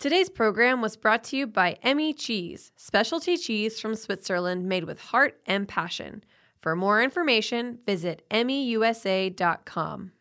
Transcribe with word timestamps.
Today's 0.00 0.30
program 0.30 0.80
was 0.80 0.96
brought 0.96 1.22
to 1.24 1.36
you 1.36 1.46
by 1.46 1.76
Emmi 1.84 2.14
Cheese, 2.16 2.72
specialty 2.74 3.36
cheese 3.36 3.78
from 3.78 3.94
Switzerland 3.94 4.64
made 4.64 4.84
with 4.84 4.98
heart 4.98 5.38
and 5.44 5.68
passion. 5.68 6.24
For 6.62 6.74
more 6.74 7.02
information, 7.02 7.80
visit 7.84 8.24
emmiusa.com. 8.30 10.12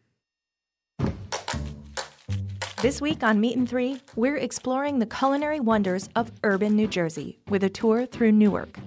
This 2.81 3.00
week 3.00 3.23
on 3.23 3.39
Meat 3.39 3.55
and 3.55 3.70
Three, 3.70 4.02
we're 4.18 4.36
exploring 4.36 5.00
the 5.00 5.05
culinary 5.05 5.62
wonders 5.62 6.09
of 6.14 6.34
urban 6.43 6.75
New 6.75 6.88
Jersey 6.88 7.39
with 7.48 7.64
a 7.64 7.70
tour 7.70 8.05
through 8.05 8.34
Newark. 8.34 8.77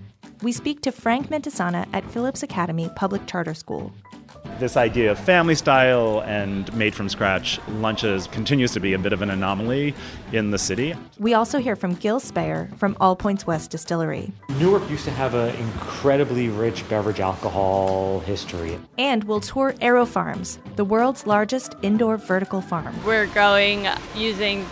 We 0.43 0.53
speak 0.53 0.83
to 0.83 0.93
Frank 0.93 1.29
Mentesana 1.29 1.89
at 1.95 2.11
Phillips 2.11 2.43
Academy 2.43 2.91
Public 2.97 3.27
Charter 3.27 3.55
School. 3.55 3.95
This 4.63 4.77
idea 4.77 5.11
of 5.11 5.19
family 5.19 5.57
style 5.57 6.23
and 6.25 6.73
made 6.77 6.95
from 6.95 7.09
scratch 7.09 7.59
lunches 7.67 8.29
continues 8.29 8.71
to 8.75 8.79
be 8.79 8.93
a 8.93 8.99
bit 9.01 9.13
of 9.13 9.21
an 9.21 9.29
anomaly 9.29 9.93
in 10.31 10.53
the 10.53 10.59
city. 10.59 10.95
We 11.19 11.35
also 11.35 11.59
hear 11.59 11.75
from 11.75 11.95
Gil 11.95 12.21
Speyer 12.21 12.71
from 12.77 12.97
All 13.01 13.17
Points 13.17 13.45
West 13.45 13.73
Distillery. 13.73 14.31
Newark 14.61 14.89
used 14.89 15.05
to 15.07 15.11
have 15.11 15.35
an 15.35 15.53
incredibly 15.57 16.49
rich 16.49 16.89
beverage 16.89 17.19
alcohol 17.19 18.21
history. 18.21 18.79
And 18.99 19.25
we'll 19.25 19.41
tour 19.41 19.73
AeroFarms, 19.81 20.59
the 20.77 20.85
world's 20.85 21.27
largest 21.27 21.75
indoor 21.83 22.17
vertical 22.17 22.61
farm. 22.61 22.95
We're 23.05 23.27
growing 23.27 23.89
using 24.15 24.65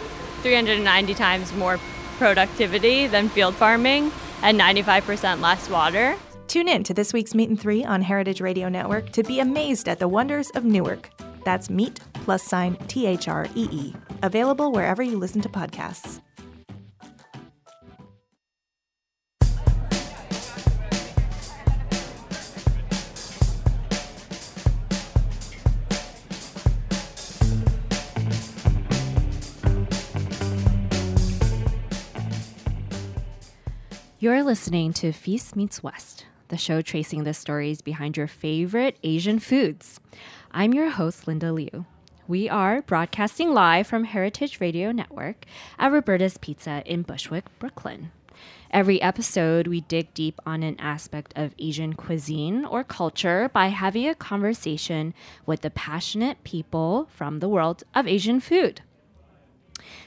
390 0.42 1.14
times 1.14 1.52
more 1.54 1.80
productivity 2.16 3.08
than 3.08 3.28
field 3.28 3.56
farming 3.56 4.12
and 4.44 4.56
95% 4.56 5.40
less 5.40 5.68
water. 5.68 6.16
Tune 6.50 6.66
in 6.66 6.82
to 6.82 6.92
this 6.92 7.12
week's 7.12 7.32
Meat 7.32 7.48
and 7.48 7.60
Three 7.60 7.84
on 7.84 8.02
Heritage 8.02 8.40
Radio 8.40 8.68
Network 8.68 9.12
to 9.12 9.22
be 9.22 9.38
amazed 9.38 9.88
at 9.88 10.00
the 10.00 10.08
wonders 10.08 10.50
of 10.56 10.64
Newark. 10.64 11.08
That's 11.44 11.70
meet 11.70 12.00
plus 12.12 12.42
sign 12.42 12.74
T 12.88 13.06
H 13.06 13.28
R 13.28 13.46
E 13.54 13.68
E. 13.70 13.94
Available 14.24 14.72
wherever 14.72 15.00
you 15.00 15.16
listen 15.16 15.40
to 15.42 15.48
podcasts. 15.48 16.20
You're 34.18 34.42
listening 34.42 34.92
to 34.94 35.12
Feast 35.12 35.54
Meets 35.54 35.82
West, 35.82 36.26
the 36.50 36.58
show 36.58 36.82
tracing 36.82 37.24
the 37.24 37.32
stories 37.32 37.80
behind 37.80 38.16
your 38.16 38.26
favorite 38.26 38.98
Asian 39.02 39.38
foods. 39.38 40.00
I'm 40.50 40.74
your 40.74 40.90
host, 40.90 41.26
Linda 41.26 41.52
Liu. 41.52 41.86
We 42.26 42.48
are 42.48 42.82
broadcasting 42.82 43.54
live 43.54 43.86
from 43.86 44.04
Heritage 44.04 44.60
Radio 44.60 44.92
Network 44.92 45.46
at 45.78 45.92
Roberta's 45.92 46.38
Pizza 46.38 46.82
in 46.84 47.02
Bushwick, 47.02 47.44
Brooklyn. 47.58 48.10
Every 48.70 49.00
episode, 49.00 49.66
we 49.66 49.80
dig 49.82 50.12
deep 50.12 50.40
on 50.44 50.62
an 50.62 50.78
aspect 50.78 51.32
of 51.36 51.54
Asian 51.58 51.94
cuisine 51.94 52.64
or 52.64 52.84
culture 52.84 53.48
by 53.52 53.68
having 53.68 54.08
a 54.08 54.14
conversation 54.14 55.14
with 55.46 55.60
the 55.62 55.70
passionate 55.70 56.42
people 56.44 57.08
from 57.10 57.38
the 57.38 57.48
world 57.48 57.84
of 57.94 58.06
Asian 58.06 58.40
food. 58.40 58.82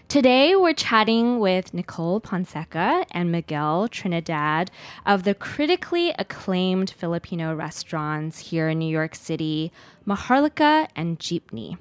Today, 0.07 0.55
we're 0.55 0.73
chatting 0.73 1.39
with 1.39 1.73
Nicole 1.73 2.21
Ponseca 2.21 3.05
and 3.11 3.31
Miguel 3.31 3.87
Trinidad 3.87 4.69
of 5.07 5.23
the 5.23 5.33
critically 5.33 6.13
acclaimed 6.19 6.91
Filipino 6.91 7.55
restaurants 7.55 8.37
here 8.37 8.69
in 8.69 8.77
New 8.77 8.91
York 8.91 9.15
City, 9.15 9.71
Maharlika 10.05 10.87
and 10.95 11.19
Jeepney. 11.19 11.77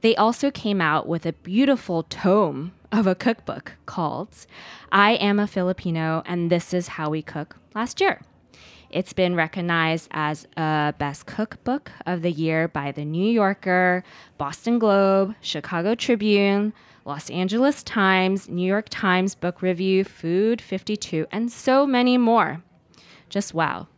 They 0.00 0.14
also 0.14 0.50
came 0.52 0.80
out 0.80 1.08
with 1.08 1.26
a 1.26 1.32
beautiful 1.32 2.04
tome 2.04 2.72
of 2.92 3.08
a 3.08 3.16
cookbook 3.16 3.72
called 3.84 4.46
I 4.92 5.12
Am 5.12 5.40
a 5.40 5.48
Filipino 5.48 6.22
and 6.26 6.50
This 6.50 6.72
Is 6.72 6.88
How 6.88 7.10
We 7.10 7.20
Cook 7.20 7.56
last 7.74 8.00
year. 8.00 8.20
It's 8.90 9.12
been 9.12 9.36
recognized 9.36 10.08
as 10.10 10.46
a 10.56 10.94
best 10.98 11.26
cookbook 11.26 11.92
of 12.06 12.22
the 12.22 12.32
year 12.32 12.66
by 12.66 12.90
the 12.92 13.04
New 13.04 13.30
Yorker, 13.30 14.02
Boston 14.38 14.78
Globe, 14.78 15.34
Chicago 15.40 15.94
Tribune, 15.94 16.72
Los 17.04 17.30
Angeles 17.30 17.82
Times, 17.82 18.48
New 18.48 18.66
York 18.66 18.86
Times 18.90 19.34
Book 19.34 19.62
Review, 19.62 20.04
Food 20.04 20.60
52, 20.60 21.26
and 21.32 21.50
so 21.50 21.86
many 21.86 22.18
more. 22.18 22.62
Just 23.28 23.54
wow. 23.54 23.88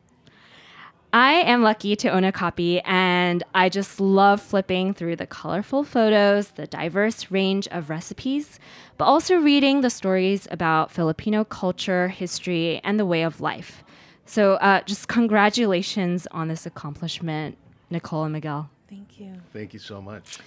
I 1.14 1.34
am 1.34 1.62
lucky 1.62 1.94
to 1.96 2.08
own 2.08 2.24
a 2.24 2.32
copy, 2.32 2.80
and 2.80 3.42
I 3.54 3.68
just 3.68 4.00
love 4.00 4.40
flipping 4.40 4.94
through 4.94 5.16
the 5.16 5.26
colorful 5.26 5.84
photos, 5.84 6.52
the 6.52 6.66
diverse 6.66 7.30
range 7.30 7.68
of 7.68 7.90
recipes, 7.90 8.58
but 8.96 9.04
also 9.04 9.36
reading 9.36 9.82
the 9.82 9.90
stories 9.90 10.48
about 10.50 10.90
Filipino 10.90 11.44
culture, 11.44 12.08
history, 12.08 12.80
and 12.82 12.98
the 12.98 13.04
way 13.04 13.22
of 13.24 13.42
life. 13.42 13.84
So, 14.24 14.54
uh, 14.54 14.80
just 14.84 15.08
congratulations 15.08 16.26
on 16.30 16.48
this 16.48 16.64
accomplishment, 16.64 17.58
Nicole 17.90 18.24
and 18.24 18.32
Miguel. 18.32 18.70
Thank 18.88 19.20
you. 19.20 19.34
Thank 19.52 19.74
you 19.74 19.80
so 19.80 20.00
much. 20.00 20.38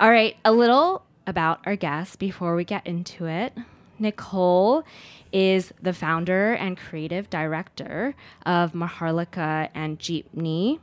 All 0.00 0.10
right, 0.10 0.36
a 0.46 0.52
little 0.52 1.04
about 1.26 1.60
our 1.66 1.76
guest 1.76 2.18
before 2.18 2.54
we 2.54 2.64
get 2.64 2.86
into 2.86 3.26
it. 3.26 3.52
Nicole 3.98 4.84
is 5.32 5.72
the 5.82 5.92
founder 5.92 6.52
and 6.54 6.76
creative 6.76 7.30
director 7.30 8.14
of 8.44 8.72
Maharlika 8.72 9.68
and 9.74 9.98
Jeepney. 9.98 10.78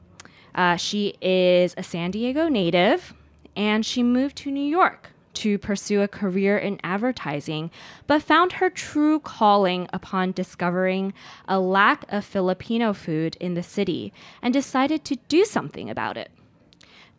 Uh, 0.56 0.76
she 0.76 1.16
is 1.22 1.74
a 1.78 1.84
San 1.84 2.12
Diego 2.12 2.48
native 2.48 3.14
and 3.56 3.86
she 3.86 4.04
moved 4.04 4.38
to 4.38 4.52
New 4.52 4.64
York 4.64 5.10
to 5.34 5.58
pursue 5.58 6.02
a 6.02 6.08
career 6.08 6.58
in 6.58 6.80
advertising, 6.84 7.72
but 8.06 8.22
found 8.22 8.54
her 8.54 8.70
true 8.70 9.20
calling 9.20 9.88
upon 9.92 10.32
discovering 10.32 11.14
a 11.48 11.60
lack 11.60 12.06
of 12.10 12.24
Filipino 12.24 12.94
food 12.94 13.36
in 13.40 13.56
the 13.56 13.64
city 13.64 14.14
and 14.42 14.54
decided 14.54 15.04
to 15.06 15.16
do 15.28 15.44
something 15.44 15.90
about 15.90 16.18
it. 16.18 16.30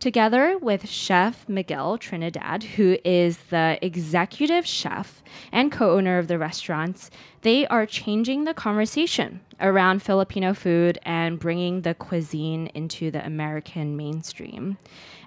Together 0.00 0.58
with 0.58 0.88
chef 0.88 1.48
Miguel 1.48 1.96
Trinidad, 1.96 2.62
who 2.62 2.98
is 3.04 3.38
the 3.48 3.78
executive 3.80 4.66
chef 4.66 5.22
and 5.50 5.72
co 5.72 5.96
owner 5.96 6.18
of 6.18 6.28
the 6.28 6.38
restaurants, 6.38 7.10
they 7.40 7.66
are 7.68 7.86
changing 7.86 8.44
the 8.44 8.52
conversation 8.52 9.40
around 9.60 10.02
Filipino 10.02 10.52
food 10.52 10.98
and 11.04 11.38
bringing 11.38 11.80
the 11.80 11.94
cuisine 11.94 12.66
into 12.74 13.10
the 13.10 13.24
American 13.24 13.96
mainstream. 13.96 14.76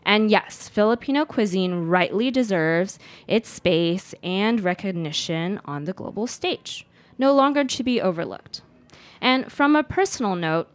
And 0.06 0.30
yes, 0.30 0.70
Filipino 0.70 1.26
cuisine 1.26 1.88
rightly 1.88 2.30
deserves 2.30 3.00
its 3.28 3.50
space 3.50 4.14
and 4.22 4.62
recognition 4.62 5.60
on 5.66 5.86
the 5.86 5.94
global 5.94 6.28
stage, 6.28 6.86
no 7.18 7.34
longer 7.34 7.64
to 7.64 7.84
be 7.84 8.00
overlooked. 8.00 8.62
And 9.20 9.52
from 9.52 9.76
a 9.76 9.84
personal 9.84 10.36
note, 10.36 10.70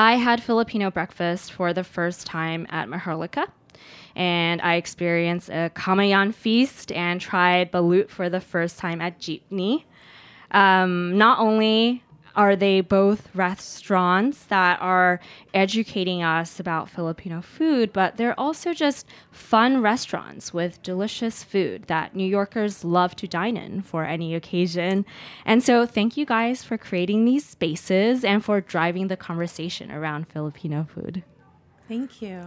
I 0.00 0.14
had 0.14 0.42
Filipino 0.42 0.90
breakfast 0.90 1.52
for 1.52 1.74
the 1.74 1.84
first 1.84 2.26
time 2.26 2.66
at 2.70 2.88
Maharlika. 2.88 3.46
And 4.16 4.62
I 4.62 4.76
experienced 4.76 5.50
a 5.50 5.70
Kamayan 5.74 6.32
feast 6.32 6.90
and 6.90 7.20
tried 7.20 7.70
balut 7.70 8.08
for 8.08 8.30
the 8.30 8.40
first 8.40 8.78
time 8.78 9.02
at 9.02 9.20
Jeepney. 9.20 9.84
Um, 10.52 11.18
not 11.18 11.38
only 11.38 12.02
are 12.34 12.56
they 12.56 12.80
both 12.80 13.34
restaurants 13.34 14.44
that 14.44 14.80
are 14.80 15.20
educating 15.54 16.22
us 16.22 16.60
about 16.60 16.88
Filipino 16.88 17.40
food, 17.40 17.92
but 17.92 18.16
they're 18.16 18.38
also 18.38 18.72
just 18.72 19.06
fun 19.30 19.80
restaurants 19.80 20.52
with 20.54 20.82
delicious 20.82 21.42
food 21.42 21.84
that 21.84 22.14
New 22.14 22.26
Yorkers 22.26 22.84
love 22.84 23.16
to 23.16 23.26
dine 23.26 23.56
in 23.56 23.82
for 23.82 24.04
any 24.04 24.34
occasion. 24.34 25.04
And 25.44 25.62
so, 25.62 25.86
thank 25.86 26.16
you 26.16 26.26
guys 26.26 26.62
for 26.62 26.78
creating 26.78 27.24
these 27.24 27.44
spaces 27.44 28.24
and 28.24 28.44
for 28.44 28.60
driving 28.60 29.08
the 29.08 29.16
conversation 29.16 29.90
around 29.90 30.28
Filipino 30.28 30.86
food. 30.94 31.22
Thank 31.88 32.22
you. 32.22 32.40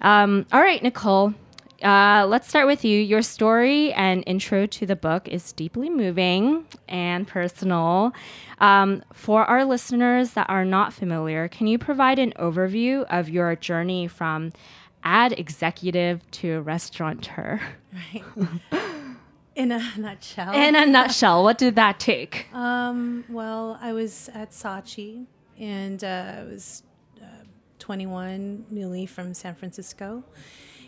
Um, 0.00 0.46
all 0.52 0.60
right, 0.60 0.82
Nicole. 0.82 1.34
Uh, 1.82 2.26
let's 2.28 2.48
start 2.48 2.66
with 2.66 2.84
you. 2.84 2.98
Your 2.98 3.22
story 3.22 3.92
and 3.92 4.24
intro 4.26 4.66
to 4.66 4.86
the 4.86 4.96
book 4.96 5.28
is 5.28 5.52
deeply 5.52 5.88
moving 5.88 6.66
and 6.88 7.26
personal. 7.26 8.12
Um, 8.58 9.04
for 9.12 9.44
our 9.44 9.64
listeners 9.64 10.32
that 10.32 10.50
are 10.50 10.64
not 10.64 10.92
familiar, 10.92 11.46
can 11.46 11.68
you 11.68 11.78
provide 11.78 12.18
an 12.18 12.32
overview 12.32 13.04
of 13.08 13.28
your 13.28 13.54
journey 13.54 14.08
from 14.08 14.52
ad 15.04 15.32
executive 15.38 16.28
to 16.32 16.62
restaurateur? 16.62 17.60
Right. 17.92 18.24
In 19.54 19.72
a 19.72 19.82
nutshell. 19.96 20.54
In 20.54 20.74
a 20.74 20.86
nutshell, 20.86 21.42
what 21.42 21.58
did 21.58 21.76
that 21.76 21.98
take? 21.98 22.46
Um, 22.52 23.24
well, 23.28 23.78
I 23.80 23.92
was 23.92 24.30
at 24.32 24.50
Saatchi 24.50 25.26
and 25.58 26.02
uh, 26.02 26.34
I 26.38 26.44
was 26.44 26.82
uh, 27.20 27.44
21, 27.78 28.66
newly 28.70 29.06
from 29.06 29.34
San 29.34 29.54
Francisco. 29.54 30.24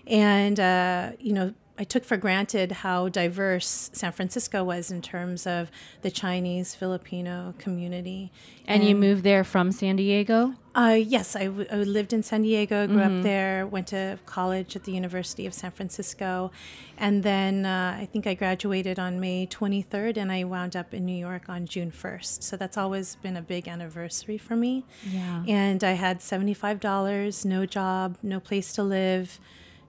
And, 0.07 0.59
uh, 0.59 1.13
you 1.19 1.33
know, 1.33 1.55
I 1.81 1.85
took 1.85 2.05
for 2.05 2.19
granted 2.19 2.73
how 2.73 3.09
diverse 3.09 3.89
San 3.95 4.13
Francisco 4.13 4.63
was 4.63 4.91
in 4.91 5.01
terms 5.01 5.47
of 5.47 5.71
the 6.03 6.11
Chinese 6.11 6.75
Filipino 6.75 7.55
community. 7.57 8.31
And, 8.67 8.85
you 8.85 8.95
moved 8.95 9.25
there 9.25 9.45
from 9.45 9.73
San 9.73 9.97
Diego? 9.97 10.57
Uh, 10.75 10.99
yes, 11.01 11.35
I, 11.35 11.47
w- 11.47 11.67
I 11.73 11.77
lived 11.77 12.13
in 12.13 12.23
San 12.23 12.43
Diego, 12.43 12.87
grew 12.87 13.01
up 13.01 13.23
there, 13.23 13.67
went 13.67 13.87
to 13.89 14.19
college 14.27 14.77
at 14.77 14.85
the 14.85 14.93
University 14.93 15.47
of 15.47 15.55
San 15.55 15.71
Francisco, 15.71 16.53
and 16.99 17.23
then 17.23 17.65
uh, 17.65 17.97
I 17.99 18.05
think 18.13 18.27
I 18.27 18.35
graduated 18.35 18.99
on 18.99 19.19
May 19.19 19.47
23rd, 19.47 20.19
and 20.19 20.31
I 20.31 20.45
wound 20.45 20.77
up 20.77 20.93
in 20.93 21.07
New 21.07 21.17
York 21.17 21.49
on 21.49 21.65
June 21.65 21.91
1st. 21.91 22.43
So 22.43 22.59
that's 22.59 22.77
always 22.77 23.17
been 23.17 23.39
a 23.39 23.43
big 23.43 23.67
anniversary 23.67 24.37
for 24.37 24.55
me. 24.55 24.85
Yeah. 25.11 25.45
And 25.49 25.83
I 25.83 25.93
had 25.93 26.21
$75, 26.21 27.45
no 27.47 27.65
job, 27.65 28.19
no 28.23 28.39
place 28.39 28.75
to 28.75 28.83
live, 28.83 29.41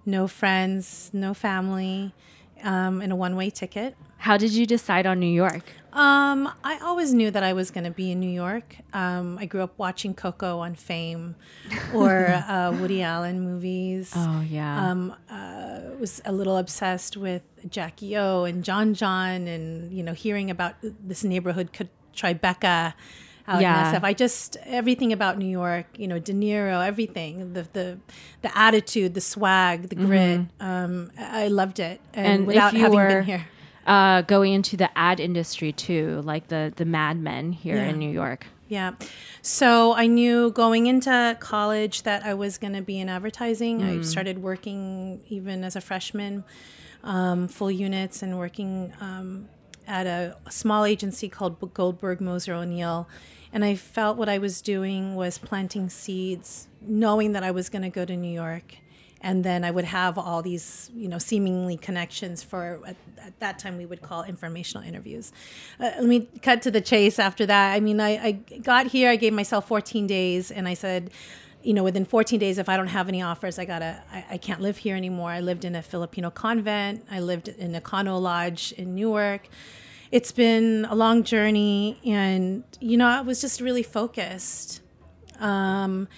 no 0.06 0.28
friends, 0.28 1.10
no 1.14 1.34
family, 1.34 2.14
um, 2.64 3.02
and 3.02 3.12
a 3.12 3.16
one 3.16 3.36
way 3.36 3.50
ticket. 3.50 3.96
How 4.18 4.38
did 4.38 4.52
you 4.52 4.68
decide 4.68 5.08
on 5.08 5.20
New 5.20 5.26
York? 5.26 5.64
Um, 5.94 6.48
I 6.64 6.78
always 6.84 7.14
knew 7.14 7.32
that 7.32 7.44
I 7.44 7.54
was 7.54 7.72
going 7.72 7.84
to 7.86 7.92
be 7.92 8.12
in 8.12 8.20
New 8.20 8.30
York. 8.30 8.78
Um, 8.94 9.38
I 9.40 9.46
grew 9.46 9.62
up 9.62 9.74
watching 9.78 10.14
Coco 10.14 10.60
on 10.60 10.76
Fame 10.76 11.36
or 11.94 12.28
uh, 12.28 12.72
Woody 12.80 13.02
Allen 13.02 13.42
movies. 13.42 14.14
Oh, 14.16 14.46
yeah. 14.48 14.90
Um, 14.90 15.16
uh, 15.30 15.80
was 16.00 16.22
a 16.24 16.32
little 16.32 16.58
obsessed 16.58 17.18
with 17.18 17.42
Jackie 17.70 18.16
O 18.16 18.44
and 18.44 18.64
John 18.64 18.94
John, 18.94 19.48
and 19.48 19.92
you 19.92 20.04
know, 20.04 20.14
hearing 20.14 20.50
about 20.52 20.76
this 20.82 21.24
neighborhood 21.24 21.74
could 21.74 21.90
Tribeca. 22.16 22.94
Out 23.48 23.62
Yeah. 23.62 24.00
I 24.04 24.14
just 24.14 24.58
everything 24.66 25.12
about 25.14 25.38
New 25.38 25.48
York, 25.50 25.86
you 25.98 26.08
know, 26.08 26.20
De 26.20 26.34
Niro, 26.34 26.86
everything, 26.86 27.54
the 27.54 27.68
the 27.74 27.98
the 28.42 28.58
attitude, 28.58 29.14
the 29.14 29.22
swag, 29.22 29.90
the 29.90 29.96
grit. 29.96 30.42
Um, 30.60 31.12
I 31.18 31.48
loved 31.48 31.80
it, 31.80 32.00
and, 32.14 32.26
Mm-hmm. 32.26 32.36
And 32.36 32.48
without 32.48 32.74
having 32.74 32.96
were 32.98 33.08
been 33.08 33.24
here. 33.24 33.48
uh, 33.88 34.22
going 34.24 34.54
into 34.54 34.78
the 34.78 34.90
ad 34.98 35.20
industry 35.20 35.72
too, 35.72 36.22
like 36.24 36.48
the, 36.50 36.72
the 36.76 36.86
Mad 36.86 37.18
Men 37.18 37.52
here 37.52 37.76
Yeah. 37.76 37.90
in 37.90 38.00
New 38.00 38.12
York. 38.12 38.48
Yeah. 38.68 38.94
So 39.42 39.94
I 39.94 40.08
knew 40.08 40.50
going 40.52 40.88
into 40.88 41.36
college 41.42 42.04
that 42.04 42.24
I 42.26 42.34
was 42.36 42.58
going 42.58 42.74
to 42.74 42.82
be 42.82 43.00
in 43.00 43.10
advertising. 43.10 43.84
I 43.84 44.02
started 44.02 44.42
working 44.42 45.20
even 45.28 45.64
as 45.66 45.76
a 45.76 45.82
freshman, 45.82 46.46
um, 47.04 47.50
full 47.50 47.70
units, 47.72 48.22
and 48.24 48.38
working 48.38 48.94
um, 49.02 49.50
at 49.88 50.08
a 50.08 50.38
small 50.50 50.86
agency 50.86 51.30
called 51.30 51.74
Goldberg 51.74 52.22
Moser 52.22 52.54
O'Neill. 52.54 53.08
And 53.54 53.66
I 53.66 53.76
felt 53.76 54.18
what 54.18 54.30
I 54.30 54.38
was 54.38 54.62
doing 54.62 55.16
was 55.16 55.38
planting 55.38 55.90
seeds, 55.90 56.68
knowing 56.82 57.34
that 57.34 57.44
I 57.44 57.52
was 57.52 57.70
going 57.70 57.82
to 57.82 57.90
go 57.90 58.06
to 58.06 58.16
New 58.16 58.32
York. 58.32 58.78
And 59.24 59.44
then 59.44 59.64
I 59.64 59.70
would 59.70 59.86
have 59.86 60.18
all 60.18 60.42
these, 60.42 60.90
you 60.96 61.08
know, 61.08 61.20
seemingly 61.20 61.78
connections 61.78 62.42
for 62.42 62.80
at, 62.88 62.96
at 63.20 63.40
that 63.40 63.60
time 63.60 63.78
we 63.78 63.86
would 63.86 64.02
call 64.02 64.24
informational 64.24 64.84
interviews. 64.84 65.32
Uh, 65.80 65.92
let 65.98 66.06
me 66.06 66.28
cut 66.42 66.64
to 66.64 66.72
the 66.72 66.82
chase 66.82 67.20
after 67.20 67.46
that. 67.46 67.74
I 67.74 67.80
mean, 67.82 68.00
I, 68.00 68.10
I 68.10 68.32
got 68.32 68.88
here, 68.88 69.10
I 69.10 69.18
gave 69.18 69.34
myself 69.34 69.68
14 69.68 70.08
days, 70.08 70.50
and 70.50 70.68
I 70.68 70.74
said, 70.74 71.12
you 71.64 71.74
know, 71.74 71.84
within 71.84 72.06
14 72.06 72.40
days, 72.40 72.58
if 72.58 72.70
I 72.70 72.78
don't 72.78 72.88
have 72.88 73.08
any 73.08 73.22
offers, 73.22 73.60
I 73.60 73.66
gotta, 73.66 74.02
I, 74.12 74.26
I 74.32 74.38
can't 74.38 74.62
live 74.62 74.78
here 74.78 74.96
anymore. 74.96 75.32
I 75.32 75.40
lived 75.40 75.66
in 75.66 75.76
a 75.76 75.82
Filipino 75.82 76.30
convent. 76.30 77.06
I 77.10 77.20
lived 77.20 77.48
in 77.48 77.76
a 77.76 77.82
Kano 77.82 78.18
Lodge 78.18 78.72
in 78.74 78.96
Newark. 78.96 79.48
It's 80.12 80.32
been 80.32 80.86
a 80.90 80.96
long 80.96 81.24
journey, 81.24 82.00
and 82.06 82.64
you 82.82 82.98
know, 82.98 83.08
I 83.08 83.22
was 83.22 83.40
just 83.40 83.62
really 83.62 83.84
focused. 83.84 84.82
Um, 85.40 86.10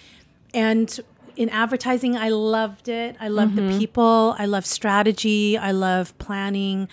and 0.54 1.00
in 1.36 1.50
advertising, 1.50 2.18
I 2.18 2.30
loved 2.30 2.88
it. 2.90 3.16
I 3.20 3.28
love 3.28 3.56
the 3.56 3.78
people. 3.78 4.36
I 4.38 4.46
love 4.46 4.66
strategy. 4.66 5.58
I 5.58 5.72
love 5.72 6.18
planning. 6.18 6.88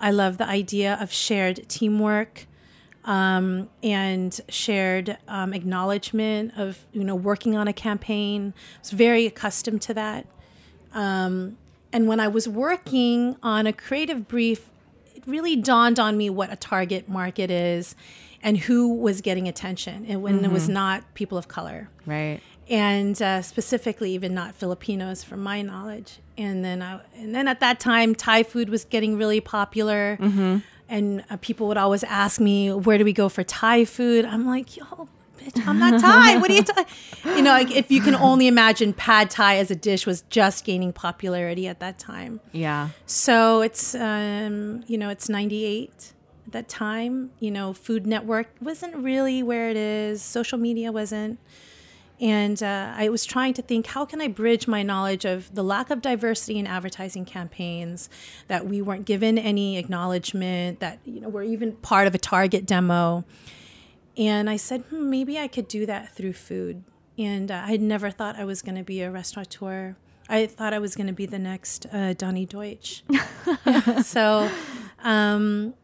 I 0.00 0.10
love 0.10 0.38
the 0.38 0.46
idea 0.46 0.96
of 1.00 1.12
shared 1.12 1.68
teamwork 1.68 2.46
um, 3.04 3.68
and 3.82 4.38
shared 4.48 5.16
um, 5.28 5.52
acknowledgement 5.52 6.52
of 6.56 6.78
you 6.92 7.04
know 7.04 7.14
working 7.14 7.56
on 7.56 7.68
a 7.68 7.72
campaign. 7.72 8.54
I 8.56 8.78
was 8.80 8.90
very 8.90 9.26
accustomed 9.26 9.82
to 9.82 9.94
that. 9.94 10.26
Um, 10.92 11.58
and 11.92 12.06
when 12.08 12.20
I 12.20 12.28
was 12.28 12.48
working 12.48 13.36
on 13.42 13.66
a 13.66 13.72
creative 13.72 14.26
brief, 14.28 14.70
it 15.14 15.22
really 15.26 15.56
dawned 15.56 15.98
on 16.00 16.16
me 16.16 16.30
what 16.30 16.52
a 16.52 16.56
target 16.56 17.08
market 17.08 17.50
is 17.50 17.94
and 18.42 18.58
who 18.58 18.92
was 18.94 19.20
getting 19.20 19.48
attention 19.48 20.04
and 20.06 20.22
when 20.22 20.44
it 20.44 20.50
was 20.50 20.68
not 20.68 21.02
people 21.14 21.38
of 21.38 21.48
color 21.48 21.88
Right. 22.04 22.40
and 22.68 23.20
uh, 23.22 23.40
specifically 23.40 24.10
even 24.12 24.34
not 24.34 24.54
Filipinos, 24.54 25.24
from 25.24 25.42
my 25.42 25.62
knowledge. 25.62 26.18
And 26.36 26.62
then, 26.64 26.82
I, 26.82 27.00
and 27.16 27.34
then 27.34 27.48
at 27.48 27.60
that 27.60 27.80
time, 27.80 28.14
Thai 28.14 28.42
food 28.42 28.68
was 28.68 28.84
getting 28.84 29.16
really 29.16 29.40
popular, 29.40 30.18
and 30.88 31.24
uh, 31.30 31.36
people 31.40 31.68
would 31.68 31.76
always 31.76 32.04
ask 32.04 32.40
me, 32.40 32.72
"Where 32.72 32.98
do 32.98 33.04
we 33.04 33.12
go 33.12 33.28
for 33.28 33.42
Thai 33.42 33.84
food?" 33.84 34.24
I'm 34.24 34.46
like, 34.46 34.76
"Yo, 34.76 34.84
bitch, 35.38 35.66
I'm 35.66 35.78
not 35.78 36.00
Thai. 36.00 36.36
What 36.38 36.50
are 36.50 36.54
you 36.54 36.62
talking?" 36.62 36.86
You 37.24 37.42
know, 37.42 37.50
like, 37.50 37.70
if 37.70 37.90
you 37.90 38.00
can 38.00 38.14
only 38.14 38.46
imagine, 38.46 38.92
pad 38.92 39.30
Thai 39.30 39.56
as 39.56 39.70
a 39.70 39.76
dish 39.76 40.06
was 40.06 40.22
just 40.30 40.64
gaining 40.64 40.92
popularity 40.92 41.66
at 41.68 41.80
that 41.80 41.98
time. 41.98 42.40
Yeah. 42.52 42.90
So 43.06 43.60
it's 43.62 43.94
um, 43.94 44.84
you 44.86 44.98
know 44.98 45.08
it's 45.08 45.28
'98 45.28 46.12
at 46.46 46.52
that 46.52 46.68
time. 46.68 47.30
You 47.40 47.50
know, 47.50 47.72
Food 47.72 48.06
Network 48.06 48.48
wasn't 48.60 48.96
really 48.96 49.42
where 49.42 49.70
it 49.70 49.76
is. 49.76 50.22
Social 50.22 50.58
media 50.58 50.92
wasn't, 50.92 51.38
and 52.20 52.62
uh, 52.62 52.92
I 52.96 53.08
was 53.08 53.24
trying 53.24 53.54
to 53.54 53.62
think 53.62 53.86
how 53.88 54.04
can 54.04 54.20
I 54.20 54.28
bridge 54.28 54.68
my 54.68 54.82
knowledge 54.82 55.24
of 55.24 55.54
the 55.54 55.64
lack 55.64 55.90
of 55.90 56.00
diversity 56.00 56.58
in 56.58 56.66
advertising 56.66 57.24
campaigns, 57.24 58.08
that 58.48 58.66
we 58.66 58.80
weren't 58.80 59.04
given 59.04 59.36
any 59.38 59.76
acknowledgement, 59.76 60.80
that 60.80 61.00
you 61.04 61.20
know 61.20 61.28
we're 61.28 61.42
even 61.42 61.72
part 61.76 62.06
of 62.06 62.14
a 62.14 62.18
Target 62.18 62.66
demo, 62.66 63.24
and 64.16 64.48
I 64.48 64.56
said 64.56 64.82
hmm, 64.90 65.10
maybe 65.10 65.38
I 65.38 65.48
could 65.48 65.68
do 65.68 65.86
that 65.86 66.14
through 66.14 66.34
food. 66.34 66.84
And 67.16 67.50
uh, 67.50 67.62
I 67.66 67.70
had 67.70 67.80
never 67.80 68.10
thought 68.10 68.36
I 68.36 68.44
was 68.44 68.60
going 68.60 68.74
to 68.74 68.82
be 68.82 69.00
a 69.00 69.10
restaurateur. 69.10 69.94
I 70.28 70.46
thought 70.46 70.72
I 70.72 70.80
was 70.80 70.96
going 70.96 71.06
to 71.06 71.12
be 71.12 71.26
the 71.26 71.38
next 71.38 71.86
uh, 71.92 72.14
Donny 72.14 72.44
Deutsch. 72.44 73.04
so 74.02 74.50
um, 75.04 75.74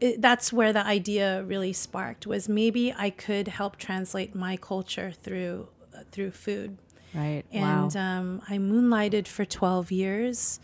it, 0.00 0.20
that's 0.20 0.52
where 0.52 0.72
the 0.72 0.84
idea 0.84 1.42
really 1.44 1.72
sparked 1.72 2.26
was 2.26 2.48
maybe 2.48 2.92
I 2.96 3.10
could 3.10 3.48
help 3.48 3.76
translate 3.76 4.34
my 4.34 4.56
culture 4.56 5.12
through 5.22 5.68
uh, 5.94 6.00
through 6.12 6.32
food. 6.32 6.78
Right. 7.14 7.44
And 7.50 7.94
wow. 7.94 8.18
um, 8.18 8.42
I 8.48 8.58
moonlighted 8.58 9.26
for 9.26 9.44
12 9.44 9.90
years. 9.90 10.60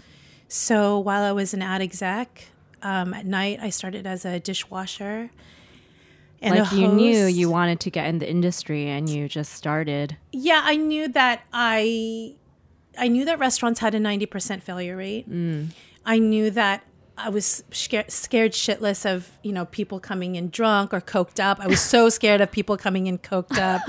So 0.49 0.99
while 0.99 1.23
I 1.23 1.33
was 1.33 1.55
an 1.55 1.63
ad 1.63 1.81
exec, 1.81 2.49
um, 2.83 3.15
at 3.15 3.25
night 3.25 3.59
I 3.63 3.71
started 3.71 4.07
as 4.07 4.25
a 4.27 4.39
dishwasher. 4.39 5.31
And 6.43 6.59
like 6.59 6.73
you 6.73 6.89
knew 6.89 7.25
you 7.27 7.49
wanted 7.49 7.81
to 7.81 7.91
get 7.91 8.07
in 8.07 8.19
the 8.19 8.29
industry 8.29 8.89
and 8.89 9.09
you 9.09 9.29
just 9.29 9.53
started. 9.53 10.17
Yeah, 10.33 10.61
I 10.63 10.77
knew 10.77 11.09
that 11.09 11.45
I 11.53 12.35
I 12.99 13.09
knew 13.09 13.25
that 13.25 13.39
restaurants 13.39 13.81
had 13.81 13.95
a 13.95 13.99
90% 13.99 14.61
failure 14.61 14.97
rate. 14.97 15.27
I 16.05 16.19
knew 16.19 16.51
that 16.51 16.85
I 17.17 17.29
was 17.29 17.63
scared, 17.71 18.11
scared 18.11 18.53
shitless 18.53 19.05
of, 19.09 19.31
you 19.43 19.53
know, 19.53 19.67
people 19.67 20.01
coming 20.01 20.35
in 20.35 20.49
drunk 20.49 20.95
or 20.95 21.01
coked 21.01 21.41
up. 21.41 21.61
I 21.61 21.67
was 21.67 21.81
so 21.81 22.09
scared 22.19 22.41
of 22.41 22.51
people 22.51 22.77
coming 22.77 23.07
in 23.07 23.19
coked 23.19 23.59
up 23.59 23.83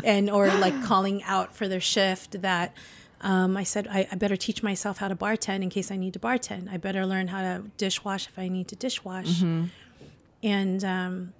and 0.04 0.30
or 0.30 0.46
like 0.46 0.82
calling 0.84 1.22
out 1.24 1.54
for 1.54 1.66
their 1.68 1.80
shift 1.80 2.40
that 2.42 2.74
um, 3.20 3.56
I 3.56 3.64
said 3.64 3.88
I, 3.90 4.06
I 4.12 4.14
better 4.14 4.36
teach 4.36 4.62
myself 4.62 4.98
how 4.98 5.08
to 5.08 5.16
bartend 5.16 5.62
in 5.62 5.70
case 5.70 5.90
I 5.90 5.96
need 5.96 6.12
to 6.12 6.20
bartend. 6.20 6.70
I 6.70 6.76
better 6.76 7.04
learn 7.04 7.28
how 7.28 7.40
to 7.42 7.64
dishwash 7.76 8.28
if 8.28 8.38
I 8.38 8.48
need 8.48 8.68
to 8.68 8.76
dishwash. 8.76 9.42
And 10.42 10.84
um, 10.84 11.32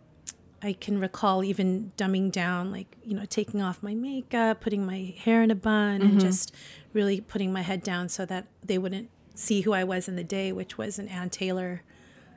I 0.60 0.72
can 0.72 0.98
recall 0.98 1.44
even 1.44 1.92
dumbing 1.96 2.32
down, 2.32 2.72
like, 2.72 2.96
you 3.04 3.14
know, 3.14 3.24
taking 3.24 3.62
off 3.62 3.80
my 3.80 3.94
makeup, 3.94 4.60
putting 4.60 4.84
my 4.84 5.14
hair 5.18 5.40
in 5.42 5.52
a 5.52 5.54
bun, 5.54 6.02
and 6.02 6.20
just 6.20 6.52
really 6.92 7.20
putting 7.20 7.52
my 7.52 7.62
head 7.62 7.82
down 7.84 8.08
so 8.08 8.26
that 8.26 8.48
they 8.64 8.76
wouldn't 8.76 9.08
see 9.38 9.60
who 9.60 9.72
I 9.72 9.84
was 9.84 10.08
in 10.08 10.16
the 10.16 10.24
day, 10.24 10.52
which 10.52 10.76
was 10.76 10.98
an 10.98 11.08
Ann 11.08 11.30
Taylor, 11.30 11.82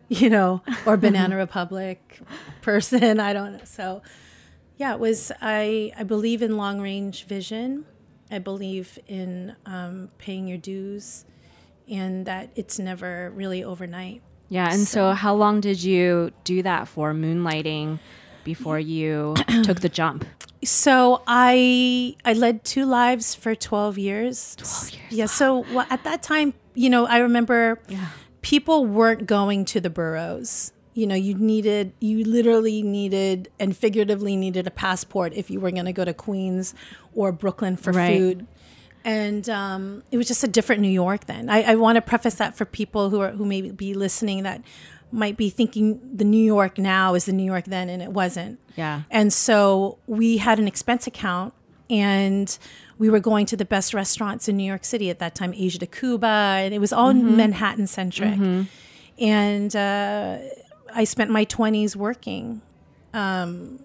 you 0.08 0.30
know, 0.30 0.62
or 0.86 0.98
Banana 0.98 1.36
Republic 1.48 2.20
person. 2.62 3.20
I 3.20 3.34
don't 3.34 3.54
know. 3.54 3.66
So, 3.66 4.04
yeah, 4.78 4.94
it 4.94 5.00
was, 5.00 5.32
I, 5.42 5.92
I 5.98 6.04
believe 6.04 6.42
in 6.42 6.58
long 6.58 6.80
range 6.80 7.26
vision. 7.26 7.86
I 8.30 8.40
believe 8.40 9.00
in 9.08 9.56
um, 9.66 10.10
paying 10.18 10.48
your 10.48 10.58
dues 10.58 11.26
and 11.90 12.26
that 12.28 12.50
it's 12.56 12.80
never 12.80 13.32
really 13.32 13.64
overnight. 13.64 14.22
Yeah. 14.48 14.72
And 14.72 14.88
so, 14.88 15.12
how 15.12 15.34
long 15.34 15.60
did 15.60 15.84
you 15.84 16.32
do 16.44 16.62
that 16.62 16.88
for 16.88 17.14
moonlighting 17.14 18.00
before 18.44 18.80
you 18.80 19.36
took 19.64 19.82
the 19.82 19.90
jump? 19.90 20.26
So 20.64 21.24
I 21.26 22.16
I 22.24 22.34
led 22.34 22.64
two 22.64 22.86
lives 22.86 23.34
for 23.34 23.56
twelve 23.56 23.98
years. 23.98 24.56
Twelve 24.58 24.92
years. 24.92 25.12
Yeah. 25.12 25.26
So 25.26 25.66
well, 25.74 25.88
at 25.90 26.04
that 26.04 26.22
time, 26.22 26.54
you 26.74 26.90
know, 26.90 27.06
I 27.06 27.18
remember 27.20 27.80
people 28.42 28.86
weren't 28.86 29.26
going 29.28 29.66
to 29.66 29.80
the 29.82 29.90
boroughs. 29.90 30.72
You 30.94 31.08
know, 31.08 31.16
you 31.16 31.36
needed 31.36 31.94
you 32.00 32.24
literally 32.26 32.82
needed 32.84 33.50
and 33.60 33.76
figuratively 33.76 34.36
needed 34.36 34.68
a 34.68 34.72
passport 34.72 35.34
if 35.34 35.50
you 35.50 35.60
were 35.60 35.72
going 35.72 35.86
to 35.86 35.94
go 35.94 36.04
to 36.04 36.14
Queens 36.14 36.74
or 37.14 37.32
Brooklyn 37.32 37.78
for 37.78 37.92
Right. 37.94 38.18
food. 38.18 38.48
and 39.06 39.50
um, 39.50 40.04
it 40.12 40.18
was 40.18 40.28
just 40.28 40.44
a 40.44 40.48
different 40.48 40.82
New 40.82 40.90
York 40.90 41.26
then. 41.26 41.50
I, 41.50 41.62
I 41.64 41.76
want 41.76 41.96
to 41.96 42.02
preface 42.02 42.36
that 42.36 42.56
for 42.58 42.66
people 42.66 43.10
who 43.10 43.20
are 43.22 43.32
who 43.32 43.46
may 43.46 43.62
be 43.72 43.94
listening 43.94 44.44
that 44.44 44.62
might 45.14 45.38
be 45.38 45.50
thinking 45.50 46.00
the 46.14 46.24
New 46.26 46.44
York 46.44 46.78
now 46.78 47.16
is 47.16 47.26
the 47.26 47.34
New 47.34 47.44
York 47.44 47.66
then, 47.66 47.90
and 47.90 48.02
it 48.02 48.12
wasn't. 48.12 48.60
Yeah. 48.78 49.02
And 49.10 49.34
so 49.34 49.98
we 50.08 50.38
had 50.38 50.60
an 50.60 50.68
expense 50.68 51.08
account, 51.08 51.54
and 51.92 52.58
we 52.98 53.10
were 53.10 53.20
going 53.20 53.46
to 53.48 53.58
the 53.58 53.66
best 53.66 53.94
restaurants 53.94 54.48
in 54.48 54.56
New 54.58 54.64
York 54.64 54.86
City 54.86 55.10
at 55.10 55.20
that 55.20 55.36
time, 55.36 55.54
Asia 55.56 55.78
de 55.80 55.86
Cuba, 55.88 56.28
and 56.64 56.74
it 56.74 56.80
was 56.80 56.94
all 56.94 57.14
Manhattan 57.14 57.86
centric. 57.88 58.40
And 59.20 59.76
uh, 59.76 60.38
I 60.94 61.04
spent 61.04 61.30
my 61.30 61.44
twenties 61.44 61.96
working 61.96 62.62
um, 63.14 63.80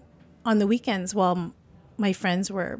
on 0.45 0.59
the 0.59 0.67
weekends 0.67 1.13
while 1.13 1.35
m- 1.37 1.53
my 1.97 2.13
friends 2.13 2.49
were, 2.49 2.79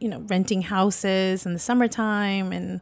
you 0.00 0.08
know, 0.08 0.20
renting 0.26 0.62
houses 0.62 1.46
in 1.46 1.52
the 1.52 1.58
summertime 1.58 2.52
and 2.52 2.80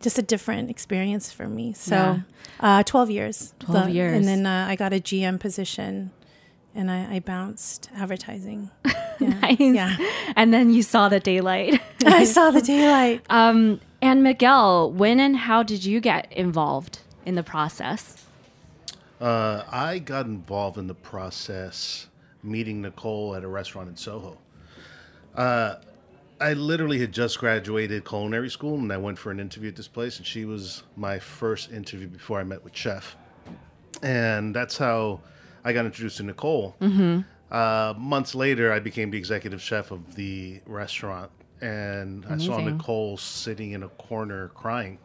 just 0.00 0.18
a 0.18 0.22
different 0.22 0.70
experience 0.70 1.32
for 1.32 1.48
me. 1.48 1.72
So, 1.72 1.94
Yeah. 1.96 2.18
uh, 2.60 2.82
12 2.82 3.10
years. 3.10 3.54
12 3.60 3.88
years. 3.90 4.16
And 4.16 4.26
then 4.28 4.46
uh, 4.46 4.66
I 4.68 4.76
got 4.76 4.92
a 4.92 5.00
GM 5.00 5.40
position 5.40 6.10
and 6.74 6.90
I, 6.90 7.16
I 7.16 7.18
bounced 7.20 7.90
advertising. 7.94 8.70
Yeah. 9.20 9.28
Nice. 9.28 9.60
Yeah. 9.60 9.96
And 10.34 10.52
then 10.52 10.72
you 10.72 10.82
saw 10.82 11.08
the 11.08 11.20
daylight. 11.20 11.80
I 12.04 12.24
saw 12.24 12.50
the 12.50 12.60
daylight. 12.74 13.24
um, 13.30 13.80
and 14.02 14.24
Miguel, 14.24 14.90
when 14.90 15.20
and 15.20 15.36
how 15.36 15.62
did 15.62 15.84
you 15.84 16.00
get 16.00 16.30
involved 16.32 16.98
in 17.24 17.36
the 17.36 17.44
process? 17.44 18.26
Uh, 19.20 19.62
I 19.70 20.00
got 20.00 20.26
involved 20.26 20.78
in 20.78 20.88
the 20.88 20.96
process 20.96 22.08
meeting 22.42 22.82
Nicole 22.82 23.36
at 23.36 23.44
a 23.44 23.48
restaurant 23.48 23.88
in 23.88 23.96
Soho. 23.96 24.36
Uh, 25.34 25.76
I 26.40 26.54
literally 26.54 26.98
had 26.98 27.12
just 27.12 27.38
graduated 27.38 28.04
culinary 28.04 28.50
school 28.50 28.74
and 28.74 28.92
I 28.92 28.96
went 28.96 29.16
for 29.18 29.30
an 29.30 29.38
interview 29.38 29.68
at 29.68 29.76
this 29.76 29.88
place, 29.88 30.18
and 30.18 30.26
she 30.26 30.44
was 30.44 30.82
my 30.96 31.20
first 31.20 31.70
interview 31.70 32.08
before 32.08 32.40
I 32.40 32.44
met 32.44 32.64
with 32.64 32.74
Chef. 32.74 33.16
And 34.02 34.54
that's 34.54 34.76
how 34.76 35.20
I 35.64 35.72
got 35.72 35.86
introduced 35.86 36.18
to 36.18 36.22
Nicole. 36.24 36.76
Uh, 37.50 37.94
months 37.96 38.34
later, 38.34 38.72
I 38.72 38.80
became 38.80 39.10
the 39.10 39.18
executive 39.18 39.60
chef 39.62 39.90
of 39.90 40.14
the 40.16 40.60
restaurant, 40.66 41.30
and 41.60 42.24
I 42.26 42.36
saw 42.38 42.58
Nicole 42.72 43.16
sitting 43.16 43.72
in 43.72 43.82
a 43.82 43.88
corner 43.88 44.48
crying. 44.48 44.98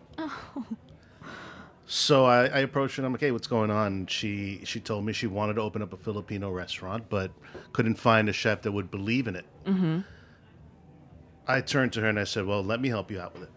So 1.86 2.25
I, 2.25 2.46
I 2.46 2.60
approached 2.60 2.98
her 2.98 3.01
and 3.01 3.08
I'm 3.08 3.13
like, 3.13 3.22
hey, 3.22 3.32
what's 3.32 3.48
going 3.48 3.72
on? 3.72 4.06
She 4.08 4.62
she 4.63 4.80
told 4.80 5.06
me 5.06 5.13
she 5.13 5.25
wanted 5.25 5.56
to 5.56 5.62
open 5.62 5.82
up 5.82 5.92
a 5.92 5.98
Filipino 5.98 6.51
restaurant, 6.51 7.06
but 7.10 7.32
couldn't 7.74 7.96
find 7.96 8.30
a 8.30 8.34
chef 8.34 8.62
that 8.62 8.72
would 8.72 8.92
believe 8.92 9.28
in 9.28 9.36
it. 9.36 9.46
I 11.48 11.62
turned 11.62 11.94
to 11.94 12.01
her 12.01 12.08
and 12.10 12.20
I 12.20 12.25
said, 12.25 12.46
well, 12.46 12.63
let 12.63 12.80
me 12.80 12.89
help 12.89 13.10
you 13.10 13.20
out 13.20 13.34
with 13.34 13.44
it. 13.44 13.50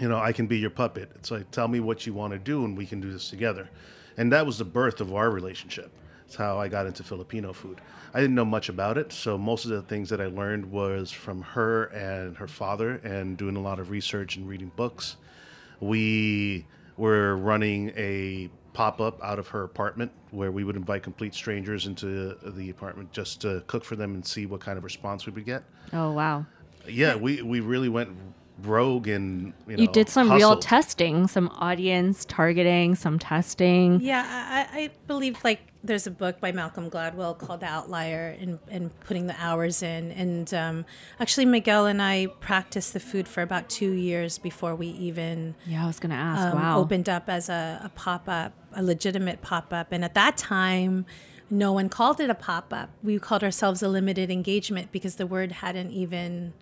You 0.00 0.08
know, 0.08 0.18
I 0.18 0.32
can 0.32 0.46
be 0.46 0.58
your 0.58 0.70
puppet. 0.70 1.10
It's 1.16 1.30
like, 1.30 1.50
tell 1.50 1.68
me 1.68 1.78
what 1.80 2.06
you 2.06 2.14
want 2.14 2.32
to 2.32 2.38
do 2.38 2.64
and 2.64 2.74
we 2.76 2.86
can 2.86 3.00
do 3.02 3.12
this 3.12 3.28
together. 3.28 3.68
And 4.16 4.32
that 4.32 4.46
was 4.46 4.58
the 4.58 4.64
birth 4.64 5.00
of 5.00 5.14
our 5.14 5.30
relationship. 5.30 5.90
It's 6.26 6.36
how 6.36 6.58
I 6.58 6.68
got 6.68 6.86
into 6.86 7.04
Filipino 7.04 7.52
food. 7.52 7.80
I 8.12 8.20
didn't 8.20 8.34
know 8.34 8.44
much 8.44 8.68
about 8.68 8.98
it, 8.98 9.12
so 9.12 9.38
most 9.38 9.64
of 9.64 9.70
the 9.70 9.82
things 9.82 10.08
that 10.08 10.20
I 10.20 10.26
learned 10.26 10.70
was 10.72 11.12
from 11.12 11.42
her 11.42 11.84
and 11.84 12.36
her 12.36 12.48
father 12.48 13.00
and 13.04 13.36
doing 13.36 13.56
a 13.56 13.60
lot 13.60 13.78
of 13.78 13.90
research 13.90 14.36
and 14.36 14.48
reading 14.48 14.72
books. 14.74 15.16
We 15.80 16.66
were 16.96 17.36
running 17.36 17.92
a 17.96 18.50
pop 18.72 19.00
up 19.00 19.22
out 19.22 19.38
of 19.38 19.48
her 19.48 19.62
apartment 19.62 20.10
where 20.30 20.50
we 20.50 20.64
would 20.64 20.76
invite 20.76 21.02
complete 21.02 21.34
strangers 21.34 21.86
into 21.86 22.34
the 22.42 22.70
apartment 22.70 23.12
just 23.12 23.40
to 23.42 23.62
cook 23.66 23.84
for 23.84 23.96
them 23.96 24.14
and 24.14 24.26
see 24.26 24.46
what 24.46 24.60
kind 24.60 24.76
of 24.78 24.84
response 24.84 25.26
we 25.26 25.32
would 25.32 25.46
get. 25.46 25.62
Oh, 25.92 26.12
wow. 26.12 26.44
Yeah, 26.88 27.16
we, 27.16 27.42
we 27.42 27.60
really 27.60 27.88
went 27.88 28.10
rogue 28.62 29.08
and 29.08 29.52
you, 29.66 29.76
know, 29.76 29.82
You 29.82 29.88
did 29.88 30.08
some 30.08 30.32
real 30.32 30.58
testing, 30.58 31.26
some 31.26 31.48
audience 31.56 32.24
targeting, 32.24 32.94
some 32.94 33.18
testing. 33.18 34.00
Yeah, 34.00 34.24
I, 34.26 34.80
I 34.80 34.90
believe 35.06 35.42
like 35.44 35.60
there's 35.84 36.06
a 36.06 36.10
book 36.10 36.40
by 36.40 36.52
Malcolm 36.52 36.90
Gladwell 36.90 37.38
called 37.38 37.60
The 37.60 37.66
Outlier 37.66 38.36
and, 38.40 38.58
and 38.68 38.98
putting 39.00 39.26
the 39.26 39.36
hours 39.38 39.82
in. 39.82 40.10
And 40.12 40.52
um, 40.52 40.84
actually, 41.20 41.46
Miguel 41.46 41.86
and 41.86 42.02
I 42.02 42.26
practiced 42.40 42.92
the 42.92 43.00
food 43.00 43.28
for 43.28 43.42
about 43.42 43.68
two 43.68 43.92
years 43.92 44.38
before 44.38 44.74
we 44.74 44.88
even 44.88 45.54
Yeah, 45.66 45.84
I 45.84 45.86
was 45.86 46.00
going 46.00 46.10
to 46.10 46.16
ask. 46.16 46.54
um, 46.54 46.60
wow. 46.60 46.78
opened 46.78 47.08
up 47.08 47.28
as 47.28 47.48
a, 47.48 47.80
a 47.84 47.88
pop 47.90 48.28
up, 48.28 48.52
a 48.74 48.82
legitimate 48.82 49.42
pop 49.42 49.72
up. 49.72 49.92
And 49.92 50.04
at 50.04 50.14
that 50.14 50.36
time, 50.36 51.06
no 51.48 51.72
one 51.72 51.88
called 51.88 52.20
it 52.20 52.30
a 52.30 52.34
pop 52.34 52.72
up. 52.72 52.90
We 53.02 53.18
called 53.18 53.44
ourselves 53.44 53.82
a 53.82 53.88
limited 53.88 54.30
engagement 54.30 54.90
because 54.90 55.16
the 55.16 55.26
word 55.26 55.52
hadn't 55.52 55.92
even 55.92 56.52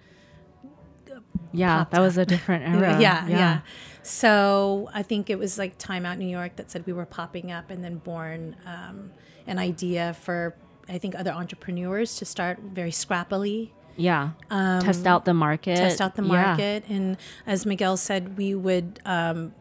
yeah, 1.55 1.85
that 1.91 2.01
was 2.01 2.19
a 2.19 2.27
different 2.27 2.65
era. 2.75 3.01
yeah, 3.01 3.27
yeah, 3.29 3.61
So 4.03 4.91
I 4.93 5.03
think 5.03 5.31
it 5.31 5.39
was 5.39 5.59
like 5.59 5.79
Time 5.79 6.05
Out 6.05 6.19
New 6.19 6.29
York 6.29 6.57
that 6.57 6.71
said 6.71 6.85
we 6.87 6.93
were 6.93 7.07
popping 7.07 7.51
up 7.51 7.71
and 7.71 7.83
then 7.83 7.97
born 7.99 8.57
um, 8.67 9.11
an 9.47 9.59
idea 9.59 10.15
for, 10.15 10.55
I 10.89 10.99
think, 10.99 11.15
other 11.15 11.31
entrepreneurs 11.33 12.17
to 12.17 12.25
start 12.25 12.59
very 12.61 12.91
scrappily. 12.91 13.71
Yeah. 13.97 14.31
test 14.51 15.07
out 15.07 15.25
the 15.25 15.35
market. 15.35 15.79
Um, 15.79 15.85
test 15.89 16.01
out 16.01 16.17
the 16.17 16.23
Yeah. 16.23 16.29
market. 16.43 16.85
And 16.89 17.17
as 17.47 17.65
Miguel 17.65 17.97
said, 17.97 18.37
we 18.37 18.55
would 18.55 19.01
um, 19.05 19.55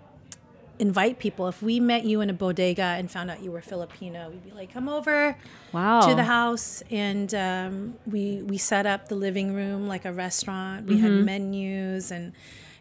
invite 0.80 1.20
people. 1.20 1.48
If 1.48 1.62
we 1.62 1.80
met 1.80 2.03
you 2.06 2.22
in 2.22 2.30
a 2.30 2.34
bodega 2.34 2.82
and 2.84 3.10
found 3.10 3.30
out 3.32 3.42
you 3.44 3.51
were 3.51 3.62
Filipino, 3.62 4.30
we'd 4.30 4.44
be 4.44 4.51
like, 4.51 4.74
come 4.74 4.89
over 4.89 5.38
Wow. 5.72 6.01
to 6.08 6.15
the 6.15 6.24
house. 6.24 6.82
And 6.92 7.34
um, 7.36 7.94
we, 8.06 8.42
we 8.44 8.58
set 8.58 8.86
up 8.86 9.08
the 9.08 9.15
living 9.15 9.53
room 9.53 9.88
like 9.88 10.06
a 10.06 10.12
restaurant. 10.12 10.88
We 10.88 11.00
had 11.00 11.12
Mm-hmm. 11.12 11.25
menus 11.25 12.12
and 12.12 12.34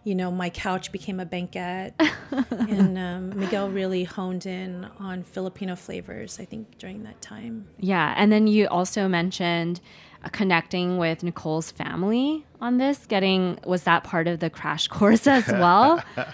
you 0.04 0.16
know, 0.16 0.32
my 0.32 0.50
couch 0.50 0.90
became 0.90 1.20
a 1.20 1.25
banquet. 1.25 1.94
and 2.50 2.99
um, 2.99 3.38
Miguel 3.38 3.70
really 3.70 4.02
honed 4.02 4.46
in 4.46 4.84
on 4.99 5.22
Filipino 5.22 5.76
flavors, 5.76 6.40
I 6.40 6.44
think, 6.44 6.76
during 6.78 7.04
that 7.04 7.20
time. 7.22 7.68
Yeah, 7.78 8.12
and 8.16 8.32
then 8.32 8.49
you 8.49 8.66
also 8.66 9.06
mentioned 9.06 9.80
uh, 10.25 10.28
connecting 10.30 10.99
with 10.99 11.22
Nicole's 11.22 11.70
family 11.70 12.44
on 12.61 12.78
this. 12.78 13.06
Getting 13.06 13.61
was 13.64 13.84
that 13.84 14.02
part 14.02 14.26
of 14.26 14.40
the 14.40 14.50
crash 14.50 14.88
course 14.88 15.28
as 15.28 15.46
well? 15.52 16.02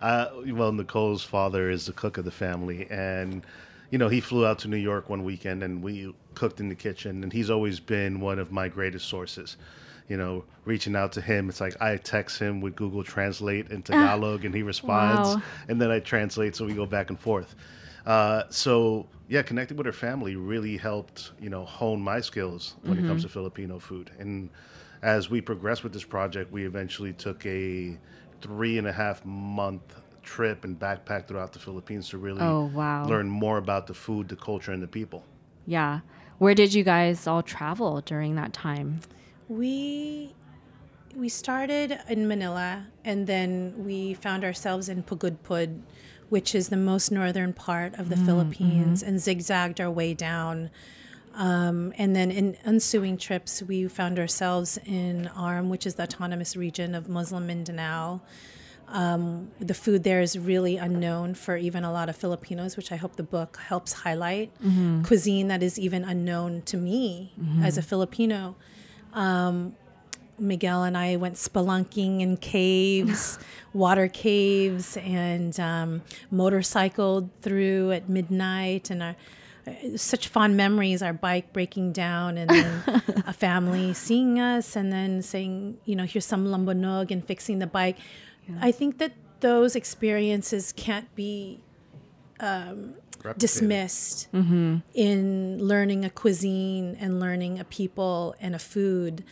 Uh, 0.00 0.26
well, 0.46 0.72
Nicole's 0.72 1.24
father 1.24 1.70
is 1.70 1.86
the 1.86 1.92
cook 1.92 2.18
of 2.18 2.24
the 2.24 2.30
family, 2.30 2.86
and 2.90 3.44
you 3.90 3.98
know 3.98 4.08
he 4.08 4.20
flew 4.20 4.46
out 4.46 4.58
to 4.60 4.68
New 4.68 4.76
York 4.76 5.08
one 5.08 5.24
weekend, 5.24 5.62
and 5.62 5.82
we 5.82 6.14
cooked 6.34 6.60
in 6.60 6.68
the 6.68 6.74
kitchen. 6.74 7.22
And 7.22 7.32
he's 7.32 7.50
always 7.50 7.80
been 7.80 8.20
one 8.20 8.38
of 8.38 8.52
my 8.52 8.68
greatest 8.68 9.08
sources. 9.08 9.56
You 10.08 10.16
know, 10.16 10.44
reaching 10.64 10.96
out 10.96 11.12
to 11.12 11.20
him, 11.20 11.48
it's 11.50 11.60
like 11.60 11.80
I 11.82 11.96
text 11.98 12.38
him 12.38 12.60
with 12.60 12.76
Google 12.76 13.04
Translate 13.04 13.70
in 13.70 13.82
Tagalog, 13.90 14.44
and 14.44 14.54
he 14.54 14.62
responds, 14.62 15.36
Wow. 15.36 15.42
and 15.68 15.80
then 15.80 15.90
I 15.90 16.00
translate, 16.00 16.56
so 16.56 16.64
we 16.64 16.72
go 16.74 16.86
back 16.86 17.10
and 17.10 17.18
forth. 17.20 17.54
Uh, 18.06 18.44
so 18.48 19.06
yeah, 19.28 19.42
connecting 19.42 19.76
with 19.76 19.84
her 19.84 19.92
family 19.92 20.34
really 20.36 20.78
helped 20.78 21.32
you 21.40 21.50
know 21.50 21.64
hone 21.64 22.00
my 22.00 22.20
skills 22.20 22.76
when 22.84 22.98
it 22.98 23.06
comes 23.06 23.22
to 23.24 23.28
Filipino 23.28 23.78
food. 23.78 24.10
And 24.18 24.48
as 25.02 25.28
we 25.28 25.40
progressed 25.42 25.82
with 25.84 25.92
this 25.92 26.04
project, 26.04 26.50
we 26.52 26.64
eventually 26.64 27.12
took 27.12 27.44
a 27.44 27.98
three 28.40 28.78
and 28.78 28.86
a 28.86 28.92
half 28.92 29.24
month 29.24 29.96
trip 30.22 30.64
and 30.64 30.78
backpack 30.78 31.26
throughout 31.26 31.52
the 31.52 31.58
Philippines 31.58 32.08
to 32.10 32.18
really 32.18 32.40
Oh, 32.42 32.70
wow. 32.74 33.06
learn 33.06 33.28
more 33.28 33.56
about 33.58 33.86
the 33.86 33.94
food, 33.94 34.28
the 34.28 34.36
culture, 34.36 34.72
and 34.72 34.82
the 34.82 34.88
people. 34.88 35.24
yeah. 35.66 36.00
Where 36.38 36.54
did 36.54 36.72
you 36.72 36.84
guys 36.84 37.26
all 37.26 37.42
travel 37.42 38.00
during 38.00 38.36
that 38.36 38.52
time? 38.52 39.00
We 39.48 40.34
we 41.16 41.28
started 41.28 41.98
in 42.08 42.28
Manila 42.28 42.86
and 43.04 43.26
then 43.26 43.74
we 43.76 44.14
found 44.14 44.44
ourselves 44.44 44.88
in 44.88 45.02
Pagudpud, 45.02 45.80
which 46.28 46.54
is 46.54 46.68
the 46.68 46.76
most 46.76 47.10
northern 47.10 47.52
part 47.52 47.94
of 47.98 48.08
the 48.08 48.14
mm, 48.14 48.24
Philippines, 48.24 49.00
mm-hmm. 49.00 49.08
and 49.08 49.20
zigzagged 49.20 49.80
our 49.80 49.90
way 49.90 50.14
down. 50.14 50.70
Um, 51.38 51.92
and 51.96 52.16
then 52.16 52.32
in 52.32 52.56
ensuing 52.66 53.16
trips, 53.16 53.62
we 53.62 53.86
found 53.86 54.18
ourselves 54.18 54.76
in 54.84 55.28
ARM, 55.28 55.70
which 55.70 55.86
is 55.86 55.94
the 55.94 56.02
autonomous 56.02 56.56
region 56.56 56.96
of 56.96 57.08
Muslim 57.08 57.46
Mindanao. 57.46 58.20
Um, 58.88 59.52
the 59.60 59.74
food 59.74 60.02
there 60.02 60.20
is 60.20 60.36
really 60.36 60.78
unknown 60.78 61.34
for 61.34 61.56
even 61.56 61.84
a 61.84 61.92
lot 61.92 62.08
of 62.08 62.16
Filipinos, 62.16 62.76
which 62.76 62.90
I 62.90 62.96
hope 62.96 63.14
the 63.14 63.22
book 63.22 63.56
helps 63.68 63.92
highlight. 63.92 64.50
Cuisine 65.04 65.46
that 65.48 65.62
is 65.62 65.78
even 65.78 66.02
unknown 66.04 66.62
to 66.62 66.76
me 66.76 67.32
as 67.62 67.78
a 67.78 67.82
Filipino. 67.82 68.56
Um, 69.12 69.76
Miguel 70.40 70.84
and 70.84 70.96
I 70.96 71.16
went 71.16 71.34
spelunking 71.34 72.20
in 72.20 72.36
caves, 72.36 73.38
water 73.72 74.08
caves, 74.08 74.96
and 74.96 75.58
um, 75.60 76.02
motorcycled 76.32 77.30
through 77.42 77.92
at 77.92 78.08
midnight. 78.08 78.90
And 78.90 79.02
our, 79.02 79.16
such 79.96 80.28
fond 80.28 80.56
memories, 80.56 81.02
our 81.02 81.12
bike 81.12 81.52
breaking 81.52 81.92
down, 81.92 82.38
and 82.38 82.48
then 82.50 83.02
a 83.26 83.32
family 83.46 83.92
seeing 83.94 84.38
us, 84.40 84.76
and 84.76 84.92
then 84.92 85.22
saying, 85.22 85.78
you 85.84 85.94
know, 85.96 86.04
here's 86.04 86.24
some 86.26 86.46
lambanog 86.46 87.10
and 87.10 87.24
fixing 87.24 87.58
the 87.58 87.66
bike. 87.66 87.96
I 88.60 88.72
think 88.72 88.98
that 88.98 89.12
those 89.40 89.76
experiences 89.76 90.72
can't 90.72 91.14
be 91.14 91.60
Replicated. 92.40 93.38
dismissed 93.38 94.28
in 94.32 95.58
learning 95.58 96.04
a 96.04 96.10
cuisine 96.10 96.96
and 97.00 97.20
learning 97.20 97.58
a 97.58 97.64
people 97.64 98.34
and 98.40 98.54
a 98.54 98.58
food. 98.58 99.24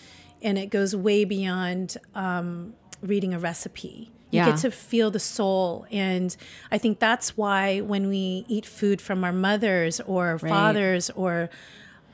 And 0.43 0.59
it 0.59 0.67
goes 0.71 0.95
way 0.95 1.25
beyond 1.25 1.97
um, 2.15 2.75
reading 3.01 3.33
a 3.33 3.39
recipe. 3.39 4.11
You 4.31 4.39
Yeah. 4.41 4.47
get 4.51 4.59
to 4.59 4.71
feel 4.71 5.11
the 5.11 5.21
soul. 5.21 5.87
And 5.91 6.37
I 6.71 6.79
think 6.79 6.99
that's 6.99 7.37
why 7.37 7.81
when 7.81 8.09
we 8.09 8.45
eat 8.49 8.67
food 8.67 9.01
from 9.01 9.23
our 9.25 9.33
mothers 9.33 10.01
or 10.01 10.39
fathers 10.39 11.11
or 11.11 11.49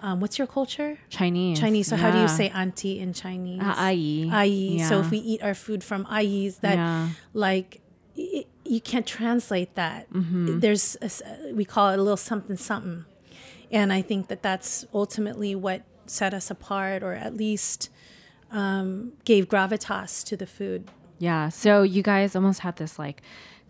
um, 0.03 0.19
what's 0.21 0.37
your 0.37 0.49
culture? 0.49 0.99
Chinese. 1.11 1.59
Chinese. 1.61 1.87
So 1.87 1.97
how 1.97 2.11
do 2.11 2.19
you 2.21 2.29
say 2.29 2.49
auntie 2.51 2.99
in 2.99 3.13
Chinese? 3.15 3.63
Uh, 3.63 3.75
ayi. 3.77 4.29
Ayi. 4.31 4.89
So 4.89 4.99
if 5.01 5.11
we 5.11 5.19
eat 5.19 5.43
our 5.43 5.55
food 5.55 5.83
from 5.85 6.05
ayis, 6.07 6.61
that 6.61 6.75
Yeah. 6.77 7.09
like 7.33 7.81
y 8.17 8.45
you 8.65 8.81
can't 8.81 9.07
translate 9.07 9.75
that. 9.77 10.13
Mm-hmm. 10.13 10.59
There's 10.61 10.97
a 11.01 11.53
we 11.55 11.65
call 11.65 11.91
it 11.91 11.99
a 11.99 12.03
little 12.03 12.17
something 12.17 12.57
something, 12.57 13.05
and 13.71 13.93
I 13.93 14.03
think 14.03 14.29
that 14.29 14.43
that's 14.43 14.85
ultimately 14.93 15.55
what 15.55 15.83
set 16.07 16.35
us 16.35 16.51
apart, 16.51 17.03
or 17.03 17.13
at 17.15 17.35
least 17.37 17.89
um, 18.51 19.13
gave 19.25 19.49
gravitas 19.49 20.25
to 20.27 20.37
the 20.37 20.47
food. 20.47 20.91
Yeah. 21.23 21.51
So 21.51 21.83
you 21.83 22.03
guys 22.03 22.35
almost 22.35 22.59
had 22.61 22.75
this 22.79 22.99
like 22.99 23.23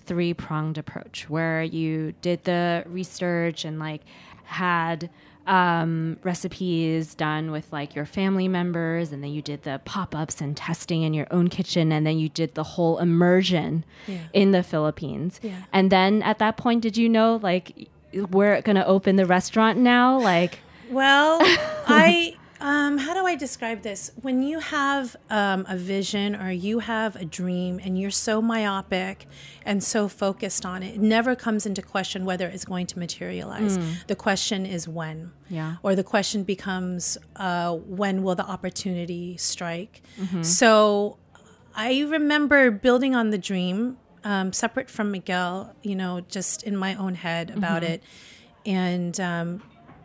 three 0.07 0.33
pronged 0.33 0.79
approach 0.79 1.29
where 1.29 1.63
you 1.63 2.15
did 2.23 2.45
the 2.45 2.83
research 2.87 3.67
and 3.67 3.79
like 3.79 4.01
had 4.45 5.11
um, 5.47 6.17
recipes 6.23 7.15
done 7.15 7.51
with 7.51 7.71
like 7.71 7.95
your 7.95 8.07
family 8.07 8.49
members, 8.49 9.13
and 9.13 9.23
then 9.23 9.33
you 9.33 9.43
did 9.43 9.65
the 9.65 9.83
pop 9.85 10.15
ups 10.15 10.41
and 10.41 10.57
testing 10.57 11.03
in 11.03 11.13
your 11.13 11.27
own 11.31 11.49
kitchen, 11.49 11.93
and 11.93 12.07
then 12.07 12.17
you 12.19 12.31
did 12.31 12.55
the 12.55 12.63
whole 12.63 12.97
immersion 12.99 13.85
in 14.33 14.53
the 14.53 14.63
Philippines. 14.63 15.39
Yeah. 15.43 15.57
And 15.75 15.93
then 15.93 16.23
at 16.23 16.39
that 16.39 16.57
point, 16.57 16.81
did 16.81 16.97
you 16.97 17.07
know 17.07 17.39
like 17.43 17.91
we're 18.15 18.63
going 18.63 18.77
to 18.77 18.87
open 18.87 19.17
the 19.17 19.27
restaurant 19.27 19.79
now? 19.79 20.19
Like, 20.19 20.61
Well, 20.91 21.39
I 21.87 22.37
um, 22.63 22.97
how 22.97 23.13
do 23.13 23.27
I 23.27 23.35
describe 23.35 23.83
this? 23.83 24.13
When 24.23 24.43
you 24.43 24.61
have 24.61 25.17
um, 25.31 25.67
a 25.69 25.77
vision 25.77 26.37
or 26.37 26.53
you 26.53 26.79
have 26.79 27.17
a 27.17 27.25
dream 27.25 27.81
and 27.83 27.99
you're 28.01 28.13
so 28.13 28.41
myopic 28.41 29.27
and 29.67 29.83
so 29.83 30.07
focused 30.07 30.65
on 30.65 30.83
it, 30.85 30.95
it 30.95 31.01
never 31.01 31.35
comes 31.35 31.67
into 31.67 31.83
question 31.83 32.25
whether 32.25 32.47
it's 32.47 32.65
going 32.65 32.87
to 32.87 32.99
materialize. 33.01 33.79
The 34.07 34.15
question 34.15 34.65
is 34.65 34.87
when. 34.87 35.33
Yeah. 35.49 35.77
Or 35.83 35.97
the 35.97 36.05
question 36.05 36.45
becomes 36.45 37.19
uh, 37.35 37.75
when 37.75 38.23
will 38.23 38.37
the 38.37 38.47
opportunity 38.47 39.37
strike? 39.37 40.01
So 40.43 41.19
I 41.75 42.03
remember 42.03 42.71
building 42.71 43.17
on 43.17 43.31
the 43.31 43.39
dream, 43.39 43.99
um, 44.23 44.53
separate 44.53 44.89
from 44.89 45.11
Miguel, 45.11 45.75
you 45.83 45.97
know, 45.97 46.21
just 46.29 46.63
in 46.63 46.77
my 46.77 46.95
own 46.95 47.17
head 47.17 47.51
about 47.51 47.83
it. 47.83 48.05
And 48.65 49.19
um, 49.19 49.63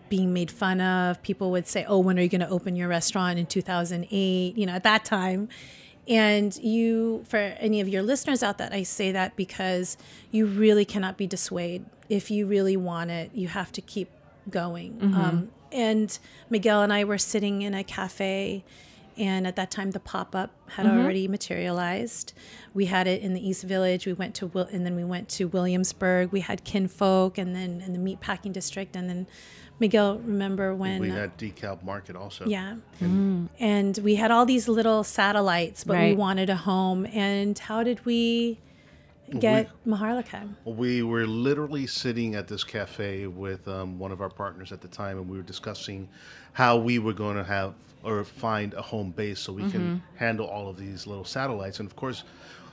being 0.10 0.34
made 0.34 0.50
fun 0.52 0.82
of. 0.82 1.22
People 1.24 1.52
would 1.52 1.68
say, 1.68 1.86
"Oh, 1.88 2.00
when 2.00 2.18
are 2.18 2.22
you 2.22 2.30
going 2.30 2.42
to 2.42 2.50
open 2.50 2.76
your 2.76 2.88
restaurant 2.88 3.40
in 3.40 3.46
2008?" 3.46 4.58
You 4.58 4.66
know, 4.66 4.74
at 4.74 4.84
that 4.84 5.06
time. 5.06 5.50
And 6.08 6.56
you, 6.64 7.26
for 7.28 7.38
any 7.38 7.82
of 7.82 7.90
your 7.90 8.02
listeners 8.02 8.42
out 8.42 8.58
that 8.60 8.72
I 8.72 8.84
say 8.84 9.12
that 9.12 9.36
because 9.36 9.98
you 10.32 10.46
really 10.46 10.86
cannot 10.86 11.18
be 11.18 11.28
dissuaded. 11.28 11.86
If 12.08 12.32
you 12.32 12.46
really 12.46 12.78
want 12.78 13.12
it, 13.12 13.32
you 13.34 13.50
have 13.50 13.74
to 13.74 13.82
keep 13.82 14.10
going. 14.50 14.98
Um, 15.14 15.52
and 15.74 16.18
Miguel 16.50 16.82
and 16.82 16.94
I 16.94 17.04
were 17.04 17.18
sitting 17.18 17.62
in 17.62 17.74
a 17.74 17.84
cafe, 17.84 18.64
and 19.18 19.46
at 19.46 19.58
that 19.58 19.70
time 19.70 19.92
the 19.92 20.00
pop 20.00 20.34
up 20.34 20.52
had 20.70 20.86
already 20.86 21.28
materialized. 21.28 22.32
We 22.74 22.86
had 22.86 23.06
it 23.08 23.22
in 23.22 23.34
the 23.34 23.46
East 23.46 23.64
Village. 23.64 24.06
We 24.06 24.14
went 24.14 24.34
to 24.36 24.48
Wil- 24.48 24.70
and 24.72 24.86
then 24.86 24.96
we 24.96 25.04
went 25.04 25.28
to 25.30 25.50
Williamsburg. 25.50 26.32
We 26.32 26.40
had 26.40 26.64
Kinfolk, 26.64 27.38
and 27.38 27.54
then 27.54 27.82
in 27.82 27.92
the 27.92 28.00
meatpacking 28.00 28.54
district, 28.54 28.96
and 28.96 29.10
then 29.10 29.28
Miguel. 29.80 30.20
Remember 30.20 30.74
when? 30.74 31.00
We 31.02 31.12
uh, 31.12 31.16
had 31.16 31.38
DeKalb 31.38 31.84
Market 31.84 32.16
also. 32.16 32.46
yeah. 32.46 32.76
And 33.00 33.98
we 34.00 34.16
had 34.16 34.32
all 34.32 34.46
these 34.46 34.68
little 34.68 35.04
satellites, 35.04 35.84
but 35.84 35.98
we 36.00 36.14
wanted 36.14 36.50
a 36.50 36.56
home. 36.56 37.06
And 37.08 37.58
how 37.58 37.84
did 37.84 38.06
we 38.06 38.60
get 39.40 39.70
Maharlika? 39.86 40.50
We 40.66 41.04
were 41.04 41.28
literally 41.28 41.88
sitting 41.88 42.36
at 42.36 42.48
this 42.48 42.64
cafe 42.64 43.28
with 43.28 43.68
um, 43.68 44.00
one 44.00 44.12
of 44.12 44.22
our 44.22 44.30
partners 44.30 44.72
at 44.72 44.82
the 44.82 44.88
time, 44.88 45.18
and 45.18 45.30
we 45.30 45.38
were 45.38 45.44
discussing 45.44 46.10
how 46.54 46.78
we 46.78 46.98
were 47.00 47.14
going 47.14 47.38
to 47.38 47.44
have 47.44 47.74
or 48.04 48.24
find 48.24 48.74
a 48.74 48.82
home 48.82 49.12
base 49.12 49.40
so 49.40 49.52
we 49.52 49.70
can 49.70 50.02
handle 50.16 50.48
all 50.48 50.70
of 50.70 50.78
these 50.78 51.06
little 51.08 51.26
satellites. 51.26 51.80
And 51.80 51.90
of 51.90 51.96
course, 51.96 52.24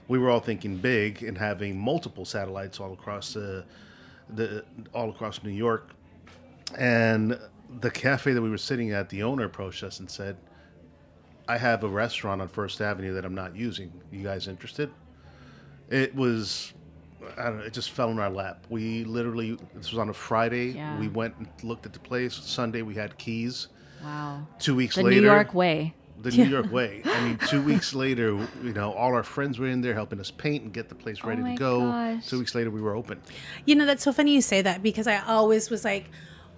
we 0.07 0.19
were 0.19 0.31
all 0.31 0.41
thinking 0.41 0.77
big 0.77 1.23
and 1.23 1.37
having 1.37 1.79
multiple 1.79 2.25
satellites 2.25 2.79
all 2.79 2.93
across 2.93 3.33
the, 3.35 3.65
the 4.29 4.65
all 4.93 5.11
across 5.11 5.43
New 5.43 5.51
York. 5.51 5.91
And 6.79 7.39
the 7.81 7.91
cafe 7.91 8.33
that 8.33 8.43
we 8.43 8.51
were 8.51 8.59
sitting 8.59 8.93
at, 8.93 9.09
the 9.09 9.23
owner 9.23 9.45
approached 9.45 9.83
us 9.83 10.01
and 10.01 10.11
said, 10.11 10.37
"I 11.49 11.59
have 11.59 11.85
a 11.85 11.89
restaurant 11.89 12.41
on 12.43 12.49
First 12.49 12.81
Avenue 12.81 13.15
that 13.15 13.25
I'm 13.25 13.35
not 13.35 13.57
using. 13.57 13.93
You 14.11 14.23
guys 14.23 14.49
interested?" 14.49 14.91
It 15.91 16.15
was, 16.15 16.73
I 17.37 17.45
don't 17.45 17.59
know, 17.59 17.65
it 17.65 17.73
just 17.75 17.91
fell 17.91 18.11
in 18.11 18.19
our 18.19 18.31
lap. 18.31 18.65
We 18.71 19.05
literally, 19.05 19.59
this 19.75 19.91
was 19.91 19.99
on 19.99 20.09
a 20.09 20.15
Friday. 20.15 20.69
Yeah. 20.73 20.99
We 20.99 21.09
went 21.09 21.35
and 21.37 21.47
looked 21.63 21.85
at 21.85 21.93
the 21.93 21.99
place. 22.01 22.33
Sunday, 22.35 22.81
we 22.83 22.95
had 22.95 23.19
keys. 23.19 23.69
wow. 24.03 24.47
Two 24.59 24.75
weeks 24.75 24.97
The 24.97 25.03
later, 25.03 25.21
New 25.21 25.27
York 25.27 25.53
way. 25.53 25.95
the 26.23 26.31
New 26.37 26.45
York 26.47 26.73
way. 26.73 27.03
I 27.05 27.23
mean, 27.23 27.39
two 27.49 27.61
weeks 27.63 27.93
later, 27.93 28.29
you 28.63 28.73
know, 28.73 28.93
all 28.95 29.15
our 29.15 29.23
friends 29.23 29.59
were 29.59 29.67
in 29.69 29.83
there 29.83 29.93
helping 29.93 30.21
us 30.21 30.31
paint 30.31 30.65
and 30.65 30.73
get 30.73 30.89
the 30.89 30.95
place 30.95 31.19
oh 31.23 31.29
ready 31.29 31.43
Oh 31.43 31.45
my 31.45 31.53
to 31.55 31.59
go. 31.59 31.81
gosh. 31.81 32.27
Two 32.29 32.39
weeks 32.39 32.55
later, 32.55 32.71
we 32.71 32.81
were 32.81 32.97
open. 32.97 33.21
You 33.67 33.75
know, 33.75 33.85
that's 33.85 34.03
so 34.03 34.13
funny 34.13 34.33
you 34.33 34.41
say 34.41 34.63
that 34.63 34.83
because 34.83 35.07
I 35.07 35.19
always 35.19 35.69
was 35.69 35.85
like, 35.85 36.07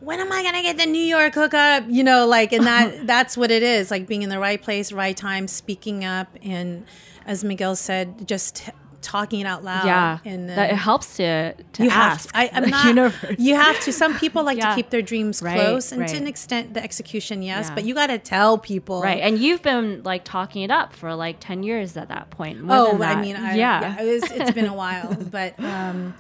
when 0.01 0.21
am 0.21 0.31
I 0.33 0.43
gonna 0.43 0.63
get 0.63 0.77
the 0.77 0.87
New 0.87 0.99
York 1.03 1.35
hookup? 1.35 1.85
You 1.89 2.05
know, 2.05 2.27
like, 2.27 2.53
and 2.53 2.67
that 2.67 3.07
that's 3.07 3.37
what 3.37 3.51
it 3.51 3.63
is, 3.63 3.91
like 3.91 4.07
being 4.07 4.23
in 4.23 4.29
the 4.29 4.39
right 4.39 4.61
place, 4.61 4.93
right 4.93 5.17
time, 5.17 5.49
speaking 5.49 6.05
up, 6.05 6.29
and 6.43 6.85
as 7.25 7.43
Miguel 7.45 7.75
said, 7.77 8.27
just 8.29 8.71
talking 9.03 9.39
it 9.41 9.47
out 9.47 9.63
loud. 9.63 9.87
Yeah. 9.87 10.19
and 10.25 10.49
that 10.51 10.71
it 10.71 10.77
helps 10.77 11.17
to, 11.19 11.55
to 11.55 11.85
you 11.85 11.91
have. 11.91 12.13
ask. 12.15 12.31
I, 12.35 12.51
I'm 12.53 12.69
not. 12.71 12.87
universe. 12.87 13.37
You 13.39 13.55
have 13.67 13.79
to. 13.81 13.93
Some 13.93 14.19
people 14.19 14.43
like 14.43 14.59
Yeah. 14.59 14.71
to 14.71 14.75
keep 14.75 14.91
their 14.91 15.03
dreams 15.03 15.41
Right, 15.43 15.55
close, 15.61 15.93
and 15.93 16.09
to 16.09 16.17
an 16.17 16.27
extent, 16.27 16.75
the 16.75 16.83
execution, 16.83 17.41
yes, 17.43 17.69
Yeah. 17.69 17.75
but 17.77 17.85
you 17.85 17.95
got 17.95 18.09
to 18.09 18.19
tell 18.19 18.59
people, 18.59 19.03
Right. 19.03 19.21
And 19.23 19.39
you've 19.39 19.63
been 19.63 20.03
like 20.03 20.25
talking 20.25 20.63
it 20.63 20.73
up 20.73 20.93
for 20.93 21.15
like 21.15 21.37
10 21.39 21.63
years 21.63 21.97
at 21.97 22.09
that 22.09 22.31
point. 22.31 22.63
More 22.63 22.77
Oh, 22.77 22.99
than 22.99 23.03
I 23.19 23.21
mean, 23.21 23.37
I, 23.37 23.55
yeah. 23.55 23.81
yeah, 23.97 24.03
it 24.03 24.13
was, 24.23 24.31
it's 24.33 24.51
been 24.51 24.67
a 24.67 24.75
while, 24.75 25.15
but 25.31 25.59
um, 25.61 26.15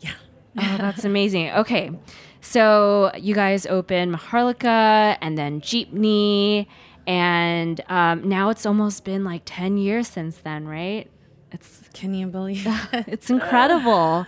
yeah. 0.00 0.10
Oh, 0.58 0.76
that's 0.78 1.04
amazing. 1.04 1.50
Okay. 1.50 1.92
So 2.40 3.10
you 3.16 3.34
guys 3.34 3.66
opened 3.66 4.14
Maharlika 4.14 5.16
and 5.20 5.36
then 5.36 5.60
Jeepney. 5.60 6.66
And 7.06 7.80
um, 7.88 8.28
now 8.28 8.50
it's 8.50 8.66
almost 8.66 9.04
been 9.04 9.24
like 9.24 9.42
10 9.44 9.76
years 9.76 10.08
since 10.08 10.38
then, 10.38 10.66
right? 10.66 11.10
It's 11.52 11.82
Can 11.92 12.14
you 12.14 12.26
believe? 12.26 12.64
that? 12.92 13.04
it's 13.08 13.30
incredible. 13.30 14.26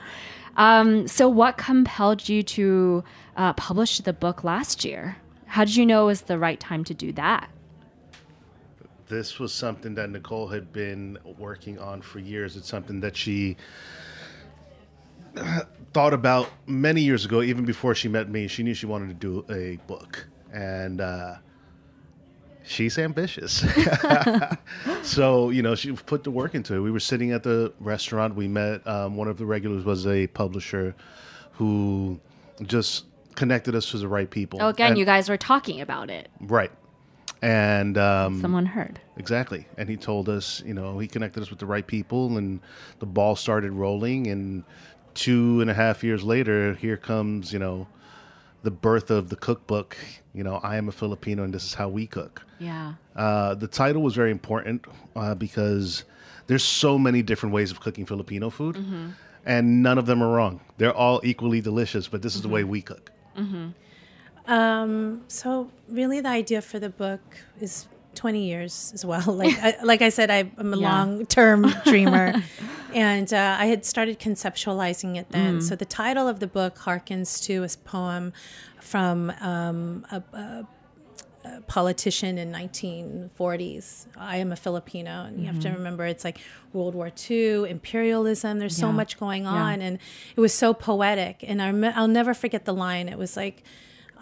Um, 0.57 1.09
so, 1.09 1.29
what 1.29 1.57
compelled 1.57 2.29
you 2.29 2.43
to 2.43 3.05
uh, 3.37 3.53
publish 3.55 3.99
the 3.99 4.13
book 4.13 4.45
last 4.45 4.85
year? 4.85 5.17
How 5.47 5.65
did 5.65 5.77
you 5.77 5.87
know 5.87 6.03
it 6.05 6.07
was 6.07 6.23
the 6.23 6.39
right 6.39 6.61
time 6.61 6.85
to 6.85 6.95
do 6.95 7.13
that? 7.13 7.49
This 9.09 9.39
was 9.39 9.53
something 9.53 9.95
that 9.95 10.11
Nicole 10.11 10.49
had 10.49 10.73
been 10.73 11.19
working 11.39 11.79
on 11.79 12.03
for 12.03 12.19
years. 12.19 12.57
It's 12.57 12.69
something 12.69 13.01
that 13.01 13.17
she 13.17 13.57
thought 15.93 16.15
about 16.15 16.49
many 16.67 17.01
years 17.03 17.25
ago, 17.25 17.43
even 17.43 17.65
before 17.65 17.95
she 17.95 18.09
met 18.09 18.29
me. 18.29 18.49
She 18.49 18.63
knew 18.63 18.75
she 18.75 18.87
wanted 18.87 19.09
to 19.09 19.15
do 19.15 19.45
a 19.53 19.77
book, 19.87 20.27
and 20.53 21.01
uh, 21.01 21.35
she's 22.65 22.99
ambitious. 22.99 23.65
so 25.03 25.51
you 25.51 25.63
know, 25.63 25.75
she 25.75 25.93
put 25.93 26.25
the 26.25 26.31
work 26.31 26.55
into 26.55 26.75
it. 26.75 26.81
We 26.81 26.91
were 26.91 27.01
sitting 27.01 27.33
at 27.33 27.43
the 27.43 27.73
restaurant. 27.81 28.35
We 28.35 28.49
met 28.49 28.87
um, 28.87 29.17
one 29.17 29.29
of 29.29 29.37
the 29.39 29.47
regulars 29.47 29.85
was 29.85 30.07
a 30.07 30.27
publisher 30.29 30.95
who 31.53 32.19
just 32.63 33.05
connected 33.35 33.75
us 33.75 33.91
to 33.91 33.99
the 33.99 34.09
right 34.09 34.31
people. 34.31 34.59
Oh, 34.63 34.69
again, 34.69 34.91
And- 34.91 34.99
you 34.99 35.05
guys 35.05 35.29
were 35.29 35.37
talking 35.39 35.81
about 35.81 36.11
it. 36.11 36.29
right. 36.41 36.71
And 37.45 37.99
um, 37.99 38.41
Someone 38.41 38.67
heard. 38.67 39.01
Exactly. 39.17 39.67
And 39.77 39.89
he 39.89 39.97
told 39.97 40.29
us, 40.29 40.63
you 40.65 40.75
know, 40.75 41.01
he 41.01 41.09
connected 41.09 41.43
us 41.43 41.51
with 41.51 41.59
the 41.59 41.67
right 41.67 41.85
people 41.85 42.37
and 42.39 42.61
the 43.01 43.07
ball 43.07 43.35
started 43.35 43.73
rolling. 43.73 44.29
And 44.29 44.63
two 45.15 45.61
and 45.61 45.71
a 45.71 45.75
half 45.75 46.03
years 46.03 46.23
later, 46.23 46.75
here 46.75 46.97
comes, 46.97 47.53
you 47.53 47.59
know, 47.59 47.87
the 48.63 48.71
birth 48.71 49.11
of 49.11 49.29
the 49.29 49.37
cookbook. 49.37 49.97
You 50.35 50.45
know, 50.45 50.57
I 50.63 50.77
am 50.77 50.89
a 50.89 50.93
Filipino 50.93 51.43
and 51.45 51.53
this 51.53 51.65
is 51.65 51.75
how 51.75 51.89
we 51.89 52.07
cook. 52.07 52.43
Yeah. 52.59 52.95
Uh, 53.15 53.55
the 53.55 53.67
title 53.67 54.03
was 54.03 54.15
very 54.15 54.31
important 54.31 54.87
uh, 55.17 55.35
because 55.35 56.05
there's 56.47 56.65
so 56.65 56.99
many 56.99 57.23
different 57.23 57.55
ways 57.55 57.71
of 57.71 57.81
cooking 57.81 58.07
Filipino 58.07 58.51
food, 58.51 58.77
and 59.45 59.83
none 59.83 59.99
of 59.99 60.07
them 60.07 60.23
are 60.23 60.31
wrong. 60.31 60.61
They're 60.79 60.95
all 60.95 61.21
equally 61.25 61.61
delicious, 61.61 62.09
but 62.09 62.23
this 62.23 62.35
is 62.35 62.43
the 62.43 62.49
way 62.49 62.65
we 62.65 62.83
cook. 62.83 63.11
Mm-hmm. 63.37 64.51
Um, 64.51 65.23
so 65.29 65.71
really, 65.89 66.21
the 66.21 66.29
idea 66.29 66.61
for 66.63 66.79
the 66.79 66.89
book 66.89 67.21
is 67.61 67.87
20 68.15 68.45
years 68.45 68.93
as 68.95 69.05
well. 69.05 69.23
Like 69.43 69.57
I, 69.63 69.77
like 69.83 70.03
I 70.03 70.09
said, 70.11 70.31
I, 70.31 70.51
I'm 70.59 70.73
a 70.75 70.77
Yeah. 70.77 70.89
long-term 70.91 71.73
dreamer, 71.85 72.43
and 72.95 73.33
uh, 73.33 73.57
I 73.59 73.67
had 73.67 73.85
started 73.85 74.19
conceptualizing 74.21 75.17
it 75.17 75.31
then. 75.31 75.59
Mm. 75.59 75.63
So 75.63 75.77
the 75.77 75.85
title 75.87 76.29
of 76.29 76.41
the 76.41 76.47
book 76.47 76.77
harkens 76.79 77.43
to 77.45 77.63
a 77.65 77.69
poem 77.89 78.33
from 78.81 79.31
um, 79.41 80.05
a, 80.11 80.23
a, 80.37 80.67
a 81.45 81.61
politician 81.63 82.39
in 82.39 82.53
1940s. 82.53 84.07
I 84.17 84.37
am 84.39 84.53
a 84.53 84.57
Filipino, 84.57 85.25
and 85.25 85.41
you 85.41 85.47
have 85.47 85.61
to 85.61 85.71
remember 85.71 86.05
it's 86.07 86.25
like 86.25 86.39
World 86.73 86.95
War 86.95 87.11
II, 87.31 87.69
imperialism. 87.71 88.59
There's 88.59 88.77
so 88.77 88.93
much 88.93 89.19
going 89.19 89.47
on, 89.47 89.81
and 89.81 89.99
it 90.37 90.41
was 90.41 90.53
so 90.53 90.75
poetic. 90.75 91.45
And 91.47 91.61
I 91.63 91.71
rem- 91.71 91.93
I'll 91.97 92.09
never 92.09 92.35
forget 92.35 92.65
the 92.65 92.75
line. 92.75 93.09
It 93.09 93.19
was 93.19 93.37
like. 93.37 93.63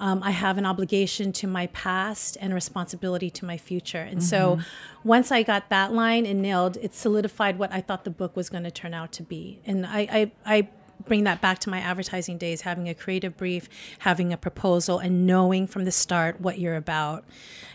Um, 0.00 0.22
I 0.22 0.30
have 0.30 0.56
an 0.56 0.64
obligation 0.64 1.30
to 1.34 1.46
my 1.46 1.66
past 1.68 2.38
and 2.40 2.54
responsibility 2.54 3.28
to 3.30 3.44
my 3.44 3.58
future. 3.58 4.00
And 4.00 4.22
so 4.22 4.58
once 5.04 5.30
I 5.30 5.42
got 5.42 5.68
that 5.68 5.92
line 5.92 6.24
and 6.24 6.40
nailed, 6.40 6.78
it 6.78 6.94
solidified 6.94 7.58
what 7.58 7.70
I 7.70 7.82
thought 7.82 8.04
the 8.04 8.10
book 8.10 8.34
was 8.34 8.48
going 8.48 8.64
to 8.64 8.70
turn 8.70 8.94
out 8.94 9.12
to 9.12 9.22
be. 9.22 9.60
And 9.66 9.84
I, 9.86 10.08
I, 10.10 10.32
I 10.46 10.68
bring 11.06 11.24
that 11.24 11.42
back 11.42 11.58
to 11.60 11.70
my 11.70 11.80
advertising 11.80 12.38
days, 12.38 12.62
having 12.62 12.88
a 12.88 12.94
creative 12.94 13.36
brief, 13.36 13.68
having 14.00 14.32
a 14.32 14.38
proposal, 14.38 14.98
and 14.98 15.26
knowing 15.26 15.66
from 15.66 15.84
the 15.84 15.92
start 15.92 16.40
what 16.40 16.58
you're 16.58 16.76
about. 16.76 17.24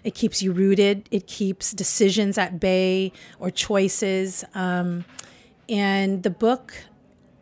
It 0.04 0.16
keeps 0.16 0.42
you 0.42 0.52
rooted, 0.52 1.08
it 1.12 1.28
keeps 1.28 1.74
decisions 1.74 2.38
at 2.40 2.60
bay 2.60 3.12
or 3.40 3.52
choices. 3.52 4.44
Um, 4.56 5.06
and 5.70 6.24
the 6.24 6.30
book 6.30 6.74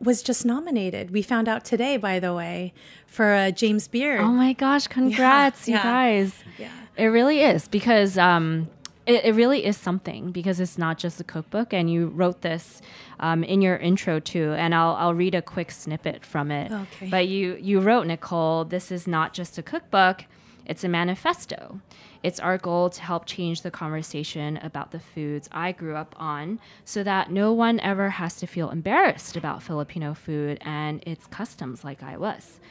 was 0.03 0.21
just 0.21 0.45
nominated. 0.45 1.11
We 1.11 1.21
found 1.21 1.47
out 1.47 1.65
today, 1.65 1.97
by 1.97 2.19
the 2.19 2.33
way, 2.33 2.73
for 3.07 3.33
uh, 3.33 3.51
James 3.51 3.87
Beard. 3.87 4.21
Oh 4.21 4.31
my 4.31 4.53
gosh, 4.53 4.87
congrats, 4.87 5.67
you 5.67 5.75
yeah. 5.75 5.83
guys. 5.83 6.43
Yeah. 6.57 6.69
It 6.95 7.05
really 7.05 7.41
is 7.41 7.67
because 7.67 8.17
um, 8.17 8.69
it, 9.05 9.25
it 9.25 9.35
really 9.35 9.65
is 9.65 9.77
something 9.77 10.31
because 10.31 10.59
it's 10.59 10.77
not 10.77 10.97
just 10.97 11.19
a 11.19 11.23
cookbook. 11.23 11.73
And 11.73 11.91
you 11.91 12.07
wrote 12.07 12.41
this 12.41 12.81
um, 13.19 13.43
in 13.43 13.61
your 13.61 13.77
intro 13.77 14.19
too. 14.19 14.53
And 14.53 14.75
I'll, 14.75 14.95
I'll 14.95 15.15
read 15.15 15.35
a 15.35 15.41
quick 15.41 15.71
snippet 15.71 16.25
from 16.25 16.51
it. 16.51 16.71
Okay. 16.71 17.09
But 17.09 17.27
you, 17.27 17.57
you 17.59 17.79
wrote, 17.79 18.05
Nicole, 18.05 18.65
this 18.65 18.91
is 18.91 19.07
not 19.07 19.33
just 19.33 19.57
a 19.57 19.63
cookbook, 19.63 20.25
it's 20.65 20.83
a 20.83 20.87
manifesto. 20.89 21.81
It's 22.23 22.39
our 22.39 22.57
goal 22.57 22.89
to 22.89 23.01
help 23.01 23.25
change 23.25 23.61
the 23.61 23.69
conversation 23.69 24.55
about 24.57 24.91
the 24.91 24.99
foods 24.99 25.49
I 25.51 25.73
grew 25.73 25.97
up 25.97 26.15
on 26.17 26.61
so 26.85 27.03
that 27.03 27.29
no 27.29 27.51
one 27.51 27.81
ever 27.81 28.11
has 28.11 28.37
to 28.37 28.47
feel 28.47 28.69
embarrassed 28.69 29.35
about 29.35 29.61
Filipino 29.61 30.13
food 30.13 30.57
and 30.61 31.03
its 31.05 31.27
customs 31.27 31.83
like 31.83 32.01
I 32.01 32.15
was. 32.15 32.61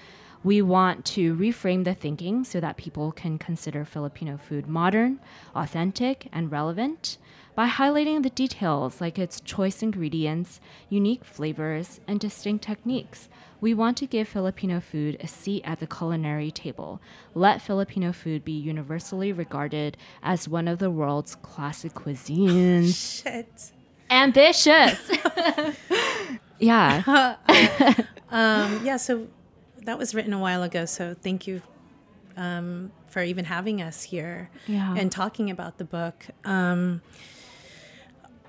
We 0.43 0.63
want 0.63 1.05
to 1.05 1.37
reframe 1.37 1.85
the 1.85 1.95
thinking 1.95 2.45
so 2.45 2.61
that 2.61 2.79
people 2.79 3.13
can 3.13 3.39
consider 3.39 3.85
Filipino 3.85 4.39
food 4.39 4.67
modern, 4.67 5.21
authentic, 5.55 6.29
and 6.33 6.51
relevant 6.51 7.19
by 7.55 7.69
highlighting 7.69 8.23
the 8.23 8.31
details 8.31 9.03
like 9.03 9.19
its 9.19 9.41
choice 9.41 9.83
ingredients, 9.83 10.61
unique 10.89 11.25
flavors, 11.25 12.01
and 12.09 12.19
distinct 12.19 12.65
techniques. 12.65 13.29
We 13.63 13.75
want 13.75 13.97
to 13.99 14.07
give 14.07 14.27
Filipino 14.27 14.81
food 14.81 15.17
a 15.21 15.29
seat 15.29 15.63
at 15.65 15.79
the 15.79 15.87
culinary 15.87 16.51
table. 16.51 17.01
Let 17.33 17.63
Filipino 17.63 18.13
food 18.13 18.45
be 18.45 18.51
universally 18.53 19.33
regarded 19.33 19.97
as 20.21 20.49
one 20.49 20.67
of 20.67 20.81
the 20.81 20.91
world's 20.91 21.37
classic 21.37 21.95
cuisines. 21.95 23.23
Shit. 23.23 23.71
Ambitious! 24.11 24.99
yeah. 26.59 27.37
Um, 28.31 28.85
yeah, 28.85 28.97
so 28.97 29.29
that 29.85 29.97
was 29.97 30.13
written 30.13 30.33
a 30.33 30.41
while 30.41 30.65
ago. 30.65 30.85
So 30.85 31.15
thank 31.15 31.47
you 31.47 31.63
um, 32.37 32.91
for 33.07 33.23
even 33.23 33.45
having 33.45 33.81
us 33.81 34.03
here 34.03 34.51
Yeah. 34.67 34.93
and 34.97 35.13
talking 35.13 35.51
about 35.51 35.79
the 35.79 35.85
book. 35.85 36.27
Um, 36.45 37.01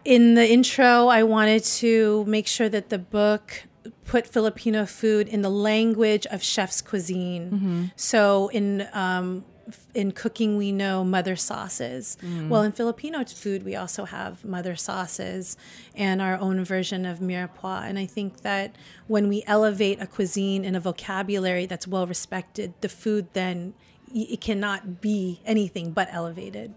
in 0.03 0.33
the 0.33 0.51
intro, 0.51 1.07
I 1.07 1.21
wanted 1.21 1.63
to 1.65 2.25
make 2.25 2.47
sure 2.47 2.67
that 2.67 2.89
the 2.89 2.97
book 2.97 3.65
put 4.05 4.27
Filipino 4.27 4.85
food 4.85 5.27
in 5.27 5.41
the 5.41 5.49
language 5.49 6.25
of 6.27 6.43
chef's 6.43 6.81
cuisine. 6.81 7.91
So 7.95 8.47
in 8.49 8.87
um, 8.93 9.45
in 9.93 10.11
cooking, 10.11 10.57
we 10.57 10.71
know 10.71 11.03
mother 11.05 11.35
sauces. 11.37 12.17
Well, 12.49 12.63
in 12.63 12.73
Filipino 12.73 13.23
food, 13.23 13.63
we 13.63 13.75
also 13.75 14.03
have 14.05 14.43
mother 14.43 14.75
sauces 14.75 15.55
and 15.95 16.21
our 16.21 16.37
own 16.37 16.65
version 16.65 17.05
of 17.05 17.19
mirepoix. 17.19 17.83
And 17.87 17.97
I 17.97 18.05
think 18.05 18.41
that 18.41 18.75
when 19.07 19.29
we 19.29 19.43
elevate 19.47 20.01
a 20.01 20.07
cuisine 20.07 20.65
in 20.65 20.75
a 20.75 20.79
vocabulary 20.81 21.65
that's 21.65 21.87
well 21.87 22.05
respected, 22.05 22.73
the 22.81 22.89
food 22.89 23.27
then 23.33 23.73
it 24.13 24.41
cannot 24.41 25.01
be 25.01 25.41
anything 25.45 25.91
but 25.91 26.07
elevated. 26.11 26.73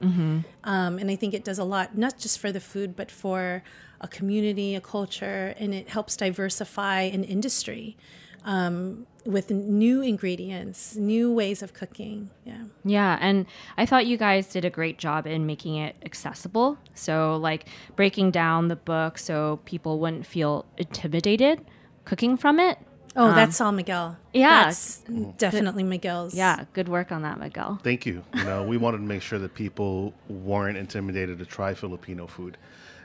Um, 0.64 0.99
and 0.99 1.11
I 1.11 1.16
think 1.16 1.35
it 1.35 1.44
does 1.44 1.59
a 1.59 1.64
lot, 1.64 1.96
not 1.96 2.18
just 2.18 2.38
for 2.38 2.51
the 2.51 2.61
food, 2.61 2.96
but 2.96 3.11
for 3.11 3.62
a 4.01 4.09
community, 4.09 4.75
a 4.75 4.81
culture, 4.81 5.55
and 5.59 5.75
it 5.75 5.88
helps 5.88 6.16
diversify 6.16 7.03
an 7.03 7.25
industry 7.25 7.96
um, 8.44 9.07
with 9.25 9.51
new 9.51 10.03
ingredients, 10.03 10.96
new 10.96 11.33
ways 11.33 11.62
of 11.62 11.72
cooking. 11.72 12.31
Yeah. 12.44 12.64
Yeah, 12.85 13.18
and 13.20 13.46
I 13.77 13.85
thought 13.85 14.07
you 14.07 14.16
guys 14.16 14.46
did 14.46 14.64
a 14.64 14.70
great 14.70 14.99
job 14.99 15.27
in 15.27 15.46
making 15.46 15.77
it 15.77 15.96
accessible. 16.05 16.79
So, 16.94 17.37
like 17.37 17.66
breaking 17.96 18.31
down 18.31 18.68
the 18.68 18.77
book 18.77 19.18
so 19.18 19.61
people 19.64 19.99
wouldn't 19.99 20.27
feel 20.27 20.64
intimidated 20.79 21.64
cooking 22.05 22.37
from 22.37 22.59
it. 22.59 22.79
Oh, 23.16 23.35
that's 23.35 23.61
um, 23.61 23.66
all 23.66 23.72
Miguel. 23.72 24.16
yeah. 24.33 24.64
That's 24.64 24.98
definitely 25.38 25.83
Miguel's. 25.83 26.35
Yeah, 26.35 26.64
good 26.74 26.88
work 26.88 27.11
on 27.11 27.22
that, 27.22 27.38
Miguel. 27.38 27.81
Thank 27.83 28.07
you. 28.07 28.22
You 28.35 28.44
know, 28.44 28.62
we 28.62 28.76
wanted 28.76 28.98
to 28.98 29.05
make 29.05 29.22
sure 29.22 29.38
that 29.38 29.55
people 29.55 30.12
weren't 30.29 30.76
intimidated 30.76 31.38
to 31.38 31.46
try 31.46 31.74
Filipino 31.74 32.26
food 32.26 32.57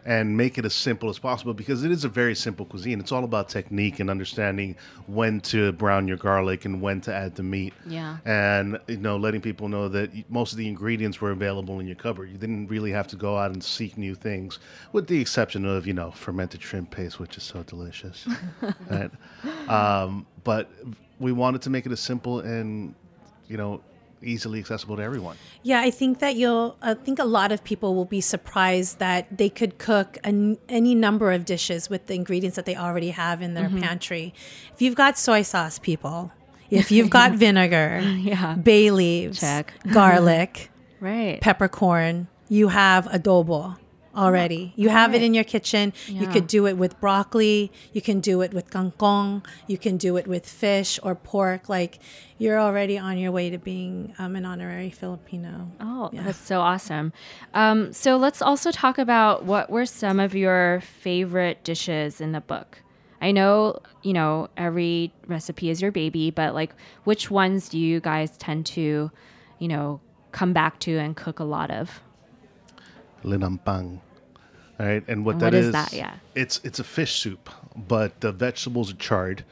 and 0.05 0.35
make 0.35 0.57
it 0.57 0.65
as 0.65 0.73
simple 0.73 1.09
as 1.09 1.19
possible 1.19 1.53
because 1.53 1.83
it 1.83 1.91
is 1.91 2.03
a 2.03 2.09
very 2.09 2.35
simple 2.35 2.65
cuisine. 2.65 2.99
It's 2.99 3.11
all 3.11 3.23
about 3.23 3.49
technique 3.49 3.99
and 3.99 4.09
understanding 4.09 4.75
when 5.07 5.41
to 5.41 5.71
brown 5.73 6.07
your 6.07 6.17
garlic 6.17 6.65
and 6.65 6.81
when 6.81 7.01
to 7.01 7.13
add 7.13 7.35
the 7.35 7.43
meat. 7.43 7.73
Yeah. 7.85 8.17
And 8.25 8.79
you 8.87 8.97
know, 8.97 9.17
letting 9.17 9.41
people 9.41 9.69
know 9.69 9.87
that 9.89 10.29
most 10.29 10.51
of 10.51 10.57
the 10.57 10.67
ingredients 10.67 11.21
were 11.21 11.31
available 11.31 11.79
in 11.79 11.87
your 11.87 11.95
cupboard. 11.95 12.31
You 12.31 12.37
didn't 12.37 12.67
really 12.67 12.91
have 12.91 13.07
to 13.07 13.15
go 13.15 13.37
out 13.37 13.51
and 13.51 13.63
seek 13.63 13.97
new 13.97 14.15
things, 14.15 14.59
with 14.91 15.07
the 15.07 15.19
exception 15.19 15.65
of 15.65 15.85
you 15.85 15.93
know 15.93 16.11
fermented 16.11 16.61
shrimp 16.61 16.91
paste, 16.91 17.19
which 17.19 17.37
is 17.37 17.43
so 17.43 17.63
delicious. 17.63 18.27
right? 18.89 19.11
um, 19.69 20.25
but 20.43 20.71
we 21.19 21.31
wanted 21.31 21.61
to 21.61 21.69
make 21.69 21.85
it 21.85 21.91
as 21.91 21.99
simple 21.99 22.39
and 22.39 22.95
you 23.47 23.57
know 23.57 23.81
easily 24.23 24.59
accessible 24.59 24.97
to 24.97 25.03
everyone. 25.03 25.37
Yeah, 25.63 25.81
I 25.81 25.91
think 25.91 26.19
that 26.19 26.35
you'll. 26.35 26.77
I 26.81 26.93
think 26.93 27.19
a 27.19 27.25
lot 27.25 27.51
of 27.51 27.63
people 27.63 27.95
will 27.95 28.05
be 28.05 28.21
surprised 28.21 28.99
that 28.99 29.37
they 29.37 29.49
could 29.49 29.77
cook 29.77 30.17
an, 30.23 30.57
any 30.69 30.95
number 30.95 31.31
of 31.31 31.45
dishes 31.45 31.89
with 31.89 32.07
the 32.07 32.13
ingredients 32.15 32.55
that 32.55 32.65
they 32.65 32.75
already 32.75 33.09
have 33.09 33.41
in 33.41 33.53
their 33.53 33.67
mm-hmm. 33.67 33.81
pantry. 33.81 34.33
If 34.73 34.81
you've 34.81 34.95
got 34.95 35.17
soy 35.17 35.41
sauce, 35.41 35.79
people, 35.79 36.31
if 36.69 36.91
you've 36.91 37.09
got 37.09 37.31
vinegar, 37.45 37.99
Yeah. 38.01 38.55
bay 38.55 38.91
leaves, 38.91 39.39
Check. 39.39 39.73
garlic, 39.93 40.71
Right. 40.99 41.39
peppercorn, 41.41 42.27
you 42.49 42.69
have 42.69 43.05
adobo 43.07 43.77
already. 44.15 44.73
You 44.75 44.89
have 44.89 45.13
it 45.13 45.23
in 45.23 45.33
your 45.33 45.43
kitchen. 45.43 45.93
You 46.07 46.27
could 46.27 46.47
do 46.47 46.67
it 46.67 46.77
with 46.77 46.99
broccoli. 46.99 47.71
You 47.93 48.01
can 48.01 48.19
do 48.19 48.41
it 48.41 48.53
with 48.53 48.69
kangkong. 48.69 49.45
You 49.67 49.77
can 49.77 49.97
do 49.97 50.17
it 50.17 50.27
with 50.27 50.47
fish 50.47 50.99
or 51.03 51.15
pork. 51.15 51.69
Like 51.69 51.99
you're 52.37 52.59
already 52.59 52.97
on 52.97 53.17
your 53.17 53.31
way 53.31 53.49
to 53.49 53.57
being 53.57 54.13
um, 54.19 54.35
an 54.35 54.45
honorary 54.45 54.89
Filipino. 54.89 55.71
Oh, 55.79 56.09
that's 56.13 56.37
so 56.37 56.59
awesome. 56.61 57.13
Um, 57.53 57.93
so 57.93 58.17
let's 58.17 58.41
also 58.41 58.71
talk 58.71 58.97
about 58.97 59.45
what 59.45 59.69
were 59.69 59.85
some 59.85 60.19
of 60.19 60.35
your 60.35 60.81
favorite 60.81 61.63
dishes 61.63 62.19
in 62.19 62.31
the 62.31 62.41
book. 62.41 62.79
I 63.21 63.31
know, 63.31 63.79
you 64.01 64.13
know, 64.13 64.49
every 64.57 65.13
recipe 65.27 65.69
is 65.69 65.81
your 65.81 65.91
baby, 65.91 66.31
but 66.31 66.55
like 66.55 66.73
which 67.03 67.29
ones 67.29 67.69
do 67.69 67.77
you 67.77 67.99
guys 67.99 68.35
tend 68.37 68.65
to, 68.67 69.11
you 69.59 69.67
know, 69.67 70.01
come 70.31 70.53
back 70.53 70.79
to 70.79 70.97
and 70.97 71.15
cook 71.15 71.39
a 71.39 71.43
lot 71.43 71.69
of? 71.69 72.01
Linampang. 73.23 73.99
All 74.79 74.85
right, 74.87 75.03
and 75.07 75.25
what 75.25 75.33
And 75.33 75.41
that 75.41 75.45
what 75.47 75.53
is 75.53 75.65
is, 75.67 75.71
that? 75.73 75.93
Yeah. 75.93 76.15
it's 76.35 76.59
it's 76.63 76.79
a 76.79 76.83
fish 76.83 77.19
soup, 77.19 77.49
but 77.75 78.19
the 78.21 78.31
vegetables 78.31 78.91
are 78.91 78.95
charred, 78.95 79.43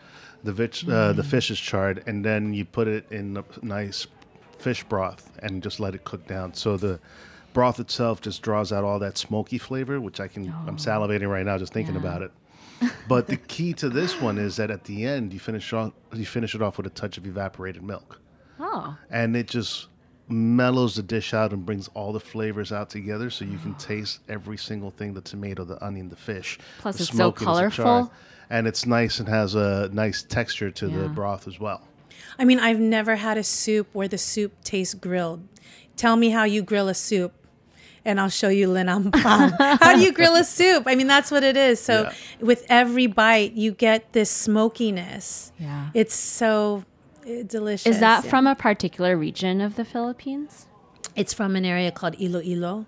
the 0.43 0.51
veg, 0.53 0.89
uh, 0.89 1.13
the 1.13 1.23
fish 1.23 1.51
is 1.51 1.59
charred, 1.59 2.03
and 2.07 2.25
then 2.25 2.53
you 2.53 2.65
put 2.65 2.87
it 2.87 3.05
in 3.11 3.37
a 3.37 3.43
nice 3.65 4.07
fish 4.57 4.83
broth 4.83 5.31
and 5.43 5.61
just 5.61 5.79
let 5.79 5.93
it 5.93 6.03
cook 6.03 6.25
down. 6.27 6.53
So 6.53 6.77
the 6.77 6.99
broth 7.53 7.79
itself 7.79 8.21
just 8.21 8.41
draws 8.41 8.71
out 8.71 8.83
all 8.83 8.99
that 8.99 9.17
smoky 9.17 9.57
flavor, 9.57 9.99
which 10.01 10.19
I 10.19 10.27
can. 10.27 10.53
I'm 10.67 10.77
salivating 10.77 11.29
right 11.29 11.45
now 11.45 11.57
just 11.57 11.73
thinking 11.73 11.93
Yeah. 11.95 12.01
about 12.01 12.21
it. 12.23 12.31
But 13.07 13.27
the 13.27 13.37
key 13.37 13.73
to 13.73 13.89
this 13.89 14.19
one 14.21 14.37
is 14.37 14.55
that 14.55 14.71
at 14.71 14.85
the 14.85 15.05
end 15.05 15.33
you 15.33 15.39
finish 15.39 15.73
off 15.73 15.91
you 16.13 16.25
finish 16.25 16.55
it 16.55 16.61
off 16.61 16.77
with 16.77 16.87
a 16.87 16.91
touch 16.91 17.17
of 17.17 17.25
evaporated 17.27 17.83
milk 17.83 18.19
Oh, 18.59 18.95
and 19.11 19.35
it 19.35 19.47
just 19.47 19.87
mellows 20.29 20.95
the 20.95 21.03
dish 21.03 21.33
out 21.33 21.51
and 21.53 21.65
brings 21.65 21.87
all 21.95 22.13
the 22.13 22.19
flavors 22.19 22.71
out 22.71 22.89
together 22.89 23.29
so 23.29 23.43
you 23.45 23.57
can 23.57 23.73
taste 23.75 24.19
every 24.29 24.57
single 24.57 24.91
thing 24.91 25.13
the 25.13 25.21
tomato 25.21 25.63
the 25.63 25.83
onion 25.83 26.07
the 26.09 26.15
fish 26.15 26.57
Plus 26.79 26.97
the 26.97 27.03
it's 27.03 27.11
so 27.11 27.15
smokiness, 27.15 27.75
colorful. 27.75 28.13
and 28.49 28.67
it's 28.67 28.85
nice 28.85 29.19
and 29.19 29.27
has 29.27 29.55
a 29.55 29.89
nice 29.91 30.21
texture 30.23 30.69
to 30.71 30.87
the 30.87 31.09
broth 31.09 31.47
as 31.47 31.59
well 31.59 31.81
I 32.37 32.45
mean, 32.45 32.59
I've 32.59 32.79
never 32.79 33.17
had 33.17 33.37
a 33.37 33.43
soup 33.43 33.87
where 33.91 34.07
the 34.07 34.17
soup 34.17 34.53
tastes 34.63 34.93
grilled. 34.93 35.45
Tell 35.97 36.15
me 36.15 36.29
how 36.29 36.43
you 36.45 36.61
grill 36.61 36.87
a 36.87 36.93
soup, 36.93 37.33
and 38.05 38.17
I'll 38.19 38.29
show 38.29 38.47
you 38.47 38.67
linagpang. 38.69 39.55
how 39.81 39.93
do 39.95 40.01
you 40.01 40.13
grill 40.13 40.35
a 40.35 40.43
soup? 40.45 40.83
I 40.85 40.95
mean, 40.95 41.07
that's 41.07 41.31
what 41.31 41.43
it 41.43 41.57
is. 41.57 41.81
So 41.81 42.03
Yeah. 42.03 42.13
with 42.39 42.65
every 42.69 43.07
bite, 43.07 43.53
you 43.53 43.71
get 43.73 44.13
this 44.13 44.29
smokiness. 44.31 45.51
Yeah. 45.59 45.89
It's 45.93 46.15
so 46.15 46.85
delicious. 47.47 47.85
is 47.95 47.99
that 47.99 48.23
Yeah. 48.23 48.29
from 48.29 48.47
a 48.47 48.55
particular 48.55 49.15
region 49.17 49.61
of 49.61 49.75
the 49.75 49.85
Philippines? 49.85 50.67
It's 51.15 51.33
from 51.33 51.55
an 51.55 51.65
area 51.65 51.91
called 51.91 52.15
Iloilo, 52.19 52.85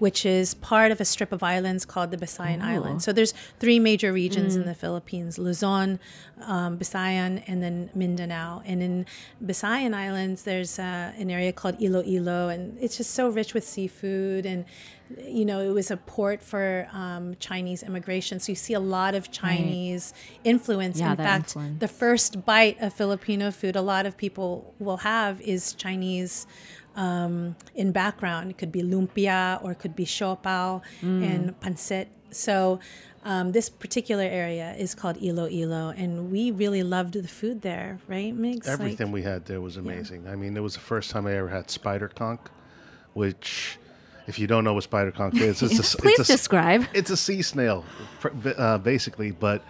which 0.00 0.26
is 0.26 0.54
part 0.54 0.90
of 0.90 1.00
a 1.00 1.04
strip 1.04 1.30
of 1.30 1.42
islands 1.42 1.84
called 1.84 2.10
the 2.10 2.16
Bisayan 2.16 2.60
Islands. 2.62 3.04
So 3.04 3.12
there's 3.12 3.32
three 3.60 3.78
major 3.78 4.12
regions 4.12 4.56
in 4.56 4.66
the 4.66 4.74
Philippines: 4.74 5.38
Luzon, 5.38 6.00
um, 6.42 6.78
Bisayan, 6.78 7.44
and 7.46 7.62
then 7.62 7.90
Mindanao. 7.94 8.62
And 8.64 8.82
in 8.82 9.06
Bisayan 9.44 9.94
Islands, 9.94 10.42
there's 10.42 10.78
uh, 10.78 11.12
an 11.16 11.30
area 11.30 11.52
called 11.52 11.80
Iloilo, 11.80 12.48
and 12.48 12.78
it's 12.80 12.96
just 12.96 13.12
so 13.12 13.28
rich 13.28 13.54
with 13.54 13.64
seafood 13.64 14.44
and. 14.44 14.64
You 15.26 15.44
know, 15.44 15.58
it 15.58 15.74
was 15.74 15.90
a 15.90 15.96
port 15.96 16.40
for 16.40 16.86
um, 16.92 17.34
Chinese 17.40 17.82
immigration, 17.82 18.38
so 18.38 18.52
you 18.52 18.54
see 18.54 18.74
a 18.74 18.84
lot 18.96 19.16
of 19.16 19.32
Chinese 19.32 20.14
influence. 20.44 21.00
Yeah, 21.00 21.10
in 21.10 21.16
fact, 21.16 21.48
influence. 21.56 21.80
the 21.80 21.88
first 21.88 22.44
bite 22.46 22.80
of 22.80 22.92
Filipino 22.92 23.50
food 23.50 23.74
a 23.74 23.82
lot 23.82 24.06
of 24.06 24.16
people 24.16 24.72
will 24.78 24.98
have 24.98 25.40
is 25.40 25.72
Chinese 25.74 26.46
um, 26.96 27.56
in 27.74 27.92
background. 27.92 28.50
It 28.50 28.58
could 28.58 28.72
be 28.72 28.82
lumpia 28.82 29.62
or 29.62 29.72
it 29.72 29.78
could 29.78 29.94
be 29.96 30.04
siopao 30.04 30.82
Mm. 31.02 31.22
and 31.30 31.60
pancit. 31.60 32.06
So 32.30 32.80
um, 33.24 33.52
this 33.52 33.68
particular 33.68 34.22
area 34.24 34.74
is 34.78 34.94
called 34.94 35.16
Iloilo, 35.22 35.90
and 35.90 36.30
we 36.30 36.50
really 36.52 36.82
loved 36.82 37.14
the 37.14 37.28
food 37.28 37.60
there, 37.62 37.98
right, 38.08 38.34
Migs? 38.34 38.66
Like- 38.66 38.80
Everything 38.80 39.12
we 39.12 39.22
had 39.22 39.44
there 39.46 39.60
was 39.60 39.76
amazing. 39.76 40.26
I 40.26 40.36
mean, 40.36 40.56
it 40.56 40.60
was 40.62 40.74
the 40.74 40.80
first 40.80 41.10
time 41.10 41.26
I 41.26 41.34
ever 41.34 41.48
had 41.48 41.70
spider 41.70 42.08
conch, 42.08 42.40
which, 43.14 43.78
if 44.26 44.38
you 44.38 44.46
don't 44.46 44.64
know 44.64 44.72
what 44.74 44.84
spider 44.84 45.10
conch 45.10 45.36
is, 45.36 45.62
it's 45.62 45.94
a, 45.94 45.96
Please 46.02 46.20
it's 46.20 46.30
a, 46.30 46.32
describe. 46.32 46.86
It's 46.94 47.10
a 47.10 47.16
sea 47.16 47.42
snail, 47.42 47.84
uh, 48.56 48.78
basically, 48.78 49.30
but. 49.32 49.62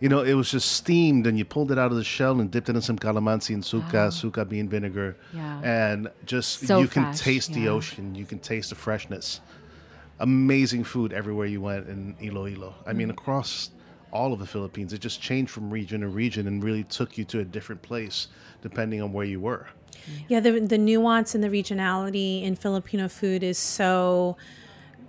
You 0.00 0.08
know, 0.08 0.22
it 0.22 0.34
was 0.34 0.50
just 0.50 0.70
steamed, 0.72 1.26
and 1.26 1.36
you 1.36 1.44
pulled 1.44 1.72
it 1.72 1.78
out 1.78 1.90
of 1.90 1.96
the 1.96 2.04
shell 2.04 2.40
and 2.40 2.50
dipped 2.50 2.68
it 2.68 2.76
in 2.76 2.82
some 2.82 2.96
calamansi 2.98 3.52
and 3.54 3.64
suka, 3.64 4.12
suka 4.12 4.44
bean 4.44 4.68
vinegar, 4.68 5.16
Yeah. 5.34 5.60
and 5.62 6.08
just 6.24 6.66
So 6.66 6.78
you 6.80 6.86
can 6.86 7.04
fresh, 7.04 7.18
taste 7.20 7.52
the 7.52 7.68
ocean, 7.68 8.14
you 8.14 8.24
can 8.24 8.38
taste 8.38 8.70
the 8.70 8.76
freshness. 8.76 9.40
Amazing 10.20 10.84
food 10.84 11.12
everywhere 11.12 11.46
you 11.46 11.60
went 11.60 11.88
in 11.88 12.14
Iloilo. 12.20 12.74
I 12.86 12.92
Mm. 12.92 12.96
mean, 12.96 13.10
across 13.10 13.70
all 14.12 14.32
of 14.32 14.38
the 14.38 14.46
Philippines, 14.46 14.92
it 14.92 15.00
just 15.00 15.20
changed 15.20 15.50
from 15.50 15.70
region 15.70 16.00
to 16.02 16.08
region 16.08 16.46
and 16.46 16.62
really 16.62 16.84
took 16.84 17.18
you 17.18 17.24
to 17.26 17.40
a 17.40 17.44
different 17.44 17.82
place 17.82 18.28
depending 18.62 19.02
on 19.02 19.12
where 19.12 19.26
you 19.26 19.40
were. 19.40 19.66
Yeah, 20.28 20.40
the, 20.40 20.58
the 20.60 20.78
nuance 20.78 21.34
and 21.34 21.42
the 21.44 21.48
regionality 21.48 22.42
in 22.42 22.54
Filipino 22.56 23.08
food 23.08 23.42
is 23.42 23.58
so 23.58 24.36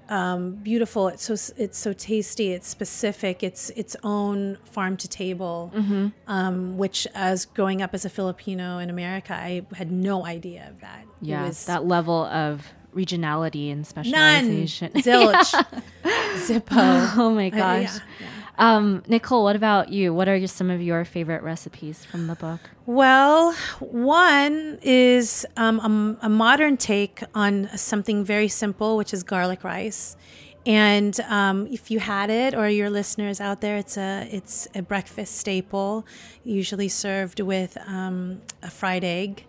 um, 0.10 0.52
beautiful. 0.56 1.08
It's 1.08 1.24
so 1.24 1.34
it's 1.58 1.78
so 1.78 1.94
tasty. 1.94 2.52
It's 2.52 2.68
specific. 2.68 3.44
It's 3.44 3.70
its 3.72 3.96
own 4.04 4.58
farm 4.66 4.98
to 4.98 5.08
table. 5.08 5.72
Mm-hmm. 5.76 6.08
Um, 6.28 6.78
which, 6.78 7.08
as 7.14 7.46
growing 7.46 7.82
up 7.82 7.94
as 7.94 8.04
a 8.06 8.10
Filipino 8.10 8.80
in 8.80 8.90
America, 8.90 9.34
I 9.34 9.66
had 9.76 9.92
no 9.92 10.26
idea 10.26 10.68
of 10.70 10.82
that. 10.82 11.06
Yeah, 11.22 11.46
was 11.46 11.66
that 11.66 11.86
level 11.86 12.26
of 12.26 12.66
regionality 12.96 13.72
and 13.72 13.86
specialization. 13.86 14.92
none. 14.96 15.04
Zilch. 15.04 15.66
Zippo. 16.38 17.14
Oh 17.18 17.32
my 17.32 17.48
Uh, 17.48 17.50
gosh. 17.50 17.82
yeah, 17.84 18.00
yeah. 18.20 18.28
Um, 18.60 19.04
Nicole, 19.08 19.44
what 19.46 19.56
about 19.56 19.88
you? 19.90 20.14
What 20.14 20.28
are 20.28 20.36
your, 20.36 20.50
some 20.50 20.70
of 20.70 20.82
your 20.82 21.06
favorite 21.06 21.44
recipes 21.44 22.04
from 22.04 22.28
the 22.28 22.36
book? 22.36 22.60
Well, 22.86 23.54
one 23.80 24.80
is 24.82 25.46
um, 25.56 25.80
a, 26.22 26.26
a 26.26 26.30
modern 26.30 26.76
take 26.76 27.24
on 27.34 27.70
something 27.78 28.26
very 28.26 28.50
simple, 28.50 28.98
which 28.98 29.14
is 29.14 29.24
garlic 29.24 29.64
rice. 29.64 30.18
And 30.66 31.18
um, 31.22 31.68
if 31.68 31.90
you 31.90 32.02
had 32.02 32.30
it, 32.30 32.54
or 32.54 32.68
your 32.68 32.90
listeners 32.90 33.40
out 33.40 33.62
there, 33.62 33.78
it's 33.78 33.98
a 33.98 34.28
it's 34.30 34.68
a 34.76 34.82
breakfast 34.82 35.38
staple, 35.38 36.06
usually 36.44 36.90
served 36.90 37.40
with 37.40 37.78
um, 37.88 38.42
a 38.62 38.70
fried 38.70 39.06
egg. 39.06 39.46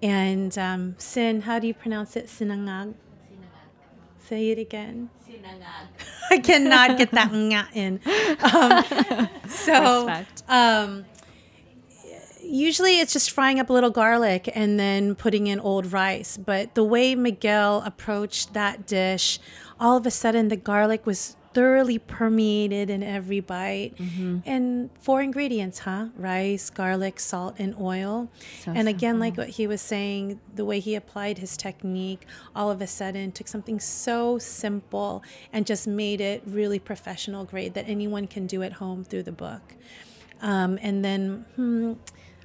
And 0.00 0.56
um, 0.56 0.94
sin, 0.98 1.42
how 1.42 1.58
do 1.58 1.66
you 1.66 1.74
pronounce 1.74 2.16
it? 2.16 2.26
Sinangag. 2.28 2.94
Say 4.32 4.48
it 4.48 4.58
again. 4.58 5.10
I 6.30 6.38
cannot 6.38 6.96
get 6.96 7.10
that 7.10 7.30
nga 7.34 7.68
in. 7.74 8.00
Um, 8.40 9.28
so, 9.46 10.24
um, 10.48 11.04
usually 12.42 12.98
it's 13.00 13.12
just 13.12 13.30
frying 13.30 13.60
up 13.60 13.68
a 13.68 13.74
little 13.74 13.90
garlic 13.90 14.48
and 14.54 14.80
then 14.80 15.16
putting 15.16 15.48
in 15.48 15.60
old 15.60 15.92
rice. 15.92 16.38
But 16.38 16.74
the 16.74 16.82
way 16.82 17.14
Miguel 17.14 17.82
approached 17.84 18.54
that 18.54 18.86
dish, 18.86 19.38
all 19.78 19.98
of 19.98 20.06
a 20.06 20.10
sudden 20.10 20.48
the 20.48 20.56
garlic 20.56 21.04
was 21.04 21.36
thoroughly 21.54 21.98
permeated 21.98 22.90
in 22.90 23.02
every 23.02 23.40
bite. 23.40 23.94
And 24.44 24.90
four 25.00 25.22
ingredients, 25.22 25.80
huh? 25.80 26.08
Rice, 26.16 26.70
garlic, 26.70 27.20
salt, 27.20 27.56
and 27.58 27.74
oil. 27.80 28.30
So 28.60 28.72
and 28.74 28.88
again, 28.88 29.18
like 29.18 29.36
what 29.36 29.50
he 29.50 29.66
was 29.66 29.80
saying, 29.80 30.40
the 30.54 30.64
way 30.64 30.80
he 30.80 30.94
applied 30.94 31.38
his 31.38 31.56
technique, 31.56 32.26
all 32.54 32.70
of 32.70 32.80
a 32.80 32.86
sudden 32.86 33.32
took 33.32 33.48
something 33.48 33.80
so 33.80 34.38
simple 34.38 35.22
and 35.52 35.66
just 35.66 35.86
made 35.86 36.20
it 36.20 36.42
really 36.46 36.78
professional 36.78 37.44
grade 37.44 37.74
that 37.74 37.88
anyone 37.88 38.26
can 38.26 38.46
do 38.46 38.62
at 38.62 38.74
home 38.74 39.04
through 39.04 39.24
the 39.24 39.32
book. 39.32 39.74
Um, 40.40 40.78
and 40.82 41.04
then 41.04 41.46
hmm, 41.56 41.92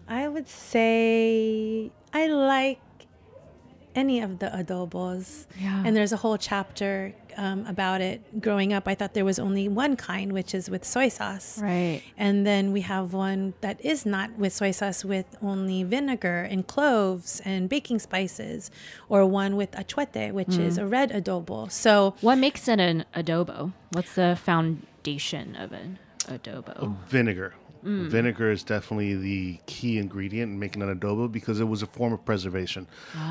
I 0.07 0.27
would 0.27 0.47
say 0.47 1.91
I 2.13 2.27
like 2.27 2.79
any 3.95 4.21
of 4.21 4.39
the 4.39 4.47
adobos. 4.47 5.47
Yeah. 5.59 5.83
And 5.83 5.95
there's 5.95 6.13
a 6.13 6.17
whole 6.17 6.37
chapter 6.37 7.13
um, 7.37 7.65
about 7.67 8.01
it. 8.01 8.41
Growing 8.41 8.73
up, 8.73 8.87
I 8.87 8.95
thought 8.95 9.13
there 9.13 9.25
was 9.25 9.39
only 9.39 9.67
one 9.67 9.95
kind, 9.95 10.33
which 10.33 10.53
is 10.53 10.69
with 10.69 10.83
soy 10.83 11.09
sauce. 11.09 11.59
Right. 11.61 12.01
And 12.17 12.45
then 12.45 12.71
we 12.73 12.81
have 12.81 13.13
one 13.13 13.53
that 13.61 13.83
is 13.85 14.05
not 14.05 14.37
with 14.37 14.53
soy 14.53 14.71
sauce, 14.71 15.05
with 15.05 15.25
only 15.41 15.83
vinegar 15.83 16.41
and 16.49 16.65
cloves 16.67 17.41
and 17.45 17.69
baking 17.69 17.99
spices, 17.99 18.71
or 19.09 19.25
one 19.25 19.55
with 19.55 19.71
achuete, 19.71 20.31
which 20.33 20.57
is 20.57 20.77
a 20.77 20.85
red 20.85 21.11
adobo. 21.11 21.71
So 21.71 22.15
What 22.21 22.37
makes 22.37 22.67
it 22.67 22.79
an 22.79 23.05
adobo? 23.15 23.73
What's 23.91 24.15
the 24.15 24.35
foundation 24.35 25.55
of 25.55 25.71
an 25.71 25.99
adobo? 26.27 26.95
Vinegar. 27.07 27.53
Mm. 27.83 28.07
Vinegar 28.07 28.51
is 28.51 28.63
definitely 28.63 29.15
the 29.15 29.59
key 29.65 29.97
ingredient 29.97 30.51
in 30.51 30.59
making 30.59 30.81
an 30.81 30.97
adobo 30.97 31.31
because 31.31 31.59
it 31.59 31.65
was 31.65 31.81
a 31.81 31.87
form 31.87 32.13
of 32.13 32.23
preservation. 32.25 32.87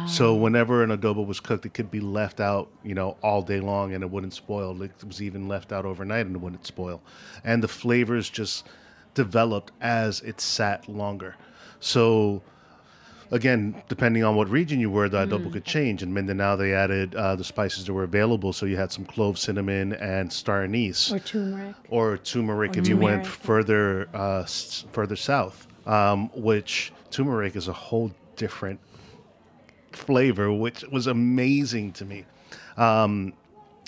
So 0.09 0.35
ah. 0.35 0.39
whenever 0.39 0.83
an 0.83 0.91
adobo 0.91 1.27
was 1.27 1.41
cooked, 1.41 1.67
it 1.67 1.75
could 1.75 1.91
be 1.91 2.01
left 2.01 2.41
out, 2.41 2.71
you 2.83 2.95
know, 2.95 3.17
all 3.23 3.43
day 3.43 3.61
long 3.61 3.95
and 3.95 4.03
it 4.03 4.11
wouldn't 4.11 4.35
spoil. 4.35 4.81
It 4.83 4.93
was 5.05 5.23
even 5.23 5.49
left 5.49 5.73
out 5.73 5.85
overnight 5.85 6.27
and 6.27 6.37
it 6.37 6.43
wouldn't 6.43 6.67
spoil. 6.67 7.03
And 7.45 7.63
the 7.63 7.69
flavors 7.69 8.29
just 8.31 8.67
developed 9.15 9.73
as 9.81 10.21
it 10.21 10.41
sat 10.41 10.89
longer. 10.89 11.37
So 11.81 12.43
again, 13.31 13.83
depending 13.89 14.25
on 14.25 14.37
what 14.37 14.49
region 14.49 14.79
you 14.81 14.91
were, 14.91 15.09
the 15.09 15.27
adobo 15.27 15.51
could 15.53 15.65
change. 15.65 16.03
In 16.03 16.13
Mindanao, 16.13 16.57
they 16.57 16.73
added 16.75 17.15
uh, 17.15 17.37
the 17.37 17.45
spices 17.45 17.85
that 17.87 17.93
were 17.93 18.05
available. 18.05 18.53
So 18.53 18.67
you 18.67 18.77
had 18.77 18.93
some 18.93 19.05
clove, 19.05 19.39
cinnamon, 19.39 19.93
and 19.95 20.33
star 20.33 20.63
anise 20.65 21.13
or 21.13 21.19
turmeric. 21.19 21.75
or 21.91 22.19
turmeric 22.19 22.77
if 22.77 22.89
you 22.89 22.97
went 22.97 23.27
further 23.27 24.09
uh, 24.15 24.41
s- 24.43 24.85
further 24.93 25.17
south, 25.17 25.67
um, 25.87 26.29
which 26.35 26.93
turmeric 27.11 27.57
is 27.57 27.69
a 27.69 27.73
whole 27.73 28.11
different 28.37 28.81
flavor, 29.93 30.53
which 30.53 30.85
was 30.93 31.07
amazing 31.07 31.93
to 31.93 32.05
me. 32.05 32.25
Um, 32.77 33.33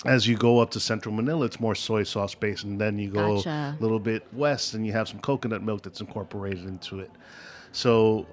as 0.05 0.27
you 0.27 0.37
go 0.37 0.59
up 0.59 0.71
to 0.71 0.79
central 0.79 1.13
Manila, 1.13 1.45
it's 1.45 1.59
more 1.59 1.75
soy 1.75 2.03
sauce 2.03 2.33
based, 2.33 2.63
and 2.63 2.79
then 2.79 2.97
you 2.97 3.09
go 3.09 3.35
Gotcha. 3.37 3.75
a 3.77 3.81
little 3.81 3.99
bit 3.99 4.25
west, 4.33 4.73
and 4.73 4.85
you 4.85 4.93
have 4.93 5.07
some 5.09 5.19
coconut 5.19 5.61
milk 5.61 5.81
that's 5.83 5.99
incorporated 5.99 6.65
into 6.65 6.99
it. 7.01 7.11
So, 7.73 8.25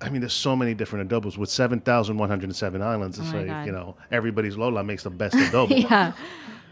I 0.00 0.10
mean, 0.10 0.20
there's 0.20 0.32
so 0.34 0.54
many 0.54 0.74
different 0.74 1.08
adobos 1.08 1.38
with 1.38 1.48
7,107 1.50 2.82
islands. 2.82 3.18
It's 3.18 3.32
Oh 3.32 3.36
like 3.36 3.46
God. 3.46 3.66
you 3.66 3.72
know, 3.72 3.96
everybody's 4.10 4.56
Lola 4.56 4.84
makes 4.84 5.04
the 5.04 5.10
best 5.10 5.34
adobo. 5.36 5.82
yeah. 5.82 6.12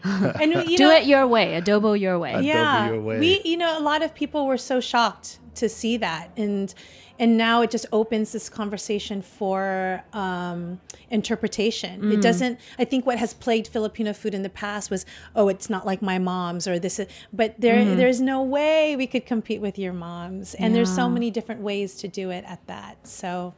And 0.41 0.53
you 0.69 0.77
Do 0.81 0.83
know, 0.85 0.95
it 0.95 1.05
your 1.05 1.27
way. 1.27 1.59
Adobo 1.61 1.99
your 1.99 2.17
way. 2.19 2.41
yeah, 2.41 2.89
your 2.89 3.01
way. 3.01 3.19
we 3.19 3.41
you 3.43 3.57
know 3.57 3.77
a 3.77 3.81
lot 3.81 4.01
of 4.03 4.13
people 4.13 4.45
were 4.47 4.57
so 4.57 4.79
shocked 4.79 5.39
to 5.55 5.67
see 5.69 5.97
that, 5.97 6.31
and 6.37 6.73
and 7.17 7.37
now 7.37 7.61
it 7.61 7.71
just 7.71 7.85
opens 7.93 8.33
this 8.33 8.49
conversation 8.49 9.21
for 9.21 10.03
um, 10.11 10.81
interpretation. 11.09 12.01
Mm. 12.01 12.13
It 12.15 12.21
doesn't. 12.21 12.59
I 12.77 12.83
think 12.85 13.05
what 13.05 13.17
has 13.19 13.33
plagued 13.33 13.67
Filipino 13.69 14.11
food 14.11 14.33
in 14.33 14.43
the 14.43 14.49
past 14.49 14.91
was, 14.91 15.05
oh, 15.33 15.47
it's 15.47 15.69
not 15.69 15.85
like 15.85 16.01
my 16.01 16.19
mom's, 16.19 16.67
or 16.67 16.77
this. 16.77 16.99
Is, 16.99 17.07
but 17.31 17.55
there, 17.59 17.75
Mm-hmm. 17.77 17.95
there's 17.97 18.19
no 18.19 18.43
way 18.43 18.95
we 18.97 19.07
could 19.07 19.25
compete 19.25 19.61
with 19.61 19.79
your 19.79 19.93
mom's, 19.93 20.55
and 20.55 20.75
there's 20.75 20.93
so 20.93 21.07
many 21.09 21.31
different 21.31 21.61
ways 21.61 21.95
to 21.97 22.07
do 22.07 22.29
it 22.31 22.43
at 22.47 22.65
that. 22.67 23.07
So. 23.07 23.53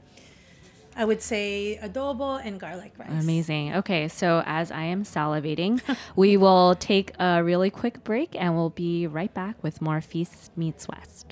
I 0.98 1.06
would 1.06 1.22
say 1.22 1.80
adobo 1.82 2.44
and 2.44 2.60
garlic 2.60 2.94
rice. 2.98 3.10
Amazing. 3.24 3.76
Okay, 3.76 4.08
so 4.08 4.42
as 4.48 4.72
I 4.72 4.84
am 4.86 5.04
salivating, 5.04 5.80
we 6.16 6.38
will 6.38 6.74
take 6.74 7.12
a 7.20 7.44
really 7.44 7.70
quick 7.70 8.04
break 8.04 8.36
and 8.36 8.56
we'll 8.56 8.72
be 8.72 9.06
right 9.06 9.32
back 9.32 9.62
with 9.64 9.80
more 9.80 10.02
Feast 10.02 10.52
Meets 10.58 10.88
West. 10.88 11.27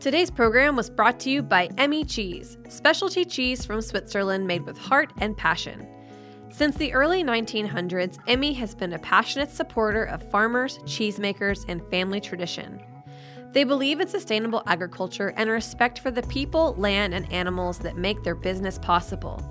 Today's 0.00 0.30
program 0.30 0.76
was 0.76 0.88
brought 0.88 1.18
to 1.20 1.30
you 1.30 1.42
by 1.42 1.66
Emmi 1.70 2.08
Cheese, 2.08 2.56
specialty 2.68 3.24
cheese 3.24 3.64
from 3.64 3.82
Switzerland 3.82 4.46
made 4.46 4.64
with 4.64 4.78
heart 4.78 5.12
and 5.18 5.36
passion. 5.36 5.88
Since 6.50 6.76
the 6.76 6.92
early 6.92 7.24
1900s, 7.24 8.16
Emmi 8.28 8.54
has 8.54 8.76
been 8.76 8.92
a 8.92 8.98
passionate 9.00 9.50
supporter 9.50 10.04
of 10.04 10.22
farmers, 10.30 10.78
cheesemakers, 10.84 11.64
and 11.66 11.82
family 11.90 12.20
tradition. 12.20 12.80
They 13.50 13.64
believe 13.64 13.98
in 13.98 14.06
sustainable 14.06 14.62
agriculture 14.66 15.34
and 15.36 15.50
respect 15.50 15.98
for 15.98 16.12
the 16.12 16.22
people, 16.22 16.76
land, 16.78 17.12
and 17.12 17.30
animals 17.32 17.78
that 17.78 17.96
make 17.96 18.22
their 18.22 18.36
business 18.36 18.78
possible. 18.78 19.42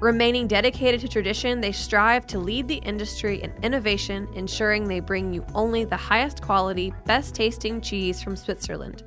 Remaining 0.00 0.46
dedicated 0.46 1.02
to 1.02 1.08
tradition, 1.08 1.60
they 1.60 1.72
strive 1.72 2.26
to 2.28 2.38
lead 2.38 2.66
the 2.66 2.76
industry 2.76 3.42
in 3.42 3.52
innovation, 3.62 4.26
ensuring 4.34 4.88
they 4.88 5.00
bring 5.00 5.34
you 5.34 5.44
only 5.54 5.84
the 5.84 5.96
highest 5.98 6.40
quality, 6.40 6.94
best 7.04 7.34
tasting 7.34 7.82
cheese 7.82 8.22
from 8.22 8.36
Switzerland. 8.36 9.02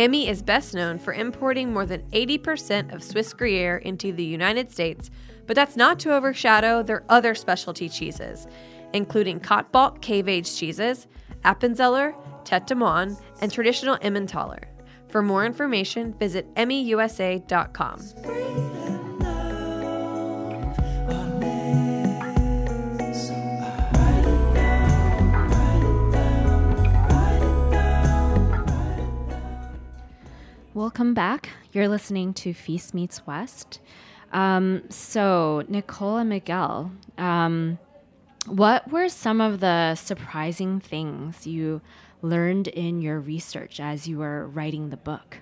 Emmi 0.00 0.28
is 0.28 0.40
best 0.40 0.72
known 0.72 0.98
for 0.98 1.12
importing 1.12 1.74
more 1.74 1.84
than 1.84 2.00
80% 2.12 2.94
of 2.94 3.02
Swiss 3.02 3.34
Gruyere 3.34 3.76
into 3.76 4.14
the 4.14 4.24
United 4.24 4.72
States, 4.72 5.10
but 5.46 5.54
that's 5.54 5.76
not 5.76 6.00
to 6.00 6.14
overshadow 6.14 6.82
their 6.82 7.04
other 7.10 7.34
specialty 7.34 7.86
cheeses, 7.86 8.46
including 8.94 9.40
Kaltbach 9.40 10.00
cave 10.00 10.26
aged 10.26 10.56
cheeses, 10.56 11.06
Appenzeller, 11.44 12.14
Tete 12.44 12.68
de 12.68 12.74
Moine, 12.74 13.14
and 13.42 13.52
traditional 13.52 13.98
Emmentaler. 14.00 14.62
For 15.08 15.20
more 15.20 15.44
information, 15.44 16.14
visit 16.14 16.46
emmiusa.com. 16.54 18.79
Welcome 30.80 31.12
back. 31.12 31.50
You're 31.72 31.88
listening 31.88 32.32
to 32.32 32.54
Feast 32.54 32.94
Meets 32.94 33.26
West. 33.26 33.80
Um, 34.32 34.84
so, 34.88 35.62
Nicole 35.68 36.16
and 36.16 36.30
Miguel, 36.30 36.90
um, 37.18 37.78
what 38.46 38.90
were 38.90 39.10
some 39.10 39.42
of 39.42 39.60
the 39.60 39.94
surprising 39.94 40.80
things 40.80 41.46
you 41.46 41.82
learned 42.22 42.68
in 42.68 43.02
your 43.02 43.20
research 43.20 43.78
as 43.78 44.08
you 44.08 44.16
were 44.16 44.46
writing 44.48 44.88
the 44.88 44.96
book? 44.96 45.40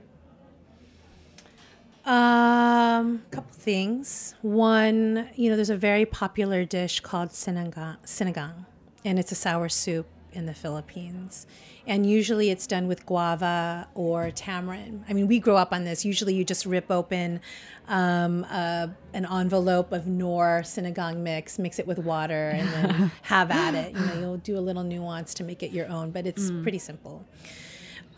Um, 2.04 3.22
a 3.30 3.36
couple 3.36 3.52
things. 3.52 4.34
One, 4.42 5.28
you 5.36 5.50
know, 5.50 5.54
there's 5.54 5.70
a 5.70 5.76
very 5.76 6.04
popular 6.04 6.64
dish 6.64 6.98
called 6.98 7.28
sinigang, 7.28 7.98
sinigang 8.04 8.66
and 9.04 9.20
it's 9.20 9.30
a 9.30 9.36
sour 9.36 9.68
soup 9.68 10.08
in 10.32 10.46
the 10.46 10.54
Philippines. 10.54 11.46
And 11.86 12.08
usually 12.08 12.50
it's 12.50 12.66
done 12.66 12.86
with 12.86 13.06
guava 13.06 13.88
or 13.94 14.30
tamarind. 14.30 15.04
I 15.08 15.12
mean, 15.12 15.26
we 15.26 15.38
grow 15.38 15.56
up 15.56 15.72
on 15.72 15.84
this. 15.84 16.04
Usually 16.04 16.34
you 16.34 16.44
just 16.44 16.66
rip 16.66 16.90
open 16.90 17.40
um, 17.88 18.46
uh, 18.50 18.88
an 19.14 19.26
envelope 19.26 19.92
of 19.92 20.06
Knorr 20.06 20.62
sinigang 20.62 21.18
mix, 21.18 21.58
mix 21.58 21.78
it 21.78 21.86
with 21.86 21.98
water, 21.98 22.50
and 22.50 22.68
then 22.68 23.12
have 23.22 23.50
at 23.50 23.74
it. 23.74 23.94
You 23.94 24.00
know, 24.00 24.20
you'll 24.20 24.36
do 24.36 24.58
a 24.58 24.60
little 24.60 24.84
nuance 24.84 25.34
to 25.34 25.44
make 25.44 25.62
it 25.62 25.70
your 25.70 25.88
own, 25.88 26.10
but 26.10 26.26
it's 26.26 26.50
mm. 26.50 26.62
pretty 26.62 26.78
simple. 26.78 27.26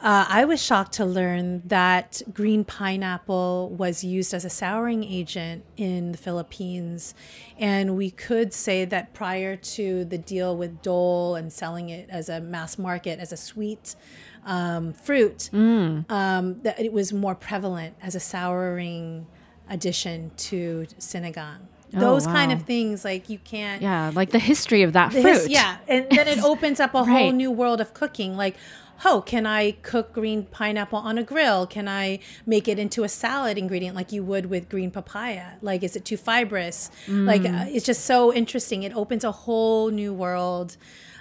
Uh, 0.03 0.25
I 0.29 0.47
was 0.47 0.63
shocked 0.63 0.93
to 0.95 1.05
learn 1.05 1.63
that 1.67 2.23
green 2.33 2.65
pineapple 2.65 3.69
was 3.77 4.03
used 4.03 4.33
as 4.33 4.47
a 4.47 4.51
souring 4.51 5.05
agent 5.05 5.65
in 5.77 6.13
the 6.13 6.19
Philippines. 6.19 7.15
And 7.59 7.99
we 7.99 8.11
could 8.11 8.55
say 8.55 8.87
that 8.87 9.13
prior 9.13 9.57
to 9.57 10.07
the 10.07 10.17
deal 10.17 10.57
with 10.57 10.81
Dole 10.81 11.35
and 11.35 11.53
selling 11.53 11.91
it 11.91 12.09
as 12.09 12.31
a 12.31 12.41
mass 12.41 12.79
market, 12.79 13.19
as 13.19 13.31
a 13.31 13.37
sweet 13.37 13.95
um, 14.47 14.95
fruit, 14.95 15.51
mm. 15.53 16.11
um, 16.11 16.63
that 16.63 16.81
it 16.81 16.95
was 16.95 17.13
more 17.13 17.35
prevalent 17.35 17.95
as 18.03 18.15
a 18.15 18.21
souring 18.21 19.27
addition 19.69 20.31
to 20.37 20.87
sinigang. 20.99 21.59
Oh, 21.95 22.01
Those 22.01 22.27
wow. 22.27 22.35
kind 22.35 22.53
of 22.53 22.63
things, 22.63 23.05
like 23.05 23.29
you 23.29 23.39
can't. 23.39 23.83
Yeah, 23.83 24.13
like 24.15 24.31
the 24.31 24.39
history 24.39 24.83
of 24.83 24.93
that 24.93 25.13
fruit. 25.13 25.25
His, 25.25 25.49
yeah, 25.49 25.79
and 25.89 26.07
then 26.11 26.29
it 26.29 26.39
opens 26.45 26.81
up 26.81 26.95
a 26.95 26.99
right. 26.99 27.09
whole 27.09 27.33
new 27.33 27.51
world 27.51 27.81
of 27.81 27.95
cooking. 27.95 28.37
Like, 28.37 28.57
oh, 29.05 29.23
can 29.23 29.47
I 29.47 29.73
cook 29.73 30.13
green 30.13 30.45
pineapple 30.45 30.99
on 30.99 31.19
a 31.19 31.23
grill? 31.23 31.67
Can 31.67 31.89
I 31.89 32.19
make 32.47 32.69
it 32.69 32.79
into 32.79 33.05
a 33.05 33.09
salad 33.09 33.59
ingredient 33.59 33.97
like 33.97 34.13
you 34.13 34.23
would 34.23 34.47
with 34.47 34.69
green 34.69 34.91
papaya? 34.91 35.53
Like, 35.63 35.83
is 35.83 35.97
it 35.97 36.05
too 36.05 36.17
fibrous? 36.17 36.91
Mm. 37.07 37.27
Like, 37.27 37.45
uh, 37.45 37.67
it's 37.69 37.87
just 37.87 38.05
so 38.05 38.33
interesting. 38.33 38.83
It 38.83 38.95
opens 38.95 39.25
a 39.25 39.33
whole 39.33 39.91
new 39.91 40.13
world. 40.13 40.77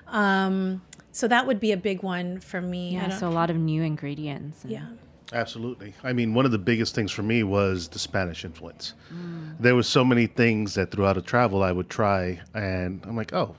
Um, 0.08 0.82
so 1.12 1.28
that 1.28 1.48
would 1.48 1.60
be 1.60 1.72
a 1.72 1.78
big 1.78 2.04
one 2.04 2.40
for 2.40 2.62
me. 2.62 2.94
Yeah, 2.94 3.10
so 3.10 3.28
a 3.28 3.32
lot 3.32 3.50
of 3.50 3.58
new 3.58 3.84
ingredients. 3.84 4.64
yeah. 4.68 4.86
Absolutely. 5.32 5.94
I 6.04 6.12
mean, 6.12 6.34
one 6.34 6.46
of 6.46 6.52
the 6.52 6.58
biggest 6.58 6.96
things 6.96 7.12
for 7.12 7.22
me 7.22 7.44
was 7.44 7.88
the 7.90 8.00
Spanish 8.00 8.44
influence. 8.44 8.96
Mm. 9.14 9.58
There 9.60 9.76
was 9.76 9.88
so 9.88 10.04
many 10.04 10.26
things 10.26 10.74
that 10.74 10.90
throughout 10.92 11.18
a 11.18 11.22
travel 11.22 11.62
I 11.62 11.72
would 11.72 11.88
try, 11.88 12.42
and 12.56 13.04
I'm 13.06 13.16
like, 13.16 13.32
oh, 13.34 13.56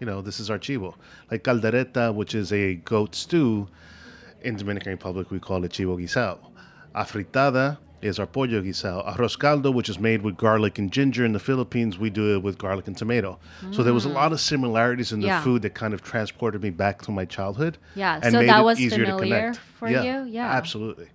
you 0.00 0.06
know, 0.06 0.20
this 0.20 0.40
is 0.40 0.50
our 0.50 0.58
chivo. 0.58 0.94
Like 1.30 1.44
caldereta, 1.44 2.12
which 2.12 2.34
is 2.34 2.52
a 2.52 2.74
goat 2.74 3.14
stew, 3.14 3.68
in 4.42 4.56
Dominican 4.56 4.92
Republic 4.92 5.30
we 5.30 5.38
call 5.38 5.64
it 5.64 5.72
chivo 5.72 5.96
guisado. 6.00 6.38
Afritada 6.94 7.78
is 8.02 8.18
our 8.18 8.26
pollo 8.26 8.62
guisado. 8.62 9.06
Arroz 9.06 9.38
caldo, 9.38 9.72
which 9.72 9.88
is 9.88 9.98
made 9.98 10.22
with 10.22 10.36
garlic 10.36 10.78
and 10.78 10.90
ginger. 10.90 11.24
In 11.24 11.32
the 11.32 11.38
Philippines, 11.38 11.98
we 11.98 12.10
do 12.10 12.34
it 12.34 12.42
with 12.42 12.56
garlic 12.58 12.86
and 12.86 12.96
tomato. 12.96 13.38
Mm. 13.60 13.74
So 13.74 13.82
there 13.82 13.92
was 13.92 14.06
a 14.06 14.08
lot 14.08 14.32
of 14.32 14.40
similarities 14.40 15.12
in 15.12 15.20
the 15.20 15.28
yeah. 15.28 15.42
food 15.42 15.62
that 15.62 15.74
kind 15.74 15.92
of 15.92 16.02
transported 16.02 16.62
me 16.62 16.70
back 16.70 17.02
to 17.02 17.10
my 17.10 17.24
childhood. 17.24 17.76
Yeah, 17.94 18.20
and 18.22 18.32
so 18.32 18.42
that 18.44 18.64
was 18.64 18.78
familiar 18.78 19.54
for 19.78 19.88
yeah, 19.88 20.02
you. 20.02 20.30
Yeah, 20.30 20.50
absolutely. 20.50 21.08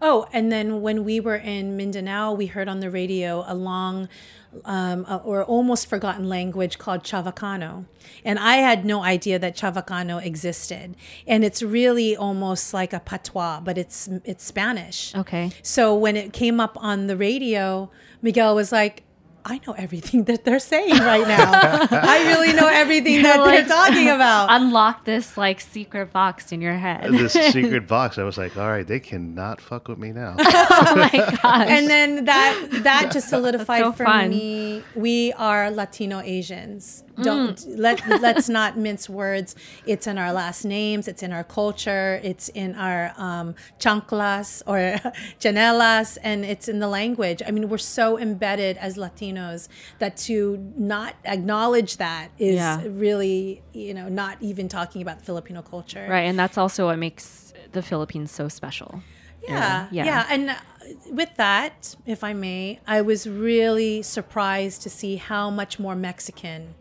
Oh, 0.00 0.26
and 0.32 0.50
then 0.50 0.82
when 0.82 1.04
we 1.04 1.20
were 1.20 1.36
in 1.36 1.76
Mindanao, 1.76 2.32
we 2.34 2.46
heard 2.46 2.68
on 2.68 2.80
the 2.80 2.90
radio 2.90 3.44
a 3.46 3.54
long 3.54 4.08
um, 4.64 5.06
or 5.24 5.44
almost 5.44 5.88
forgotten 5.88 6.28
language 6.28 6.78
called 6.78 7.02
Chavacano. 7.02 7.86
And 8.24 8.38
I 8.38 8.56
had 8.56 8.84
no 8.84 9.02
idea 9.02 9.38
that 9.38 9.56
Chavacano 9.56 10.24
existed. 10.24 10.96
And 11.26 11.44
it's 11.44 11.62
really 11.62 12.16
almost 12.16 12.74
like 12.74 12.92
a 12.92 13.00
patois, 13.00 13.60
but 13.60 13.78
it's 13.78 14.08
it's 14.24 14.44
Spanish. 14.44 15.14
Okay. 15.14 15.52
So 15.62 15.94
when 15.94 16.16
it 16.16 16.32
came 16.32 16.60
up 16.60 16.76
on 16.80 17.06
the 17.06 17.16
radio, 17.16 17.90
Miguel 18.22 18.54
was 18.54 18.72
like, 18.72 19.03
I 19.46 19.60
know 19.66 19.74
everything 19.74 20.24
that 20.24 20.44
they're 20.44 20.58
saying 20.58 20.96
right 21.00 21.28
now. 21.28 21.50
I 21.90 22.24
really 22.28 22.54
know 22.54 22.66
everything 22.66 23.22
that 23.24 23.40
like, 23.40 23.66
they're 23.66 23.76
talking 23.76 24.08
about. 24.08 24.46
Unlock 24.50 25.04
this 25.04 25.36
like 25.36 25.60
secret 25.60 26.12
box 26.12 26.50
in 26.50 26.62
your 26.62 26.74
head. 26.74 27.12
This 27.12 27.32
secret 27.52 27.86
box. 27.86 28.16
I 28.16 28.22
was 28.22 28.38
like, 28.38 28.56
all 28.56 28.68
right, 28.70 28.86
they 28.86 29.00
cannot 29.00 29.60
fuck 29.60 29.88
with 29.88 29.98
me 29.98 30.12
now. 30.12 30.36
oh 30.38 30.94
my 30.96 31.10
gosh. 31.42 31.68
And 31.68 31.88
then 31.88 32.24
that 32.24 32.68
that 32.84 33.12
just 33.12 33.28
solidified 33.28 33.82
so 33.82 33.92
for 33.92 34.04
fun. 34.06 34.30
me. 34.30 34.82
We 34.94 35.34
are 35.34 35.70
Latino 35.70 36.20
Asians. 36.20 37.04
Don't 37.22 37.56
mm. 37.56 37.78
let 37.78 38.06
let's 38.20 38.48
not 38.48 38.76
mince 38.76 39.08
words. 39.08 39.54
It's 39.86 40.06
in 40.06 40.18
our 40.18 40.32
last 40.32 40.64
names. 40.64 41.06
It's 41.06 41.22
in 41.22 41.32
our 41.32 41.44
culture. 41.44 42.20
It's 42.22 42.48
in 42.50 42.74
our 42.74 43.12
um, 43.16 43.54
chanclas 43.78 44.62
or 44.66 44.98
chanelas, 45.40 46.18
and 46.22 46.44
it's 46.44 46.68
in 46.68 46.80
the 46.80 46.88
language. 46.88 47.42
I 47.46 47.50
mean, 47.50 47.68
we're 47.68 47.78
so 47.78 48.18
embedded 48.18 48.76
as 48.78 48.96
Latinos 48.96 49.68
that 49.98 50.16
to 50.18 50.72
not 50.76 51.14
acknowledge 51.24 51.98
that 51.98 52.30
is 52.38 52.56
yeah. 52.56 52.82
really, 52.84 53.62
you 53.72 53.94
know, 53.94 54.08
not 54.08 54.36
even 54.40 54.68
talking 54.68 55.02
about 55.02 55.18
the 55.18 55.24
Filipino 55.24 55.62
culture. 55.62 56.06
Right, 56.08 56.22
and 56.22 56.38
that's 56.38 56.58
also 56.58 56.86
what 56.86 56.98
makes 56.98 57.52
the 57.72 57.82
Philippines 57.82 58.30
so 58.30 58.48
special. 58.48 59.02
Yeah, 59.46 59.88
yeah, 59.90 60.04
yeah. 60.04 60.26
and 60.30 60.50
uh, 60.50 60.54
with 61.10 61.34
that, 61.36 61.94
if 62.06 62.24
I 62.24 62.32
may, 62.32 62.80
I 62.86 63.02
was 63.02 63.28
really 63.28 64.02
surprised 64.02 64.82
to 64.82 64.90
see 64.90 65.16
how 65.16 65.50
much 65.50 65.78
more 65.78 65.94
Mexican 65.94 66.74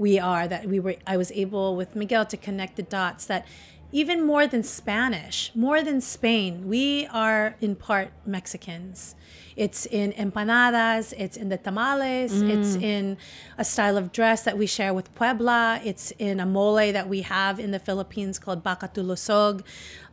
we 0.00 0.18
are 0.18 0.48
that 0.48 0.66
we 0.66 0.80
were 0.80 0.96
i 1.06 1.16
was 1.16 1.30
able 1.32 1.76
with 1.76 1.94
miguel 1.94 2.24
to 2.24 2.36
connect 2.36 2.76
the 2.76 2.82
dots 2.82 3.26
that 3.26 3.46
even 3.92 4.24
more 4.24 4.46
than 4.46 4.62
spanish 4.62 5.52
more 5.54 5.82
than 5.82 6.00
spain 6.00 6.66
we 6.66 7.06
are 7.12 7.54
in 7.60 7.76
part 7.76 8.10
mexicans 8.24 9.14
it's 9.56 9.84
in 9.84 10.12
empanadas 10.12 11.12
it's 11.18 11.36
in 11.36 11.50
the 11.50 11.58
tamales 11.58 12.32
mm. 12.32 12.48
it's 12.48 12.76
in 12.76 13.18
a 13.58 13.64
style 13.64 13.98
of 13.98 14.10
dress 14.10 14.42
that 14.42 14.56
we 14.56 14.66
share 14.66 14.94
with 14.94 15.14
puebla 15.14 15.80
it's 15.84 16.12
in 16.12 16.40
a 16.40 16.46
mole 16.46 16.92
that 16.92 17.08
we 17.08 17.20
have 17.20 17.60
in 17.60 17.70
the 17.70 17.78
philippines 17.78 18.38
called 18.38 18.64
bacatulosog. 18.64 19.62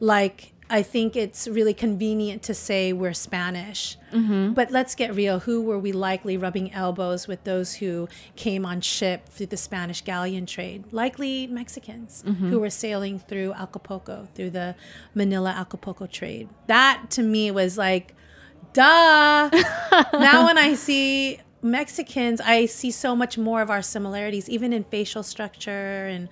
like 0.01 0.51
I 0.69 0.81
think 0.81 1.15
it's 1.15 1.47
really 1.47 1.73
convenient 1.73 2.43
to 2.43 2.53
say 2.53 2.91
we're 2.91 3.13
Spanish. 3.13 3.97
Mm-hmm. 4.11 4.53
But 4.53 4.71
let's 4.71 4.95
get 4.95 5.15
real. 5.15 5.39
Who 5.39 5.61
were 5.61 5.79
we 5.79 5.91
likely 5.91 6.37
rubbing 6.37 6.73
elbows 6.73 7.27
with 7.27 7.43
those 7.43 7.75
who 7.75 8.07
came 8.35 8.65
on 8.65 8.81
ship 8.81 9.29
through 9.29 9.47
the 9.47 9.57
Spanish 9.57 10.01
galleon 10.01 10.45
trade? 10.45 10.85
Likely 10.91 11.47
Mexicans 11.47 12.23
mm-hmm. 12.25 12.49
who 12.49 12.59
were 12.59 12.69
sailing 12.69 13.19
through 13.19 13.53
Acapulco, 13.53 14.27
through 14.35 14.49
the 14.49 14.75
Manila 15.15 15.51
Acapulco 15.51 16.05
trade. 16.05 16.49
That 16.67 17.05
to 17.11 17.23
me 17.23 17.49
was 17.51 17.77
like, 17.77 18.13
duh. 18.73 19.49
now 20.13 20.45
when 20.45 20.57
I 20.57 20.73
see 20.75 21.39
Mexicans, 21.61 22.41
I 22.41 22.65
see 22.65 22.91
so 22.91 23.15
much 23.15 23.37
more 23.37 23.61
of 23.61 23.69
our 23.69 23.81
similarities, 23.81 24.49
even 24.49 24.73
in 24.73 24.83
facial 24.83 25.23
structure 25.23 26.07
and 26.07 26.27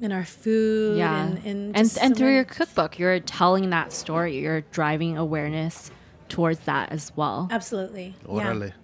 in 0.00 0.12
our 0.12 0.24
food 0.24 0.98
yeah 0.98 1.24
and 1.26 1.38
and 1.44 1.76
and, 1.76 1.98
and 2.00 2.16
through 2.16 2.34
your 2.34 2.44
cookbook 2.44 2.98
you're 2.98 3.18
telling 3.20 3.70
that 3.70 3.92
story 3.92 4.38
you're 4.38 4.60
driving 4.72 5.16
awareness 5.16 5.90
towards 6.28 6.60
that 6.60 6.90
as 6.92 7.12
well 7.16 7.48
absolutely 7.50 8.14
Orale. 8.26 8.68
yeah. 8.68 8.74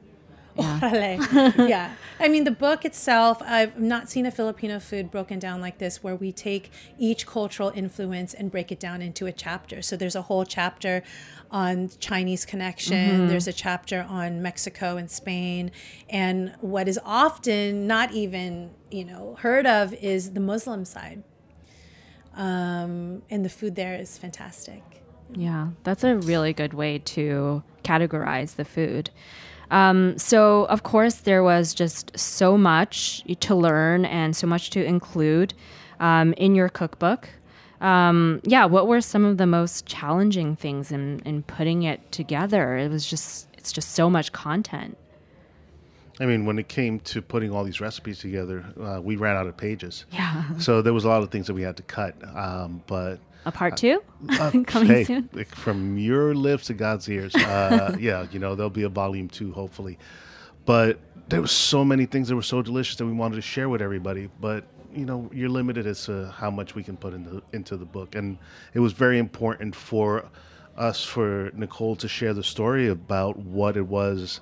Orale. 0.62 1.68
yeah. 1.68 1.94
I 2.20 2.28
mean, 2.28 2.44
the 2.44 2.52
book 2.52 2.84
itself, 2.84 3.42
I've 3.42 3.78
not 3.80 4.08
seen 4.08 4.26
a 4.26 4.30
Filipino 4.30 4.78
food 4.78 5.10
broken 5.10 5.38
down 5.38 5.60
like 5.60 5.78
this, 5.78 6.02
where 6.02 6.14
we 6.14 6.32
take 6.32 6.70
each 6.98 7.26
cultural 7.26 7.72
influence 7.74 8.32
and 8.34 8.50
break 8.50 8.70
it 8.70 8.78
down 8.78 9.02
into 9.02 9.26
a 9.26 9.32
chapter. 9.32 9.82
So 9.82 9.96
there's 9.96 10.14
a 10.14 10.22
whole 10.22 10.44
chapter 10.44 11.02
on 11.50 11.90
Chinese 12.00 12.46
connection, 12.46 13.28
there's 13.28 13.46
a 13.46 13.52
chapter 13.52 14.06
on 14.08 14.40
Mexico 14.40 14.96
and 14.96 15.10
Spain. 15.10 15.70
And 16.08 16.54
what 16.60 16.88
is 16.88 16.98
often 17.04 17.86
not 17.86 18.12
even, 18.12 18.70
you 18.90 19.04
know, 19.04 19.36
heard 19.40 19.66
of 19.66 19.92
is 19.94 20.32
the 20.32 20.40
Muslim 20.40 20.84
side. 20.84 21.22
Um, 22.34 23.22
and 23.28 23.44
the 23.44 23.50
food 23.50 23.76
there 23.76 23.94
is 23.94 24.16
fantastic. 24.16 24.82
Yeah, 25.34 25.68
that's 25.84 26.04
a 26.04 26.16
really 26.16 26.52
good 26.52 26.74
way 26.74 26.98
to 26.98 27.62
categorize 27.84 28.56
the 28.56 28.64
food. 28.64 29.10
Um, 29.72 30.16
so, 30.18 30.66
of 30.66 30.82
course, 30.82 31.16
there 31.16 31.42
was 31.42 31.74
just 31.74 32.16
so 32.16 32.56
much 32.56 33.24
to 33.40 33.54
learn 33.54 34.04
and 34.04 34.36
so 34.36 34.46
much 34.46 34.70
to 34.70 34.84
include 34.84 35.54
um, 35.98 36.34
in 36.34 36.54
your 36.54 36.68
cookbook. 36.68 37.28
Um, 37.80 38.40
yeah, 38.44 38.66
what 38.66 38.86
were 38.86 39.00
some 39.00 39.24
of 39.24 39.38
the 39.38 39.46
most 39.46 39.86
challenging 39.86 40.54
things 40.56 40.92
in, 40.92 41.20
in 41.24 41.42
putting 41.42 41.82
it 41.82 42.12
together? 42.12 42.76
It 42.76 42.90
was 42.90 43.06
just, 43.06 43.48
it's 43.58 43.72
just 43.72 43.92
so 43.92 44.08
much 44.08 44.30
content. 44.30 44.96
I 46.20 46.26
mean, 46.26 46.44
when 46.44 46.58
it 46.58 46.68
came 46.68 47.00
to 47.00 47.22
putting 47.22 47.50
all 47.50 47.64
these 47.64 47.80
recipes 47.80 48.18
together, 48.18 48.64
uh, 48.80 49.00
we 49.00 49.16
ran 49.16 49.36
out 49.36 49.46
of 49.46 49.56
pages. 49.56 50.04
Yeah. 50.12 50.58
So 50.58 50.82
there 50.82 50.92
was 50.92 51.04
a 51.04 51.08
lot 51.08 51.22
of 51.22 51.30
things 51.30 51.46
that 51.46 51.54
we 51.54 51.62
had 51.62 51.76
to 51.78 51.82
cut. 51.82 52.14
Um, 52.36 52.82
but 52.86 53.18
A 53.44 53.52
part 53.52 53.76
two 53.76 54.02
uh, 54.30 54.50
coming 54.66 54.88
hey, 54.88 55.04
soon. 55.04 55.28
from 55.46 55.98
your 55.98 56.34
lips 56.34 56.66
to 56.66 56.74
God's 56.74 57.08
ears, 57.08 57.34
uh, 57.34 57.96
yeah, 58.00 58.26
you 58.30 58.38
know 58.38 58.54
there'll 58.54 58.70
be 58.70 58.84
a 58.84 58.88
volume 58.88 59.28
two, 59.28 59.52
hopefully. 59.52 59.98
But 60.64 60.98
there 61.28 61.40
was 61.40 61.50
so 61.50 61.84
many 61.84 62.06
things 62.06 62.28
that 62.28 62.36
were 62.36 62.42
so 62.42 62.62
delicious 62.62 62.96
that 62.96 63.06
we 63.06 63.12
wanted 63.12 63.36
to 63.36 63.42
share 63.42 63.68
with 63.68 63.82
everybody. 63.82 64.30
But 64.40 64.64
you 64.94 65.06
know, 65.06 65.30
you're 65.32 65.48
limited 65.48 65.86
as 65.86 66.04
to 66.04 66.30
how 66.30 66.50
much 66.50 66.74
we 66.74 66.82
can 66.82 66.96
put 66.96 67.14
into 67.14 67.42
into 67.52 67.76
the 67.76 67.84
book, 67.84 68.14
and 68.14 68.38
it 68.74 68.80
was 68.80 68.92
very 68.92 69.18
important 69.18 69.74
for 69.74 70.28
us, 70.76 71.04
for 71.04 71.50
Nicole, 71.54 71.96
to 71.96 72.08
share 72.08 72.34
the 72.34 72.44
story 72.44 72.88
about 72.88 73.36
what 73.38 73.76
it 73.76 73.86
was 73.86 74.40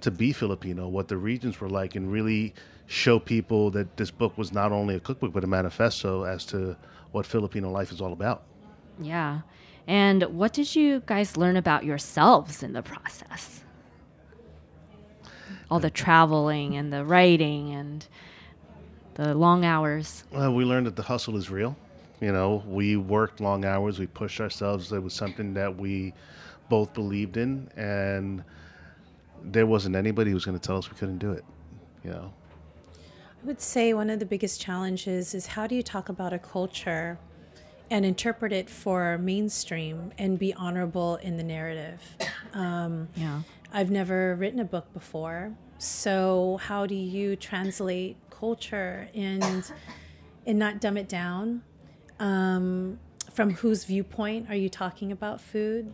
to 0.00 0.10
be 0.10 0.32
Filipino, 0.32 0.88
what 0.88 1.08
the 1.08 1.16
regions 1.16 1.60
were 1.60 1.68
like, 1.68 1.94
and 1.94 2.10
really 2.10 2.54
show 2.86 3.18
people 3.18 3.70
that 3.70 3.96
this 3.96 4.10
book 4.10 4.36
was 4.36 4.52
not 4.52 4.72
only 4.72 4.94
a 4.94 5.00
cookbook 5.00 5.32
but 5.32 5.44
a 5.44 5.46
manifesto 5.46 6.24
as 6.24 6.44
to 6.44 6.76
what 7.12 7.26
Filipino 7.26 7.70
life 7.70 7.92
is 7.92 8.00
all 8.00 8.12
about. 8.12 8.42
Yeah. 9.00 9.40
And 9.86 10.22
what 10.24 10.52
did 10.52 10.74
you 10.74 11.02
guys 11.06 11.36
learn 11.36 11.56
about 11.56 11.84
yourselves 11.84 12.62
in 12.62 12.72
the 12.72 12.82
process? 12.82 13.64
All 15.70 15.80
the 15.80 15.90
traveling 15.90 16.76
and 16.76 16.92
the 16.92 17.04
writing 17.04 17.72
and 17.72 18.06
the 19.14 19.34
long 19.34 19.64
hours. 19.64 20.24
Well, 20.30 20.54
we 20.54 20.64
learned 20.64 20.86
that 20.86 20.96
the 20.96 21.02
hustle 21.02 21.36
is 21.36 21.50
real. 21.50 21.76
You 22.20 22.32
know, 22.32 22.62
we 22.66 22.96
worked 22.96 23.40
long 23.40 23.64
hours, 23.64 23.98
we 23.98 24.06
pushed 24.06 24.40
ourselves. 24.40 24.92
It 24.92 25.02
was 25.02 25.12
something 25.12 25.54
that 25.54 25.76
we 25.76 26.14
both 26.68 26.94
believed 26.94 27.36
in, 27.36 27.68
and 27.76 28.44
there 29.42 29.66
wasn't 29.66 29.96
anybody 29.96 30.30
who 30.30 30.34
was 30.34 30.44
going 30.44 30.58
to 30.58 30.64
tell 30.64 30.78
us 30.78 30.88
we 30.88 30.96
couldn't 30.96 31.18
do 31.18 31.32
it. 31.32 31.44
You 32.04 32.10
know, 32.10 32.32
I 33.42 33.44
would 33.44 33.60
say 33.60 33.92
one 33.92 34.08
of 34.08 34.20
the 34.20 34.26
biggest 34.26 34.60
challenges 34.60 35.34
is 35.34 35.46
how 35.46 35.66
do 35.66 35.74
you 35.74 35.82
talk 35.82 36.08
about 36.08 36.32
a 36.32 36.38
culture 36.38 37.18
and 37.90 38.06
interpret 38.06 38.52
it 38.52 38.70
for 38.70 39.18
mainstream 39.18 40.12
and 40.16 40.38
be 40.38 40.54
honorable 40.54 41.16
in 41.16 41.36
the 41.38 41.42
narrative? 41.42 42.00
Um, 42.54 43.08
Yeah. 43.16 43.42
I've 43.72 43.90
never 43.90 44.36
written 44.36 44.60
a 44.60 44.64
book 44.64 44.92
before, 44.92 45.54
so 45.78 46.60
how 46.62 46.86
do 46.86 46.94
you 46.94 47.36
translate 47.36 48.16
culture 48.30 49.08
and 49.14 49.72
and 50.46 50.58
not 50.58 50.80
dumb 50.80 50.96
it 50.96 51.08
down? 51.08 51.62
Um, 52.20 52.98
from 53.32 53.50
whose 53.54 53.84
viewpoint 53.84 54.50
are 54.50 54.54
you 54.54 54.68
talking 54.68 55.10
about 55.10 55.40
food? 55.40 55.92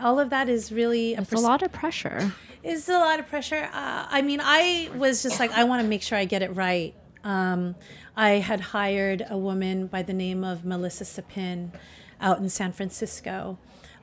All 0.00 0.18
of 0.18 0.30
that 0.30 0.48
is 0.48 0.72
really 0.72 1.14
It's 1.14 1.32
a 1.32 1.36
lot 1.38 1.62
of 1.62 1.72
pressure. 1.72 2.32
it's 2.62 2.88
a 2.88 2.92
lot 2.98 3.20
of 3.20 3.26
pressure. 3.28 3.68
Uh, 3.72 4.06
I 4.08 4.22
mean, 4.22 4.40
I 4.42 4.90
was 4.96 5.22
just 5.22 5.38
like, 5.40 5.50
I 5.52 5.64
want 5.64 5.82
to 5.82 5.88
make 5.88 6.02
sure 6.02 6.16
I 6.18 6.24
get 6.24 6.42
it 6.42 6.54
right. 6.56 6.94
Um, 7.24 7.74
I 8.16 8.30
had 8.32 8.60
hired 8.60 9.24
a 9.28 9.38
woman 9.38 9.86
by 9.86 10.02
the 10.02 10.12
name 10.12 10.42
of 10.44 10.64
Melissa 10.64 11.04
Sapin 11.04 11.72
out 12.20 12.38
in 12.38 12.48
San 12.48 12.72
Francisco 12.72 13.58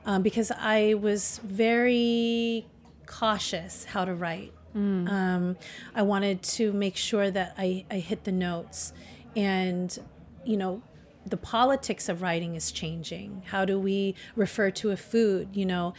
um, 0.06 0.22
because 0.22 0.50
I 0.50 0.94
was 0.94 1.40
very 1.44 2.66
cautious 3.06 3.84
how 3.84 4.04
to 4.04 4.14
write. 4.14 4.52
Um, 4.74 5.56
I 5.96 6.02
wanted 6.02 6.42
to 6.44 6.72
make 6.72 6.96
sure 6.96 7.28
that 7.30 7.54
I, 7.58 7.84
I 7.90 7.96
hit 7.98 8.22
the 8.24 8.30
notes. 8.32 8.92
And, 9.34 9.96
you 10.44 10.56
know, 10.56 10.80
the 11.26 11.36
politics 11.36 12.08
of 12.08 12.22
writing 12.22 12.54
is 12.54 12.72
changing. 12.72 13.42
How 13.46 13.64
do 13.64 13.78
we 13.78 14.14
refer 14.36 14.70
to 14.72 14.90
a 14.90 14.96
food? 14.96 15.50
You 15.52 15.66
know, 15.66 15.94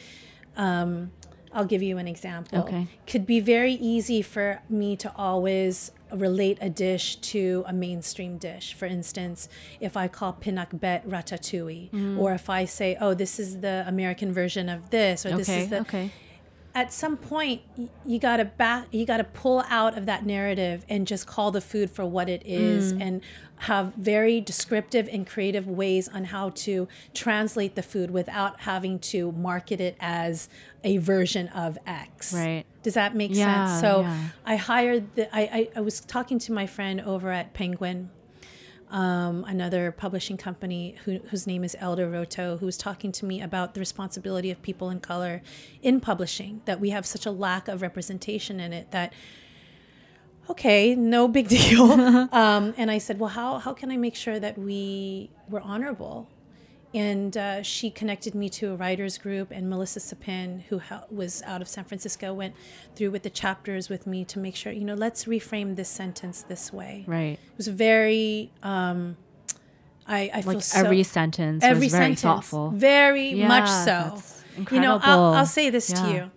um, 0.58 1.12
I'll 1.54 1.66
give 1.66 1.82
you 1.84 1.98
an 1.98 2.08
example. 2.08 2.60
Okay. 2.60 2.88
Could 3.08 3.26
be 3.26 3.40
very 3.40 3.74
easy 3.74 4.22
for 4.22 4.62
me 4.70 4.96
to 4.98 5.12
always 5.16 5.92
relate 6.14 6.58
a 6.62 6.70
dish 6.70 7.16
to 7.18 7.64
a 7.68 7.74
mainstream 7.74 8.38
dish. 8.38 8.74
For 8.74 8.86
instance, 8.86 9.48
if 9.80 9.96
I 9.96 10.08
call 10.08 10.34
pinakbet 10.34 11.06
ratatouille, 11.08 12.18
or 12.18 12.34
if 12.34 12.50
I 12.50 12.66
say, 12.66 12.98
"Oh, 13.00 13.14
this 13.14 13.40
is 13.40 13.60
the 13.60 13.84
American 13.88 14.34
version 14.34 14.70
of 14.70 14.90
this," 14.90 15.26
or 15.26 15.30
this 15.38 15.48
is 15.50 15.70
the 15.70 15.82
okay. 15.82 16.12
At 16.74 16.94
some 16.94 17.18
point 17.18 17.62
you 18.06 18.18
got 18.20 18.38
to 18.38 18.46
back 18.46 18.88
you 18.92 19.06
got 19.06 19.18
to 19.18 19.24
pull 19.24 19.64
out 19.70 19.98
of 19.98 20.06
that 20.06 20.26
narrative 20.26 20.86
and 20.88 21.06
just 21.06 21.28
call 21.28 21.52
the 21.52 21.62
food 21.62 21.90
for 21.90 22.06
what 22.06 22.30
it 22.30 22.42
is 22.46 22.94
Mm. 22.94 23.02
and 23.02 23.22
have 23.58 23.94
very 23.96 24.42
descriptive 24.42 25.08
and 25.12 25.28
creative 25.28 25.68
ways 25.68 26.08
on 26.08 26.24
how 26.26 26.50
to 26.50 26.88
translate 27.14 27.76
the 27.76 27.84
food 27.84 28.10
without 28.10 28.62
having 28.62 28.98
to 29.00 29.32
market 29.34 29.80
it 29.80 29.96
as 30.00 30.50
a 30.84 30.98
version 30.98 31.48
of 31.50 31.78
x 31.86 32.34
Right. 32.34 32.64
does 32.84 32.94
that 32.96 33.16
make 33.16 33.36
Yeah, 33.36 33.66
sense 33.68 33.82
so 33.82 34.02
yeah. 34.02 34.28
i 34.46 34.56
hired 34.56 35.14
the 35.16 35.34
I, 35.36 35.42
I 35.42 35.70
i 35.78 35.82
was 35.82 36.00
talking 36.00 36.40
to 36.40 36.52
my 36.54 36.66
friend 36.68 37.02
over 37.02 37.32
at 37.32 37.54
penguin 37.54 38.10
um, 38.92 39.46
another 39.46 39.92
publishing 39.92 40.38
company 40.38 40.96
who, 41.06 41.20
whose 41.30 41.48
name 41.48 41.64
is 41.64 41.76
Elder 41.80 42.10
Roto, 42.10 42.58
who 42.58 42.66
was 42.66 42.78
talking 42.78 43.12
to 43.14 43.26
me 43.26 43.42
about 43.42 43.74
the 43.74 43.80
responsibility 43.80 44.52
of 44.52 44.62
people 44.62 44.90
in 44.90 45.00
color 45.00 45.42
in 45.82 46.02
publishing, 46.02 46.62
that 46.66 46.80
we 46.80 46.90
have 46.90 47.06
such 47.06 47.26
a 47.26 47.32
lack 47.32 47.68
of 47.68 47.82
representation 47.82 48.60
in 48.60 48.74
it 48.74 48.92
that, 48.92 49.14
okay, 50.50 50.94
no 50.94 51.28
big 51.30 51.48
deal. 51.58 51.90
um, 52.32 52.74
and 52.78 52.92
I 52.92 52.98
said, 52.98 53.18
well, 53.18 53.30
how, 53.30 53.60
how 53.60 53.74
can 53.74 53.92
I 53.92 53.98
make 53.98 54.16
sure 54.16 54.40
that 54.40 54.58
we 54.58 55.32
were 55.50 55.62
honorable? 55.62 56.28
And 56.94 57.38
uh, 57.38 57.64
she 57.64 57.90
connected 57.90 58.36
me 58.36 58.50
to 58.50 58.72
a 58.72 58.76
writers 58.76 59.18
group, 59.18 59.50
and 59.50 59.70
Melissa 59.70 60.02
Sapin, 60.02 60.64
who 60.68 60.82
was 61.10 61.42
out 61.46 61.62
of 61.62 61.70
San 61.70 61.86
Francisco, 61.86 62.34
went 62.34 62.54
through 62.98 63.12
with 63.12 63.24
the 63.24 63.30
chapters 63.30 63.88
with 63.88 64.06
me 64.06 64.26
to 64.26 64.40
make 64.40 64.58
sure, 64.58 64.74
you 64.74 64.84
know, 64.84 64.96
let's 64.96 65.24
reframe 65.24 65.78
this 65.78 65.88
sentence 65.88 66.42
this 66.44 66.74
way 66.74 67.06
Right. 67.08 67.40
it 67.40 67.58
was 67.58 67.68
very 67.70 68.52
um 68.64 69.16
i 70.08 70.30
i 70.34 70.42
feel 70.42 70.54
Like 70.56 70.64
so 70.64 70.80
every 70.80 71.04
sentence 71.04 71.64
every 71.64 71.86
was 71.86 71.92
very 71.94 72.02
sentence 72.04 72.22
thoughtful. 72.22 72.72
very 72.72 73.36
much 73.36 73.70
so 73.70 74.22
you 74.72 74.80
know 74.82 75.00
I'll. 75.02 75.34
I'll 75.36 75.46
say 75.46 75.70
this 75.70 75.88
to 75.94 76.12
you 76.12 76.32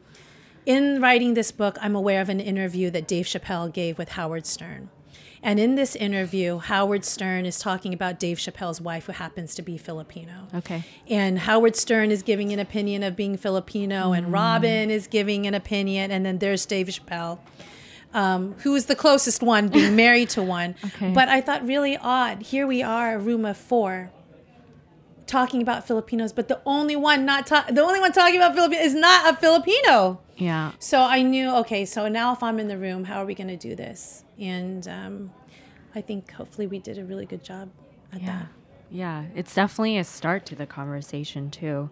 in 0.67 1.01
writing 1.01 1.33
this 1.35 1.51
book 1.51 1.79
i'm 1.81 1.97
aware 1.97 2.21
of 2.21 2.29
an 2.29 2.41
interview 2.41 2.91
that 2.91 3.09
dave 3.09 3.25
chappelle 3.27 3.73
gave 3.73 3.97
with 3.99 4.11
howard 4.11 4.45
stern 4.47 4.91
and 5.45 5.61
in 5.61 5.75
this 5.77 5.95
interview 5.95 6.59
howard 6.59 7.05
stern 7.05 7.47
is 7.47 7.59
talking 7.59 7.93
about 7.95 8.19
dave 8.19 8.39
chappelle's 8.39 8.81
wife 8.81 9.07
who 9.07 9.13
happens 9.13 9.55
to 9.55 9.63
be 9.63 9.77
filipino 9.79 10.33
Okay. 10.55 10.83
and 11.09 11.39
Howard 11.41 11.77
Stern 11.77 12.11
is 12.11 12.23
giving 12.23 12.53
an 12.53 12.59
opinion 12.59 13.03
of 13.03 13.15
being 13.17 13.37
Filipino, 13.37 14.11
Mm. 14.13 14.19
and 14.19 14.33
Robin 14.33 14.91
is 14.91 15.07
giving 15.07 15.47
an 15.47 15.55
opinion, 15.55 16.11
and 16.11 16.25
then 16.25 16.39
there's 16.39 16.65
Dave 16.67 16.87
Chappelle, 16.89 17.39
um, 18.13 18.55
who 18.63 18.75
is 18.77 18.87
the 18.87 18.95
closest 18.95 19.43
one, 19.43 19.69
being 19.69 19.97
married 20.05 20.31
to 20.31 20.43
one. 20.43 20.75
Okay. 20.85 21.13
But 21.13 21.29
I 21.29 21.41
thought 21.41 21.67
really 21.67 21.97
odd. 21.97 22.43
Here 22.43 22.67
we 22.67 22.83
are, 22.83 23.17
a 23.17 23.19
room 23.19 23.45
of 23.45 23.57
four, 23.57 24.11
talking 25.27 25.63
about 25.63 25.87
Filipinos, 25.87 26.33
but 26.33 26.49
the 26.49 26.61
only 26.67 26.97
one 26.97 27.25
not 27.25 27.47
ta- 27.47 27.67
the 27.71 27.81
only 27.83 28.01
one 28.01 28.13
talking 28.13 28.37
about 28.37 28.55
Filipinos 28.55 28.85
is 28.87 28.95
not 28.95 29.33
a 29.33 29.37
Filipino. 29.37 30.21
Yeah. 30.37 30.73
So 30.79 31.01
I 31.01 31.23
knew, 31.23 31.55
okay, 31.57 31.85
so 31.85 32.09
now 32.09 32.33
if 32.33 32.43
I'm 32.43 32.59
in 32.59 32.69
the 32.69 32.77
room, 32.79 33.05
how 33.05 33.23
are 33.23 33.25
we 33.27 33.35
going 33.35 33.49
to 33.49 33.57
do 33.57 33.75
this? 33.77 34.25
And 34.39 34.87
um, 34.89 35.31
I 35.95 36.01
think 36.01 36.33
hopefully 36.33 36.67
we 36.67 36.79
did 36.81 36.99
a 36.99 37.05
really 37.05 37.25
good 37.27 37.45
job 37.45 37.71
at 38.13 38.21
Yeah. 38.21 38.27
that. 38.27 38.47
Yeah. 38.91 39.25
It's 39.37 39.55
definitely 39.55 39.97
a 39.99 40.05
start 40.05 40.45
to 40.47 40.57
the 40.57 40.67
conversation, 40.67 41.51
too. 41.51 41.89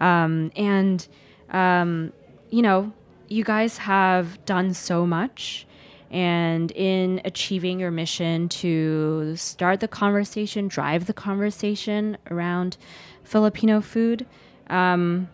Um, 0.00 0.50
and, 0.56 1.06
um, 1.50 2.12
you 2.50 2.62
know, 2.62 2.92
you 3.28 3.44
guys 3.44 3.78
have 3.78 4.44
done 4.44 4.74
so 4.74 5.06
much. 5.06 5.66
And 6.10 6.70
in 6.72 7.20
achieving 7.24 7.80
your 7.80 7.90
mission 7.90 8.48
to 8.48 9.36
start 9.36 9.80
the 9.80 9.88
conversation, 9.88 10.68
drive 10.68 11.06
the 11.06 11.12
conversation 11.12 12.16
around 12.30 12.78
Filipino 13.24 13.80
food, 13.80 14.26
um, 14.70 15.28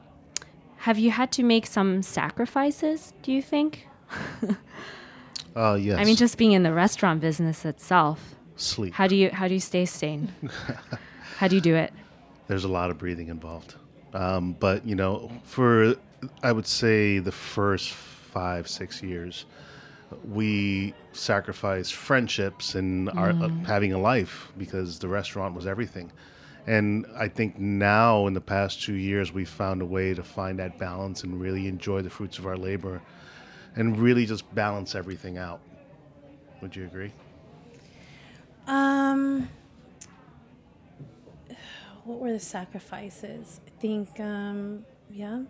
have 0.78 0.98
you 0.98 1.10
had 1.10 1.30
to 1.32 1.42
make 1.42 1.66
some 1.66 2.02
sacrifices, 2.02 3.12
do 3.22 3.32
you 3.32 3.42
think? 3.42 3.86
Uh, 5.56 5.74
yes. 5.80 5.98
I 5.98 6.04
mean, 6.04 6.16
just 6.16 6.36
being 6.36 6.52
in 6.52 6.64
the 6.64 6.72
restaurant 6.72 7.20
business 7.20 7.64
itself. 7.64 8.34
sleep. 8.56 8.92
How 8.92 9.06
do 9.06 9.14
you 9.14 9.30
how 9.30 9.46
do 9.46 9.54
you 9.54 9.60
stay 9.60 9.84
sane? 9.84 10.32
how 11.36 11.46
do 11.46 11.54
you 11.54 11.60
do 11.62 11.76
it? 11.76 11.92
There's 12.48 12.64
a 12.64 12.68
lot 12.68 12.90
of 12.90 12.98
breathing 12.98 13.28
involved. 13.28 13.76
Um, 14.12 14.52
but, 14.58 14.86
you 14.86 14.94
know, 14.94 15.30
for, 15.44 15.96
I 16.42 16.52
would 16.52 16.66
say, 16.66 17.18
the 17.18 17.32
first 17.32 17.90
five, 17.90 18.68
six 18.68 19.02
years, 19.02 19.44
we 20.24 20.94
sacrificed 21.12 21.94
friendships 21.94 22.74
and 22.74 23.10
our, 23.10 23.30
uh, 23.30 23.48
having 23.66 23.92
a 23.92 23.98
life 23.98 24.52
because 24.58 24.98
the 24.98 25.08
restaurant 25.08 25.54
was 25.54 25.66
everything. 25.66 26.12
And 26.66 27.06
I 27.14 27.28
think 27.28 27.58
now, 27.58 28.26
in 28.26 28.32
the 28.32 28.40
past 28.40 28.82
two 28.82 28.94
years, 28.94 29.32
we've 29.32 29.48
found 29.48 29.82
a 29.82 29.86
way 29.86 30.14
to 30.14 30.22
find 30.22 30.58
that 30.58 30.78
balance 30.78 31.22
and 31.22 31.38
really 31.40 31.68
enjoy 31.68 32.00
the 32.00 32.10
fruits 32.10 32.38
of 32.38 32.46
our 32.46 32.56
labor 32.56 33.02
and 33.76 33.98
really 33.98 34.24
just 34.24 34.52
balance 34.54 34.94
everything 34.94 35.36
out. 35.36 35.60
Would 36.62 36.74
you 36.74 36.84
agree? 36.84 37.12
Um, 38.66 39.50
what 42.04 42.18
were 42.18 42.32
the 42.32 42.40
sacrifices? 42.40 43.60
I 43.66 43.80
think, 43.80 44.18
um, 44.20 44.86
yeah, 45.10 45.42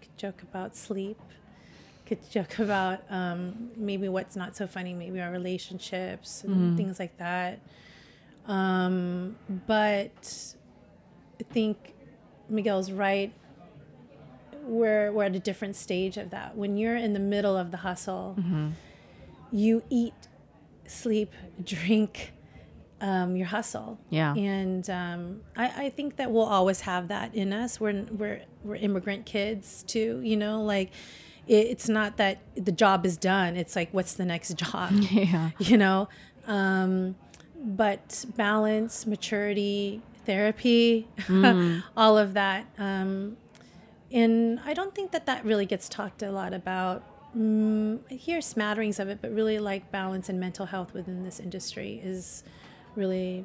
could 0.00 0.16
joke 0.16 0.42
about 0.42 0.74
sleep. 0.74 1.18
Could 2.06 2.30
joke 2.30 2.58
about 2.60 3.00
um, 3.10 3.70
maybe 3.76 4.08
what's 4.08 4.36
not 4.36 4.56
so 4.56 4.66
funny, 4.66 4.94
maybe 4.94 5.20
our 5.20 5.30
relationships 5.30 6.44
and 6.44 6.76
things 6.76 6.98
like 6.98 7.16
that. 7.18 7.60
Um, 8.46 9.36
but 9.66 10.54
I 11.40 11.52
think 11.52 11.94
Miguel's 12.48 12.90
right. 12.92 13.32
We're 14.62 15.12
we're 15.12 15.24
at 15.24 15.36
a 15.36 15.40
different 15.40 15.76
stage 15.76 16.16
of 16.16 16.30
that. 16.30 16.56
When 16.56 16.76
you're 16.76 16.96
in 16.96 17.12
the 17.12 17.20
middle 17.20 17.56
of 17.56 17.70
the 17.70 17.78
hustle, 17.78 18.36
you 19.52 19.82
eat, 19.90 20.14
sleep, 20.86 21.32
drink, 21.64 22.32
um, 23.00 23.36
your 23.36 23.46
hustle. 23.46 23.98
Yeah. 24.10 24.34
And 24.34 24.88
um, 24.90 25.40
I, 25.56 25.84
I 25.86 25.90
think 25.90 26.16
that 26.16 26.30
we'll 26.30 26.42
always 26.46 26.80
have 26.80 27.08
that 27.08 27.34
in 27.34 27.52
us. 27.52 27.80
We're 27.80 28.06
we're 28.10 28.42
we're 28.64 28.76
immigrant 28.76 29.26
kids 29.26 29.84
too. 29.86 30.20
You 30.24 30.36
know, 30.36 30.62
like 30.62 30.90
it's 31.46 31.88
not 31.88 32.16
that 32.16 32.38
the 32.56 32.72
job 32.72 33.06
is 33.06 33.16
done. 33.16 33.56
It's 33.56 33.76
like 33.76 33.90
what's 33.92 34.14
the 34.14 34.24
next 34.24 34.54
job? 34.56 34.92
Yeah. 35.10 35.50
You 35.58 35.78
know. 35.78 36.08
Um, 36.46 37.16
but 37.58 38.24
balance, 38.36 39.06
maturity, 39.06 40.02
therapy, 40.24 41.08
all 41.96 42.18
of 42.18 42.34
that. 42.34 42.66
Um, 42.78 43.36
and 44.12 44.60
I 44.64 44.74
don't 44.74 44.94
think 44.94 45.12
that 45.12 45.26
that 45.26 45.44
really 45.44 45.66
gets 45.66 45.88
talked 45.88 46.22
a 46.22 46.30
lot 46.30 46.52
about. 46.52 47.02
Mm, 47.36 48.00
I 48.10 48.14
hear 48.14 48.40
smatterings 48.40 48.98
of 48.98 49.08
it, 49.08 49.18
but 49.20 49.32
really 49.32 49.58
like 49.58 49.90
balance 49.90 50.28
and 50.28 50.38
mental 50.38 50.66
health 50.66 50.94
within 50.94 51.24
this 51.24 51.40
industry 51.40 52.00
is 52.04 52.44
really 52.94 53.44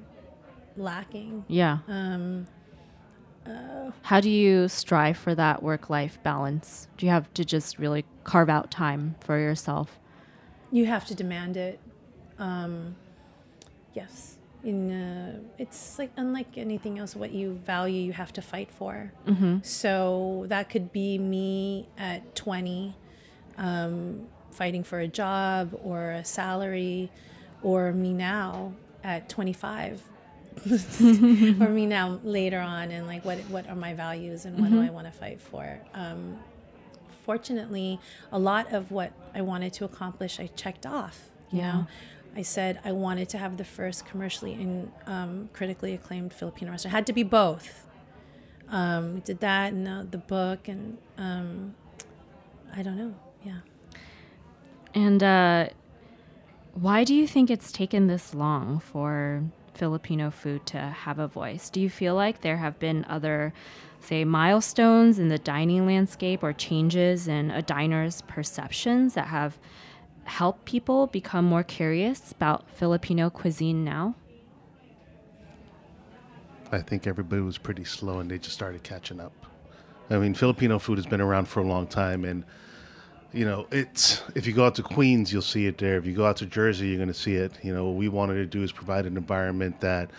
lacking. 0.78 1.46
Yeah. 1.48 1.80
Um, 1.88 2.48
uh, 3.46 3.92
How 4.04 4.20
do 4.20 4.30
you 4.30 4.68
strive 4.68 5.18
for 5.18 5.34
that 5.36 5.64
work 5.64 5.90
life 5.90 6.20
balance? 6.24 6.88
Do 6.98 7.06
you 7.06 7.12
have 7.12 7.34
to 7.34 7.46
just 7.46 7.80
really 7.80 8.06
carve 8.24 8.50
out 8.50 8.72
time 8.72 9.16
for 9.20 9.40
yourself? 9.40 10.00
You 10.72 10.86
have 10.86 11.06
to 11.06 11.16
demand 11.16 11.58
it. 11.58 11.80
Um, 12.38 12.96
yes. 13.94 14.38
In, 14.64 14.92
uh, 14.92 15.40
it's 15.58 15.98
like 15.98 16.12
unlike 16.18 16.58
anything 16.58 17.00
else, 17.00 17.16
what 17.16 17.32
you 17.32 17.54
value, 17.66 18.00
you 18.00 18.14
have 18.14 18.32
to 18.34 18.42
fight 18.42 18.72
for. 18.72 19.12
Mm-hmm. 19.26 19.58
So 19.64 20.46
that 20.48 20.70
could 20.70 20.92
be 20.92 21.18
me 21.18 21.90
at 21.98 22.36
20, 22.36 22.96
um, 23.58 24.28
fighting 24.52 24.84
for 24.84 25.00
a 25.00 25.08
job 25.08 25.78
or 25.84 26.12
a 26.12 26.24
salary, 26.24 27.12
or 27.64 27.92
me 27.92 28.14
now 28.14 28.74
at 29.04 29.30
25 29.30 30.04
for 30.60 31.70
me 31.70 31.86
now 31.86 32.20
later 32.24 32.60
on 32.60 32.92
and 32.92 33.08
like 33.08 33.24
what 33.26 33.40
what 33.50 33.68
are 33.68 33.76
my 33.76 33.94
values 33.94 34.46
and 34.46 34.60
what 34.60 34.70
mm-hmm. 34.70 34.82
do 34.82 34.88
I 34.88 34.90
want 34.90 35.08
to 35.08 35.12
fight 35.12 35.42
for. 35.42 35.80
Um, 35.94 36.40
fortunately, 37.26 38.00
a 38.32 38.40
lot 38.40 38.74
of 38.74 38.92
what 38.92 39.14
I 39.34 39.42
wanted 39.42 39.74
to 39.74 39.86
accomplish, 39.86 40.40
I 40.40 40.48
checked 40.48 40.86
off. 40.86 41.30
You 41.52 41.60
yeah. 41.60 41.72
know, 41.72 41.88
I 42.36 42.42
said 42.42 42.80
I 42.84 42.92
wanted 42.92 43.30
to 43.30 43.38
have 43.38 43.58
the 43.58 43.64
first 43.64 44.06
commercially 44.06 44.54
and 44.54 44.92
um, 45.06 45.50
critically 45.54 45.94
acclaimed 45.94 46.34
Filipino 46.34 46.72
restaurant. 46.72 46.94
It 46.94 46.96
had 46.96 47.08
to 47.08 47.14
be 47.14 47.24
both. 47.24 47.88
Um, 48.70 49.16
we 49.16 49.20
did 49.20 49.42
that 49.42 49.74
and 49.74 49.88
uh, 49.88 50.04
the 50.10 50.18
book 50.18 50.68
and 50.68 50.98
um, 51.18 51.76
I 52.74 52.84
don't 52.84 52.98
know. 52.98 53.14
Yeah. 53.44 53.60
And 54.94 55.22
uh, 55.22 55.70
why 56.74 57.04
do 57.04 57.14
you 57.14 57.28
think 57.28 57.50
it's 57.50 57.72
taken 57.72 58.08
this 58.08 58.34
long 58.34 58.80
for 58.80 59.44
Filipino 59.74 60.30
food 60.30 60.66
to 60.68 60.78
have 60.80 61.20
a 61.20 61.28
voice? 61.28 61.70
Do 61.70 61.82
you 61.82 61.90
feel 61.90 62.16
like 62.16 62.42
there 62.42 62.58
have 62.58 62.80
been 62.80 63.06
other, 63.10 63.54
say, 64.00 64.24
milestones 64.24 65.20
in 65.20 65.28
the 65.28 65.38
dining 65.38 65.86
landscape 65.86 66.44
or 66.44 66.54
changes 66.54 67.28
in 67.28 67.52
a 67.52 67.62
diner's 67.62 68.22
perceptions 68.24 69.14
that 69.14 69.28
have 69.28 69.58
helped 70.24 70.66
people 70.66 71.08
become 71.08 71.46
more 71.46 71.64
curious 71.64 72.32
about 72.32 72.70
Filipino 72.70 73.30
cuisine 73.30 73.84
now? 73.84 74.16
I 76.72 76.80
think 76.80 77.08
everybody 77.08 77.42
was 77.42 77.58
pretty 77.58 77.84
slow 77.84 78.20
and 78.20 78.32
they 78.32 78.38
just 78.38 78.56
started 78.56 78.84
catching 78.84 79.20
up. 79.20 79.34
I 80.10 80.18
mean, 80.18 80.34
Filipino 80.34 80.80
food 80.80 80.98
has 80.98 81.06
been 81.06 81.22
around 81.22 81.48
for 81.48 81.62
a 81.62 81.66
long 81.66 81.88
time, 81.88 82.26
and 82.26 82.44
you 83.34 83.46
know, 83.46 83.68
it's 83.72 84.22
if 84.36 84.46
you 84.46 84.54
go 84.54 84.66
out 84.66 84.76
to 84.76 84.84
Queens, 84.84 85.32
you'll 85.32 85.42
see 85.42 85.66
it 85.66 85.78
there. 85.78 85.98
If 85.98 86.06
you 86.06 86.14
go 86.14 86.26
out 86.26 86.38
to 86.38 86.46
Jersey, 86.46 86.88
you're 86.88 86.98
going 86.98 87.08
to 87.08 87.14
see 87.14 87.36
it. 87.36 87.54
You 87.64 87.74
know, 87.74 87.86
what 87.86 87.96
we 87.96 88.10
wanted 88.10 88.36
to 88.36 88.46
do 88.46 88.64
is 88.64 88.72
provide 88.72 89.06
an 89.06 89.18
environment 89.18 89.80
that 89.82 90.12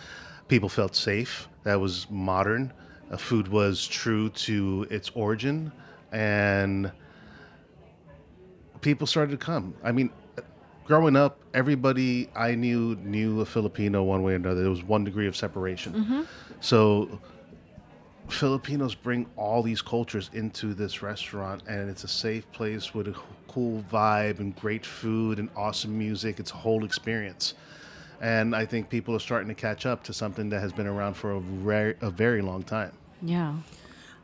people 0.47 0.69
felt 0.69 0.95
safe, 0.95 1.47
that 1.63 1.79
was 1.79 2.07
modern, 2.09 2.73
uh, 3.11 3.17
food 3.17 3.47
was 3.47 3.85
true 3.87 4.29
to 4.29 4.87
its 4.89 5.11
origin, 5.11 5.71
and 6.11 6.91
people 8.81 9.05
started 9.07 9.31
to 9.31 9.45
come. 9.45 9.75
I 9.83 9.91
mean, 9.91 10.09
growing 10.85 11.15
up, 11.15 11.39
everybody 11.53 12.29
I 12.35 12.55
knew 12.55 12.95
knew 12.95 13.41
a 13.41 13.45
Filipino 13.45 14.03
one 14.03 14.23
way 14.23 14.33
or 14.33 14.35
another. 14.35 14.61
There 14.61 14.69
was 14.69 14.83
one 14.83 15.03
degree 15.03 15.27
of 15.27 15.35
separation. 15.35 16.27
So 16.61 17.19
Filipinos 18.33 18.95
bring 18.95 19.25
all 19.35 19.63
these 19.63 19.81
cultures 19.81 20.29
into 20.33 20.73
this 20.73 21.01
restaurant, 21.01 21.63
and 21.67 21.89
it's 21.89 22.03
a 22.03 22.07
safe 22.07 22.51
place 22.51 22.93
with 22.93 23.07
a 23.07 23.15
cool 23.47 23.83
vibe 23.91 24.39
and 24.39 24.55
great 24.55 24.85
food 24.85 25.39
and 25.39 25.49
awesome 25.55 25.97
music. 25.97 26.39
It's 26.39 26.51
a 26.51 26.55
whole 26.55 26.83
experience. 26.83 27.53
And 28.21 28.55
I 28.55 28.65
think 28.65 28.89
people 28.89 29.15
are 29.15 29.19
starting 29.19 29.49
to 29.49 29.55
catch 29.55 29.85
up 29.85 30.03
to 30.05 30.13
something 30.13 30.49
that 30.49 30.61
has 30.61 30.71
been 30.71 30.87
around 30.87 31.15
for 31.15 31.31
a, 31.31 31.39
very, 31.39 31.95
a 32.01 32.09
very 32.09 32.41
long 32.41 32.63
time. 32.63 32.93
Yeah. 33.21 33.55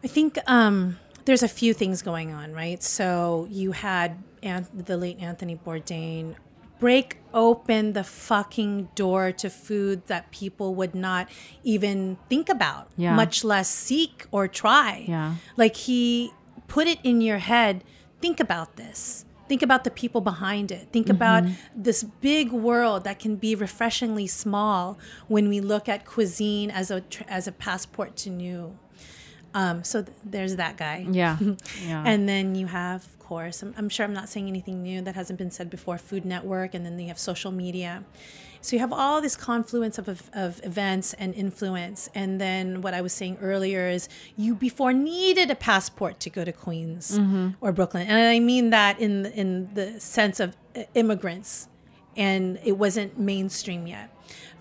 I 0.03 0.07
think 0.07 0.37
um, 0.47 0.97
there's 1.25 1.43
a 1.43 1.47
few 1.47 1.73
things 1.73 2.01
going 2.01 2.31
on, 2.31 2.53
right? 2.53 2.81
So 2.81 3.47
you 3.49 3.73
had 3.73 4.17
An- 4.41 4.67
the 4.73 4.95
late 4.97 5.19
Anthony 5.19 5.57
Bourdain 5.57 6.35
break 6.79 7.17
open 7.33 7.93
the 7.93 8.03
fucking 8.03 8.89
door 8.95 9.31
to 9.33 9.49
food 9.49 10.07
that 10.07 10.31
people 10.31 10.73
would 10.75 10.95
not 10.95 11.27
even 11.63 12.17
think 12.29 12.49
about, 12.49 12.89
Yeah. 12.97 13.15
much 13.15 13.43
less 13.43 13.69
seek 13.69 14.25
or 14.31 14.47
try. 14.47 15.05
Yeah. 15.07 15.35
Like 15.57 15.75
he 15.75 16.31
put 16.67 16.87
it 16.87 16.99
in 17.03 17.21
your 17.21 17.39
head 17.39 17.83
think 18.21 18.39
about 18.39 18.75
this. 18.75 19.25
Think 19.47 19.61
about 19.61 19.83
the 19.83 19.89
people 19.91 20.21
behind 20.21 20.71
it. 20.71 20.89
Think 20.91 21.09
about 21.09 21.43
this 21.75 22.03
big 22.03 22.51
world 22.51 23.03
that 23.05 23.17
can 23.17 23.35
be 23.37 23.55
refreshingly 23.55 24.27
small 24.27 24.99
when 25.27 25.47
we 25.49 25.59
look 25.61 25.87
at 25.89 26.05
cuisine 26.05 26.69
as 26.69 26.91
a 26.91 27.01
as 27.27 27.47
a 27.47 27.51
passport 27.51 28.15
to 28.17 28.29
new. 28.29 28.77
Um, 29.53 29.83
so 29.83 30.03
th- 30.03 30.15
there's 30.23 30.55
that 30.57 30.77
guy. 30.77 31.07
Yeah. 31.09 31.37
Yeah. 31.87 32.03
And 32.05 32.27
then 32.29 32.53
you 32.55 32.67
have, 32.67 33.07
course, 33.29 33.61
I'm, 33.63 33.73
I'm 33.77 33.89
sure 33.89 34.05
I'm 34.07 34.13
not 34.21 34.27
saying 34.29 34.47
anything 34.47 34.81
new 34.81 34.99
that 35.05 35.15
hasn't 35.15 35.37
been 35.37 35.51
said 35.51 35.69
before, 35.69 35.97
Food 35.97 36.25
Network, 36.25 36.73
and 36.73 36.81
then 36.85 36.97
you 36.99 37.07
have 37.13 37.19
social 37.19 37.51
media. 37.51 38.03
So 38.61 38.75
you 38.75 38.79
have 38.81 38.91
all 38.91 39.21
this 39.21 39.35
confluence 39.37 39.97
of, 40.01 40.07
of, 40.09 40.29
of 40.33 40.59
events 40.65 41.13
and 41.13 41.33
influence. 41.35 42.09
And 42.15 42.41
then 42.41 42.81
what 42.81 42.93
I 42.93 43.01
was 43.01 43.13
saying 43.13 43.37
earlier 43.41 43.87
is 43.87 44.09
you 44.35 44.53
before 44.55 44.91
needed 44.93 45.49
a 45.51 45.55
passport 45.55 46.19
to 46.21 46.29
go 46.29 46.43
to 46.43 46.51
Queens 46.51 47.17
or 47.61 47.71
Brooklyn. 47.71 48.07
And 48.07 48.19
I 48.35 48.39
mean 48.39 48.71
that 48.71 48.99
in, 48.99 49.21
the- 49.23 49.33
in 49.41 49.73
the 49.75 49.99
sense 49.99 50.39
of 50.41 50.57
uh, 50.75 50.83
immigrants. 50.93 51.67
And 52.17 52.59
it 52.65 52.75
wasn't 52.83 53.17
mainstream 53.17 53.87
yet. 53.87 54.09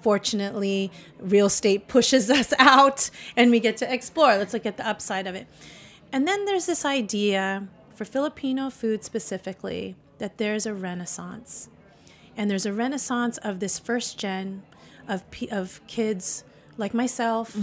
Fortunately, 0.00 0.92
real 1.18 1.46
estate 1.46 1.88
pushes 1.88 2.30
us 2.40 2.52
out 2.58 3.10
and 3.36 3.50
we 3.50 3.58
get 3.60 3.76
to 3.78 3.92
explore. 3.92 4.36
Let's 4.36 4.52
look 4.52 4.66
at 4.66 4.76
the 4.76 4.86
upside 4.86 5.26
of 5.26 5.34
it. 5.34 5.46
And 6.12 6.26
then 6.28 6.44
there's 6.44 6.66
this 6.66 6.84
idea 6.84 7.66
for 7.98 8.04
Filipino 8.04 8.70
food 8.70 9.04
specifically 9.04 9.96
that 10.18 10.38
there's 10.38 10.64
a 10.66 10.72
renaissance. 10.74 11.68
And 12.36 12.48
there's 12.50 12.66
a 12.66 12.72
renaissance 12.72 13.36
of 13.38 13.58
this 13.60 13.78
first 13.78 14.18
gen 14.18 14.62
of, 15.08 15.24
of 15.50 15.80
kids 15.86 16.44
like 16.76 16.94
myself, 16.94 17.56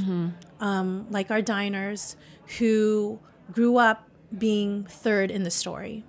um, 0.59 1.07
like 1.09 1.31
our 1.31 1.41
diners, 1.41 2.17
who 2.59 3.19
grew 3.51 3.77
up 3.77 4.07
being 4.37 4.83
third 4.83 5.31
in 5.31 5.43
the 5.43 5.51
story. 5.51 6.03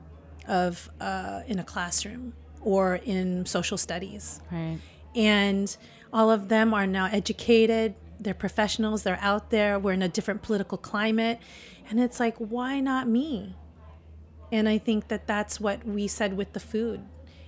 of 0.49 0.89
uh, 1.01 1.43
in 1.49 1.59
a 1.59 1.65
classroom 1.65 2.33
or 2.63 2.97
in 3.05 3.45
social 3.47 3.77
studies 3.79 4.41
Right. 4.53 4.79
and 5.15 5.77
all 6.13 6.31
of 6.31 6.49
them 6.49 6.73
are 6.73 6.87
now 6.87 7.07
educated 7.21 7.95
they're 8.21 8.33
professionals 8.47 9.03
they're 9.03 9.19
out 9.31 9.51
there 9.51 9.77
we're 9.79 9.93
in 10.01 10.03
a 10.03 10.09
different 10.09 10.41
political 10.43 10.79
climate 10.79 11.39
and 11.91 11.99
it's 12.01 12.19
like 12.21 12.37
why 12.39 12.79
not 12.81 13.09
me 13.09 13.57
and 14.53 14.69
i 14.69 14.79
think 14.79 15.09
that 15.09 15.27
that's 15.27 15.61
what 15.61 15.85
we 15.87 16.07
said 16.07 16.37
with 16.37 16.53
the 16.53 16.61
food 16.61 17.01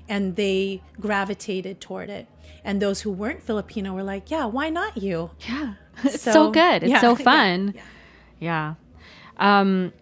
and 0.09 0.37
they 0.37 0.83
gravitated 1.01 1.81
toward 1.81 2.09
it 2.11 2.27
and 2.65 2.81
those 2.83 3.03
who 3.03 3.11
weren't 3.11 3.43
filipino 3.43 3.93
were 3.95 4.03
like 4.03 4.31
yeah 4.31 4.45
why 4.47 4.69
not 4.71 4.97
you 4.97 5.31
Yeah. 5.49 5.75
It's 6.05 6.23
so, 6.23 6.33
So, 6.33 6.51
good. 6.53 6.85
It's 6.85 6.91
yeah, 6.93 7.01
so 7.01 7.11
yeah, 7.19 7.25
fun. 7.25 7.73
yeah. 7.75 7.83
Yeah. 8.41 8.75
Um, 9.61 9.93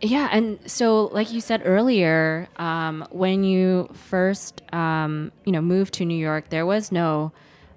yeah. 0.00 0.28
And 0.32 0.58
so, 0.64 1.06
like 1.12 1.32
you 1.34 1.42
said 1.42 1.60
earlier, 1.66 2.48
um, 2.56 3.06
when 3.10 3.44
you 3.44 3.90
first, 3.92 4.62
um, 4.72 5.32
you 5.44 5.52
know, 5.52 5.60
moved 5.60 5.92
to 5.94 6.06
New 6.06 6.16
York, 6.16 6.48
there 6.48 6.64
was 6.64 6.90
no 6.90 7.32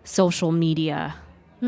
social 0.06 0.54
media 0.54 1.16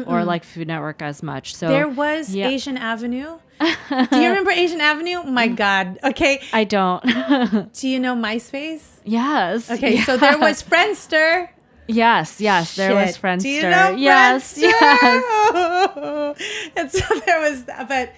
or 0.05 0.23
like 0.23 0.43
Food 0.43 0.67
Network 0.67 1.01
as 1.01 1.23
much. 1.23 1.55
So 1.55 1.67
there 1.67 1.87
was 1.87 2.33
yeah. 2.33 2.47
asian 2.47 2.77
avenue 2.77 3.39
do 3.59 4.21
you 4.21 4.29
remember 4.29 4.51
asian 4.51 4.79
avenue 4.79 5.23
my 5.23 5.49
mm. 5.49 5.55
god 5.55 5.99
okay 6.03 6.41
I 6.53 6.63
don't. 6.63 7.03
do 7.73 7.89
you 7.89 7.99
know 7.99 8.15
myspace 8.15 8.83
yes. 9.03 9.69
okay 9.69 10.01
so 10.01 10.17
there 10.17 10.37
was 10.37 10.63
friendster 10.63 11.49
Yes. 11.89 12.39
Yes. 12.39 12.75
There 12.75 12.93
was. 12.93 13.17
Friendster. 13.17 13.41
Do 13.41 13.49
you 13.49 13.63
know 13.63 13.95
yes. 13.97 14.59
Friendster? 14.59 14.61
Yes. 14.61 16.37
and 16.75 16.91
so 16.91 17.19
there 17.25 17.41
was, 17.41 17.65
that, 17.65 17.89
but 17.89 18.13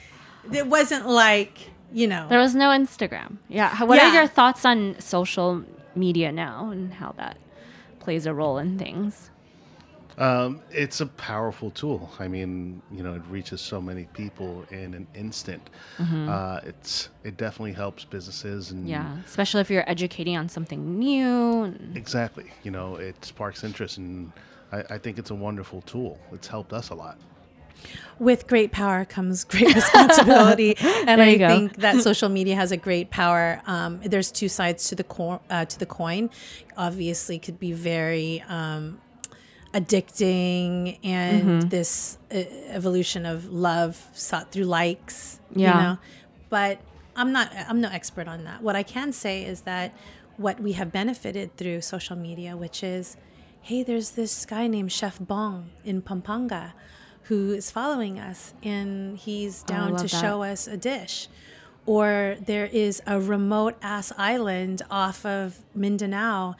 it 0.54 0.68
wasn't 0.68 1.08
like 1.08 1.58
you 1.94 2.08
know. 2.08 2.28
There 2.28 2.40
was 2.40 2.54
no 2.54 2.68
Instagram. 2.68 3.38
Yeah. 3.48 3.84
What 3.84 3.98
are 3.98 4.14
your 4.14 4.28
thoughts 4.28 4.66
on 4.66 5.00
social 5.00 5.64
media 5.96 6.32
now 6.32 6.70
and 6.70 6.94
how 6.94 7.14
that 7.18 7.38
plays 8.00 8.26
a 8.26 8.34
role 8.34 8.58
in 8.58 8.78
things? 8.78 9.31
Um, 10.18 10.62
it's 10.72 11.02
a 11.02 11.06
powerful 11.08 11.72
tool. 11.72 12.12
I 12.20 12.28
mean, 12.28 12.82
you 12.92 13.02
know, 13.04 13.16
it 13.16 13.22
reaches 13.30 13.62
so 13.62 13.82
many 13.82 14.06
people 14.14 14.66
in 14.70 14.94
an 14.94 15.08
instant. 15.16 15.70
Uh, 16.00 16.60
it's 16.66 17.10
it 17.24 17.38
definitely 17.38 17.74
helps 17.74 18.04
businesses 18.04 18.72
and 18.72 18.88
Yeah. 18.88 19.16
Especially 19.26 19.62
if 19.62 19.70
you're 19.70 19.90
educating 19.90 20.38
on 20.38 20.50
something 20.50 21.00
new. 21.00 21.74
exactly. 21.96 22.46
You 22.64 22.72
know, 22.72 22.96
it 22.96 23.24
sparks 23.24 23.64
interest, 23.64 23.98
and 23.98 24.32
I, 24.72 24.84
I 24.92 24.98
think 24.98 25.18
it's 25.18 25.32
a 25.32 25.36
wonderful 25.36 25.82
tool. 25.82 26.20
It's 26.32 26.48
helped 26.48 26.74
us 26.74 26.90
a 26.90 26.96
lot. 26.96 27.18
With 28.20 28.46
great 28.48 28.72
power 28.72 29.06
comes 29.06 29.44
great 29.44 29.74
responsibility, 29.82 30.76
and 31.08 31.20
I 31.22 31.38
go. 31.38 31.48
think 31.48 31.78
that 31.78 32.02
social 32.10 32.30
media 32.30 32.56
has 32.56 32.72
a 32.72 32.78
great 32.78 33.10
power. 33.10 33.62
Um, 33.66 34.00
there's 34.06 34.32
two 34.32 34.50
sides 34.50 34.90
to 34.90 34.96
the 34.96 35.04
co- 35.04 35.42
uh, 35.50 35.66
to 35.66 35.80
the 35.80 35.88
coin. 35.88 36.30
Obviously, 36.78 37.40
could 37.40 37.60
be 37.60 37.72
very 37.72 38.44
um, 38.48 39.00
addicting, 39.74 41.00
and 41.04 41.44
Mm-hmm. 41.44 41.70
this 41.70 42.18
uh, 42.34 42.38
evolution 42.70 43.26
of 43.26 43.52
love 43.52 44.08
sought 44.14 44.52
through 44.52 44.66
likes. 44.66 45.40
Yeah. 45.56 45.74
You 45.76 45.82
know? 45.84 45.98
But 46.50 46.80
I'm 47.16 47.32
not. 47.32 47.52
I'm 47.70 47.82
no 47.82 47.90
expert 47.90 48.28
on 48.28 48.44
that. 48.46 48.62
What 48.62 48.76
I 48.76 48.84
can 48.84 49.12
say 49.14 49.44
is 49.44 49.62
that 49.62 49.94
what 50.38 50.60
we 50.60 50.74
have 50.74 50.92
benefited 50.92 51.56
through 51.58 51.82
social 51.82 52.16
media, 52.16 52.56
which 52.58 52.84
is, 52.84 53.16
hey, 53.62 53.84
there's 53.84 54.12
this 54.12 54.46
guy 54.46 54.68
named 54.68 54.92
Chef 54.92 55.20
Bong 55.20 55.70
in 55.86 56.02
Pampanga 56.02 56.74
who 57.26 57.52
is 57.54 57.70
following 57.70 58.18
us 58.20 58.54
and 58.64 59.18
he's 59.18 59.64
Oh, 59.70 59.72
down 59.74 59.92
love 59.92 60.02
to 60.02 60.08
that. 60.08 60.22
show 60.22 60.42
us 60.42 60.68
a 60.68 60.76
dish. 60.76 61.28
Or 61.86 62.36
there 62.44 62.66
is 62.66 63.02
a 63.06 63.20
remote 63.22 63.76
ass 63.82 64.12
island 64.18 64.82
off 64.90 65.26
of 65.26 65.60
Mindanao 65.76 66.56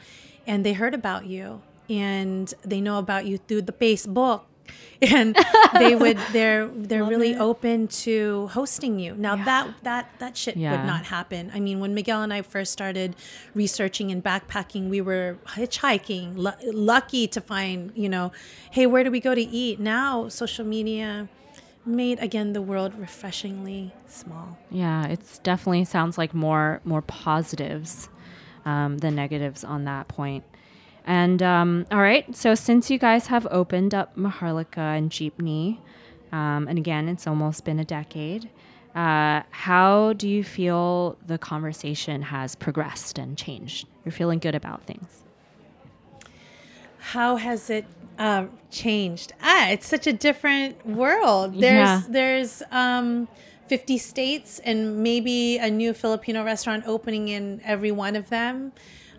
and 0.46 0.64
they 0.64 0.72
heard 0.74 0.94
about 0.94 1.26
you 1.26 1.62
and 1.92 2.52
they 2.62 2.80
know 2.80 2.98
about 2.98 3.26
you 3.26 3.36
through 3.38 3.62
the 3.62 3.72
Facebook 3.72 4.42
and 5.02 5.36
they 5.74 5.94
would 5.96 6.16
they're 6.32 6.68
they're 6.68 7.04
really 7.04 7.34
open 7.34 7.88
to 7.88 8.46
hosting 8.58 8.98
you. 9.00 9.14
Now 9.26 9.34
that 9.48 9.64
that 9.82 10.04
that 10.22 10.36
shit 10.36 10.56
Yeah. 10.56 10.70
would 10.72 10.86
not 10.86 11.04
happen. 11.06 11.50
I 11.52 11.58
mean, 11.60 11.80
when 11.80 11.92
Miguel 11.94 12.22
and 12.22 12.32
I 12.32 12.42
first 12.42 12.70
started 12.72 13.16
researching 13.54 14.12
and 14.12 14.22
backpacking, 14.22 14.88
we 14.88 15.00
were 15.00 15.36
hitchhiking, 15.58 16.36
lu- 16.36 16.70
lucky 16.72 17.26
to 17.34 17.40
find, 17.40 17.90
you 17.96 18.08
know, 18.08 18.30
hey, 18.70 18.86
where 18.86 19.02
do 19.04 19.10
we 19.10 19.20
go 19.20 19.34
to 19.34 19.40
eat? 19.42 19.80
Now, 19.80 20.28
social 20.28 20.64
media 20.64 21.28
made 21.84 22.18
again 22.20 22.52
the 22.52 22.62
world 22.62 22.94
refreshingly 22.96 23.92
small. 24.06 24.56
Yeah, 24.70 25.06
it's 25.08 25.38
definitely 25.38 25.84
sounds 25.84 26.16
like 26.16 26.32
more 26.32 26.80
more 26.84 27.02
positives 27.02 28.08
um, 28.64 28.98
than 28.98 29.16
negatives 29.16 29.64
on 29.64 29.84
that 29.86 30.06
point. 30.06 30.44
And 31.04 31.42
um, 31.42 31.86
all 31.90 31.98
right, 32.00 32.34
so 32.34 32.54
since 32.54 32.90
you 32.90 32.98
guys 32.98 33.26
have 33.26 33.46
opened 33.50 33.94
up 33.94 34.16
Maharlika 34.16 34.96
and 34.96 35.10
Jeepney, 35.10 35.78
um, 36.30 36.68
and 36.68 36.78
again, 36.78 37.08
it's 37.08 37.26
almost 37.26 37.64
been 37.64 37.78
a 37.80 37.84
decade. 37.84 38.48
Uh, 38.94 39.42
how 39.50 40.12
do 40.12 40.28
you 40.28 40.44
feel 40.44 41.16
the 41.26 41.38
conversation 41.38 42.22
has 42.22 42.54
progressed 42.54 43.18
and 43.18 43.36
changed? 43.36 43.88
You're 44.04 44.12
feeling 44.12 44.38
good 44.38 44.54
about 44.54 44.84
things. 44.84 45.22
How 46.98 47.36
has 47.36 47.68
it 47.70 47.84
uh, 48.18 48.46
changed? 48.70 49.32
Ah, 49.42 49.70
it's 49.70 49.86
such 49.86 50.06
a 50.06 50.12
different 50.12 50.86
world. 50.86 51.54
There's 51.54 51.62
Yeah. 51.88 52.02
there's 52.08 52.62
um, 52.70 53.28
50 53.66 53.98
states 53.98 54.60
and 54.60 55.02
maybe 55.02 55.58
a 55.58 55.70
new 55.70 55.92
Filipino 55.94 56.44
restaurant 56.44 56.84
opening 56.86 57.28
in 57.28 57.60
every 57.64 57.90
one 57.90 58.14
of 58.16 58.28
them. 58.28 58.72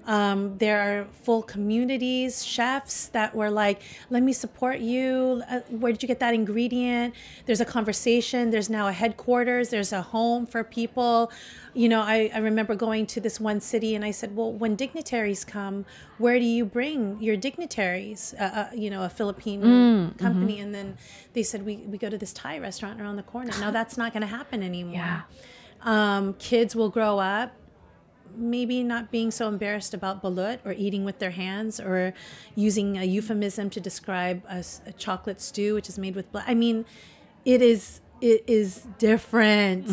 Um, 0.06 0.58
there 0.58 0.80
are 0.82 1.06
full 1.12 1.41
communities, 1.41 2.43
chefs 2.43 3.08
that 3.08 3.34
were 3.34 3.49
like, 3.49 3.82
let 4.10 4.22
me 4.22 4.34
support 4.34 4.80
you. 4.80 5.41
Uh, 5.49 5.62
where 5.70 5.91
did 5.91 6.01
you 6.01 6.08
get 6.08 6.20
that 6.20 6.34
ingredient? 6.34 7.16
There's 7.45 7.62
a 7.62 7.66
conversation. 7.66 8.49
There's 8.49 8.70
now 8.70 8.88
a 8.88 8.91
headquarters. 8.91 9.70
There's 9.70 9.93
a 9.93 10.01
home 10.01 10.45
for 10.45 10.64
people. 10.64 11.32
You 11.74 11.89
know, 11.89 12.01
I, 12.01 12.30
I 12.34 12.39
remember 12.39 12.76
going 12.76 13.06
to 13.08 13.22
this 13.22 13.39
one 13.39 13.62
city 13.62 13.95
and 13.95 14.04
I 14.04 14.12
said, 14.12 14.36
well, 14.36 14.51
when 14.51 14.76
dignitaries 14.76 15.45
come, 15.45 15.86
where 16.18 16.38
do 16.38 16.45
you 16.45 16.66
bring 16.66 17.22
your 17.22 17.38
dignitaries? 17.38 18.36
Uh, 18.39 18.43
uh, 18.43 18.68
you 18.76 18.89
know, 18.89 19.04
a 19.04 19.10
Filipino 19.10 20.12
company. 20.18 20.60
And 20.60 20.76
then 20.76 20.97
they 21.34 21.43
said, 21.43 21.66
we, 21.66 21.78
we 21.78 21.97
go 21.97 22.10
to 22.10 22.18
this 22.18 22.34
Thai 22.34 22.60
restaurant 22.60 23.01
around 23.01 23.16
the 23.16 23.24
corner. 23.24 23.51
Now 23.60 23.72
that's 23.72 23.97
not 23.97 24.14
going 24.14 24.22
to 24.22 24.28
happen 24.28 24.62
anymore. 24.62 25.26
Um, 25.86 26.36
kids 26.36 26.78
will 26.78 26.88
grow 26.88 27.20
up 27.20 27.51
maybe 28.36 28.84
not 28.84 29.11
being 29.11 29.31
so 29.31 29.47
embarrassed 29.47 29.93
about 29.93 30.21
balut 30.21 30.59
or 30.65 30.73
eating 30.73 31.05
with 31.05 31.19
their 31.19 31.31
hands 31.31 31.79
or 31.79 32.13
using 32.55 32.97
a 32.97 33.03
euphemism 33.03 33.69
to 33.69 33.79
describe 33.79 34.43
a 34.49 34.63
chocolate 34.97 35.41
stew 35.41 35.73
which 35.73 35.89
is 35.89 35.97
made 35.97 36.15
with 36.15 36.31
blood 36.31 36.43
i 36.47 36.53
mean 36.53 36.86
it 37.45 37.61
is 37.61 38.01
it 38.21 38.43
is 38.47 38.88
different. 38.99 39.89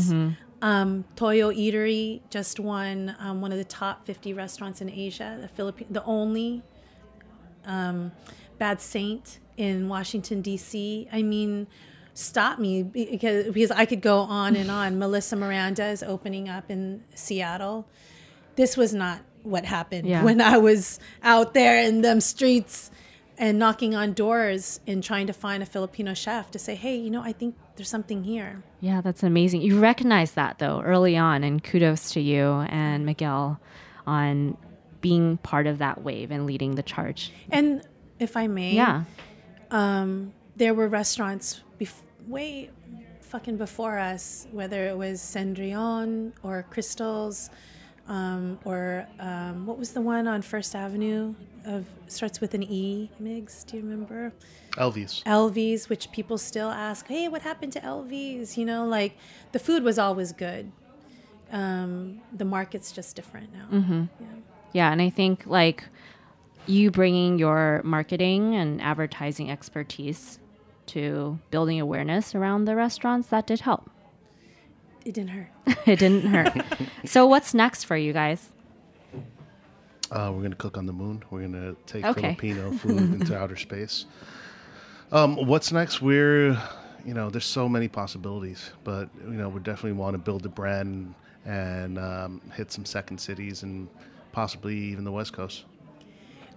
Um, 0.62 1.04
toyo 1.16 1.50
eatery 1.52 2.20
just 2.28 2.60
won 2.60 3.16
um, 3.18 3.40
one 3.40 3.50
of 3.50 3.56
the 3.56 3.64
top 3.64 4.04
50 4.04 4.34
restaurants 4.34 4.82
in 4.82 4.90
asia 4.90 5.38
the 5.40 5.48
philippine 5.48 5.86
the 5.90 6.04
only 6.04 6.62
um, 7.64 8.12
bad 8.58 8.78
saint 8.80 9.38
in 9.56 9.88
washington 9.88 10.42
d.c 10.42 11.08
i 11.10 11.22
mean 11.22 11.66
stop 12.12 12.58
me 12.58 12.82
because 12.82 13.46
because 13.46 13.70
i 13.70 13.86
could 13.86 14.02
go 14.02 14.18
on 14.18 14.54
and 14.54 14.70
on. 14.70 14.98
Melissa 14.98 15.34
miranda 15.34 15.86
is 15.86 16.02
opening 16.02 16.50
up 16.50 16.70
in 16.70 17.04
seattle 17.14 17.86
this 18.60 18.76
was 18.76 18.92
not 18.94 19.20
what 19.42 19.64
happened 19.64 20.06
Yeah. 20.06 20.22
when 20.22 20.40
I 20.40 20.58
was 20.58 21.00
out 21.22 21.54
there 21.54 21.82
in 21.82 22.02
them 22.02 22.20
streets 22.20 22.90
and 23.38 23.58
knocking 23.58 23.94
on 23.94 24.12
doors 24.12 24.80
and 24.86 25.02
trying 25.02 25.26
to 25.28 25.32
find 25.32 25.62
a 25.62 25.66
Filipino 25.66 26.12
chef 26.12 26.50
to 26.50 26.58
say, 26.58 26.74
hey, 26.74 26.96
you 26.96 27.08
know, 27.10 27.22
I 27.22 27.32
think 27.32 27.54
there's 27.76 27.88
something 27.88 28.22
here. 28.24 28.62
Yeah, 28.80 29.00
that's 29.00 29.22
amazing. 29.22 29.62
You 29.62 29.80
recognize 29.80 30.32
that 30.32 30.58
though 30.58 30.82
early 30.82 31.16
on, 31.16 31.42
and 31.42 31.64
kudos 31.64 32.12
to 32.12 32.20
you 32.20 32.44
and 32.68 33.06
Miguel 33.06 33.58
on 34.06 34.58
being 35.00 35.38
part 35.38 35.66
of 35.66 35.78
that 35.78 36.02
wave 36.02 36.30
and 36.30 36.44
leading 36.44 36.74
the 36.74 36.82
charge. 36.82 37.32
And 37.50 37.80
if 38.18 38.36
I 38.36 38.46
may, 38.46 38.74
Yeah. 38.74 39.04
um, 39.70 40.32
there 40.56 40.74
were 40.74 40.88
restaurants 40.88 41.62
bef- 41.80 42.02
way 42.28 42.68
fucking 43.22 43.56
before 43.56 43.98
us, 43.98 44.46
whether 44.52 44.86
it 44.86 44.98
was 44.98 45.20
Cendrillon 45.20 46.32
or 46.42 46.66
Crystals, 46.68 47.48
um, 48.10 48.58
or 48.64 49.06
um, 49.20 49.66
what 49.66 49.78
was 49.78 49.92
the 49.92 50.00
one 50.00 50.26
on 50.26 50.42
First 50.42 50.74
Avenue 50.74 51.34
of 51.64 51.86
starts 52.08 52.40
with 52.40 52.54
an 52.54 52.62
E, 52.64 53.08
Migs, 53.22 53.64
do 53.64 53.76
you 53.76 53.82
remember? 53.82 54.32
Elvies. 54.72 55.22
Elvie's, 55.24 55.88
which 55.88 56.10
people 56.10 56.36
still 56.36 56.70
ask, 56.70 57.06
hey, 57.06 57.28
what 57.28 57.42
happened 57.42 57.72
to 57.74 57.80
Elvie's? 57.80 58.58
You 58.58 58.64
know, 58.64 58.84
like 58.84 59.16
the 59.52 59.60
food 59.60 59.84
was 59.84 59.98
always 59.98 60.32
good. 60.32 60.72
Um, 61.52 62.20
the 62.32 62.44
market's 62.44 62.90
just 62.90 63.14
different 63.14 63.52
now. 63.52 63.78
Mm-hmm. 63.78 64.04
Yeah. 64.20 64.26
Yeah, 64.72 64.92
and 64.92 65.00
I 65.00 65.10
think 65.10 65.46
like 65.46 65.84
you 66.66 66.90
bringing 66.90 67.38
your 67.38 67.80
marketing 67.84 68.54
and 68.56 68.80
advertising 68.82 69.50
expertise 69.50 70.38
to 70.86 71.38
building 71.50 71.80
awareness 71.80 72.34
around 72.34 72.64
the 72.64 72.74
restaurants 72.74 73.28
that 73.28 73.46
did 73.46 73.60
help. 73.60 73.88
It 75.04 75.14
didn't 75.14 75.30
hurt. 75.30 75.48
it 75.86 75.98
didn't 75.98 76.26
hurt. 76.26 76.52
so 77.04 77.26
what's 77.26 77.54
next 77.54 77.84
for 77.84 77.96
you 77.96 78.12
guys? 78.12 78.48
Uh, 80.10 80.32
we're 80.34 80.42
gonna 80.42 80.54
cook 80.56 80.76
on 80.76 80.86
the 80.86 80.92
moon. 80.92 81.22
We're 81.30 81.42
gonna 81.42 81.74
take 81.86 82.04
Okay. 82.04 82.20
Filipino 82.36 82.72
food 82.72 82.98
into 83.20 83.36
outer 83.38 83.56
space. 83.56 84.06
Um, 85.12 85.36
what's 85.46 85.72
next? 85.72 86.02
We're, 86.02 86.50
you 87.04 87.14
know, 87.14 87.30
there's 87.30 87.44
so 87.44 87.68
many 87.68 87.88
possibilities, 87.88 88.70
but 88.84 89.08
you 89.24 89.30
know, 89.32 89.48
we 89.48 89.60
definitely 89.60 89.92
want 89.92 90.14
to 90.14 90.18
build 90.18 90.44
a 90.46 90.48
brand 90.48 91.14
and 91.44 91.98
um, 91.98 92.40
hit 92.54 92.70
some 92.70 92.84
second 92.84 93.18
cities 93.18 93.62
and 93.62 93.88
possibly 94.32 94.76
even 94.76 95.04
the 95.04 95.12
West 95.12 95.32
Coast. 95.32 95.64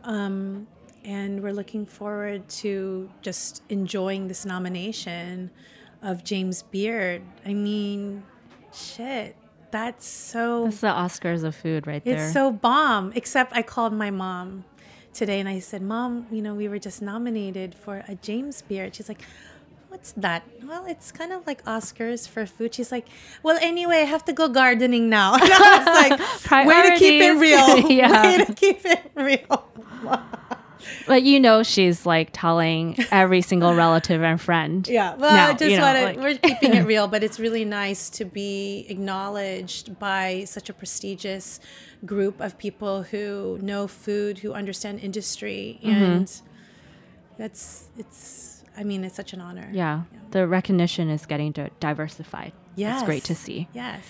and 0.03 0.67
we're 1.05 1.53
looking 1.53 1.85
forward 1.85 2.47
to 2.49 3.09
just 3.21 3.61
enjoying 3.69 4.27
this 4.27 4.45
nomination 4.45 5.49
of 6.01 6.23
James 6.23 6.63
Beard. 6.63 7.21
I 7.45 7.53
mean, 7.53 8.23
shit, 8.73 9.35
that's 9.71 10.05
so 10.05 10.65
That's 10.65 10.81
the 10.81 10.87
Oscars 10.87 11.43
of 11.43 11.55
food 11.55 11.87
right 11.87 12.03
there. 12.03 12.25
it's 12.25 12.33
so 12.33 12.51
bomb. 12.51 13.11
Except 13.15 13.53
I 13.53 13.61
called 13.61 13.93
my 13.93 14.11
mom 14.11 14.65
today 15.13 15.39
and 15.39 15.49
I 15.49 15.59
said, 15.59 15.81
"Mom, 15.81 16.27
you 16.31 16.41
know, 16.41 16.53
we 16.53 16.67
were 16.67 16.79
just 16.79 17.01
nominated 17.01 17.73
for 17.75 18.03
a 18.07 18.15
James 18.15 18.61
Beard." 18.61 18.95
She's 18.95 19.07
like, 19.09 19.21
"What's 19.89 20.11
that?" 20.13 20.43
Well, 20.63 20.85
it's 20.85 21.11
kind 21.11 21.31
of 21.31 21.45
like 21.47 21.63
Oscars 21.65 22.27
for 22.27 22.45
food. 22.45 22.73
She's 22.75 22.91
like, 22.91 23.07
"Well, 23.41 23.57
anyway, 23.61 23.97
I 23.97 24.05
have 24.05 24.25
to 24.25 24.33
go 24.33 24.47
gardening 24.47 25.09
now." 25.09 25.33
And 25.41 25.43
I 25.51 25.77
was 25.79 25.87
like, 26.51 26.67
"Way 26.67 26.89
to 26.91 26.97
keep 26.97 27.21
it 27.21 27.33
real. 27.39 27.79
Yeah. 27.89 28.23
Way 28.37 28.45
to 28.45 28.53
keep 28.53 28.81
it 28.85 29.11
real." 29.15 29.67
But 31.07 31.23
you 31.23 31.39
know 31.39 31.63
she's 31.63 32.05
like 32.05 32.29
telling 32.33 32.97
every 33.11 33.41
single 33.41 33.73
relative 33.73 34.21
and 34.23 34.39
friend. 34.39 34.87
Yeah, 34.93 35.15
well, 35.15 35.33
now, 35.33 35.47
I 35.49 35.53
just 35.53 35.63
you 35.71 35.77
know, 35.77 35.83
want 35.83 35.97
to. 35.97 36.03
like- 36.05 36.17
we're 36.17 36.37
keeping 36.37 36.73
it 36.73 36.85
real, 36.85 37.07
but 37.07 37.23
it's 37.23 37.39
really 37.39 37.65
nice 37.65 38.09
to 38.11 38.25
be 38.25 38.85
acknowledged 38.89 39.97
by 39.99 40.43
such 40.45 40.69
a 40.69 40.73
prestigious 40.73 41.59
group 42.05 42.39
of 42.41 42.57
people 42.57 43.03
who 43.03 43.57
know 43.61 43.87
food, 43.87 44.39
who 44.39 44.53
understand 44.53 44.99
industry, 44.99 45.79
Mm-hmm. 45.83 46.03
and 46.03 46.41
that's 47.37 47.87
it's. 47.97 48.63
I 48.77 48.83
mean, 48.83 49.03
it's 49.03 49.15
such 49.15 49.33
an 49.33 49.41
honor. 49.41 49.69
Yeah, 49.71 50.03
the 50.31 50.47
recognition 50.47 51.09
is 51.09 51.25
getting 51.25 51.51
diversified. 51.79 52.53
Yes. 52.75 53.01
It's 53.01 53.05
great 53.05 53.23
to 53.25 53.35
see. 53.35 53.67
Yes. 53.73 54.01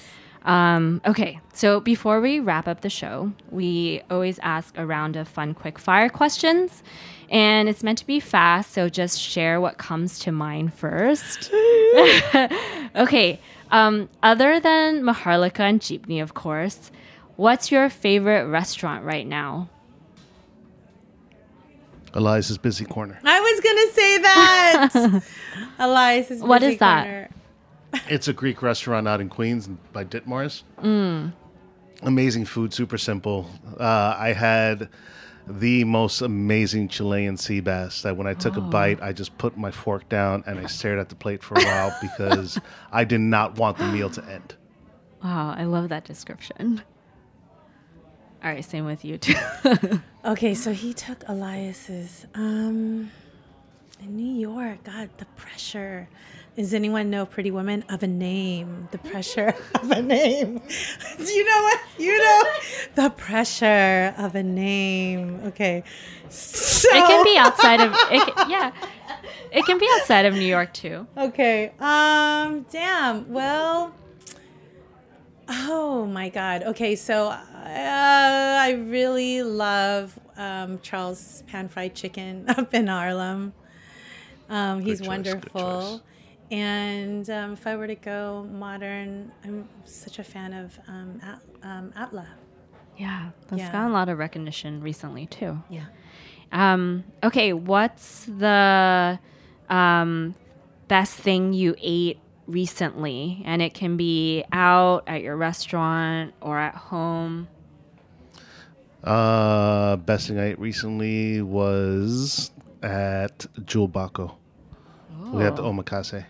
Um, 0.46 1.02
okay, 1.06 1.40
so 1.54 1.80
before 1.80 2.20
we 2.20 2.40
wrap 2.40 2.68
up 2.68 2.82
the 2.82 2.90
show, 2.90 3.32
we 3.50 4.02
always 4.10 4.40
ask 4.40 4.78
a 4.78 4.86
round 4.86 5.16
of 5.16 5.28
fun 5.28 5.54
quick 5.54 5.80
fire 5.80 6.10
questions. 6.10 6.84
And 7.30 7.68
it's 7.68 7.82
meant 7.82 7.98
to 8.00 8.06
be 8.06 8.20
fast, 8.20 8.74
so 8.74 8.90
just 8.90 9.20
share 9.20 9.60
what 9.60 9.78
comes 9.78 10.20
to 10.20 10.32
mind 10.32 10.74
first. 10.74 11.52
okay, 12.96 13.40
um, 13.72 14.10
other 14.22 14.60
than 14.60 15.02
Maharlika 15.02 15.62
and 15.62 15.80
Jeepney, 15.80 16.22
of 16.22 16.36
course, 16.36 16.92
what's 17.38 17.72
your 17.72 17.90
favorite 17.90 18.46
restaurant 18.48 19.04
right 19.04 19.26
now? 19.26 19.70
Eliza's 22.14 22.60
busy 22.60 22.86
corner. 22.86 23.20
I 23.24 23.40
was 23.40 23.60
gonna 23.62 23.92
say 23.94 24.18
that. 24.20 25.24
Elias 25.80 26.30
What 26.40 26.62
is 26.62 26.78
that? 26.78 27.32
It's 28.10 28.28
a 28.28 28.34
Greek 28.34 28.62
restaurant 28.62 29.08
out 29.08 29.22
in 29.22 29.30
Queens 29.30 29.68
by 29.92 30.04
Ditmars. 30.06 30.64
Mm. 30.82 31.32
Amazing 32.02 32.46
food, 32.46 32.74
super 32.74 32.98
simple. 32.98 33.48
Uh, 33.80 34.16
I 34.18 34.34
had 34.34 34.90
the 35.48 35.84
most 35.84 36.22
amazing 36.22 36.88
Chilean 36.88 37.38
sea 37.38 37.60
bass 37.60 38.02
that 38.02 38.16
when 38.18 38.28
I 38.28 38.34
took 38.34 38.56
a 38.58 38.60
Oh. 38.60 38.64
bite, 38.64 39.02
I 39.02 39.12
just 39.14 39.38
put 39.38 39.58
my 39.58 39.72
fork 39.72 40.08
down 40.10 40.44
and 40.48 40.58
I 40.60 40.66
stared 40.68 41.00
at 41.00 41.10
the 41.10 41.16
plate 41.16 41.44
for 41.44 41.56
a 41.56 41.64
while 41.64 41.96
because 42.02 42.58
I 42.92 43.04
did 43.04 43.22
not 43.22 43.58
want 43.58 43.78
the 43.78 43.86
meal 43.88 44.10
to 44.12 44.24
end. 44.26 44.56
Wow, 45.24 45.54
I 45.58 45.64
love 45.66 45.90
that 45.90 46.04
description. 46.06 46.82
All 48.44 48.50
right, 48.52 48.64
same 48.66 48.86
with 48.86 49.06
you 49.06 49.18
too. 49.18 49.36
Okay, 50.26 50.54
so 50.54 50.72
he 50.72 50.94
took 50.94 51.22
Elias's 51.28 52.26
um 52.34 53.12
in 54.02 54.16
New 54.16 54.40
York. 54.40 54.86
God, 54.86 55.10
the 55.18 55.26
pressure. 55.36 56.08
Does 56.56 56.74
anyone 56.74 57.10
know 57.10 57.26
Pretty 57.26 57.50
Woman 57.50 57.84
of 57.90 58.04
a 58.04 58.08
name? 58.08 58.88
The 58.92 59.00
pressure 59.00 59.56
of 59.76 59.90
a 59.92 60.02
name. 60.02 60.62
Do 61.18 61.24
you 61.34 61.46
know 61.46 61.62
what? 61.64 61.80
You 61.98 62.18
know 62.18 62.44
the 62.96 63.10
pressure 63.10 64.14
of 64.18 64.36
a 64.36 64.44
name. 64.44 65.42
Okay. 65.46 65.84
So, 66.30 66.90
it 66.92 67.08
can 67.08 67.24
be 67.24 67.38
outside 67.40 67.82
of 67.82 67.92
it, 68.12 68.36
ca- 68.36 68.46
yeah. 68.50 68.72
It 69.52 69.66
can 69.66 69.78
be 69.80 69.88
outside 69.96 70.26
of 70.26 70.34
New 70.36 70.42
York 70.42 70.74
too. 70.74 71.08
Okay. 71.18 71.72
Um. 71.80 72.66
Damn. 72.72 73.32
Well. 73.32 73.94
Oh 75.50 76.06
my 76.06 76.30
God. 76.30 76.64
Okay. 76.64 76.96
So 76.96 77.30
uh, 77.30 77.38
I 77.66 78.72
really 78.88 79.42
love 79.44 80.18
um, 80.38 80.80
Charles 80.82 81.44
Pan 81.48 81.68
Fried 81.68 81.96
Chicken 81.96 82.46
up 82.48 82.74
in 82.74 82.88
Harlem. 82.88 83.54
Um, 84.50 84.82
he's 84.82 85.00
choice, 85.00 85.08
good 85.08 85.08
wonderful. 85.08 86.02
Choice. 86.54 86.60
And 86.60 87.30
um, 87.30 87.54
if 87.54 87.66
I 87.68 87.76
were 87.76 87.88
to 87.88 87.96
go 87.96 88.48
modern, 88.52 89.32
I'm 89.44 89.68
such 89.86 90.20
a 90.20 90.24
fan 90.24 90.54
of 90.54 90.78
um, 90.88 91.20
At- 91.24 91.42
um, 91.68 91.94
Atla. 91.96 92.28
Yeah, 92.98 93.30
that's 93.48 93.60
Yeah. 93.62 93.72
gotten 93.72 93.90
a 93.92 93.94
lot 93.94 94.10
of 94.10 94.18
recognition 94.18 94.82
recently 94.82 95.26
too. 95.26 95.62
Yeah. 95.70 95.86
Um, 96.52 97.04
okay, 97.24 97.54
what's 97.54 98.26
the 98.26 99.20
um, 99.70 100.36
best 100.88 101.16
thing 101.16 101.54
you 101.54 101.76
ate 101.82 102.20
recently? 102.46 103.42
And 103.46 103.62
it 103.62 103.74
can 103.74 103.98
be 103.98 104.44
out 104.52 105.04
at 105.08 105.24
your 105.24 105.36
restaurant 105.36 106.34
or 106.42 106.60
at 106.60 106.76
home. 106.76 107.48
Uh, 109.04 109.96
best 109.98 110.28
thing 110.28 110.40
I 110.40 110.50
ate 110.52 110.60
recently 110.60 111.42
was 111.42 112.52
at 112.84 113.46
Jewel 113.66 113.90
Bako. 113.90 114.36
We 115.32 115.42
had 115.44 115.56
the 115.56 115.64
omakase. 115.64 116.26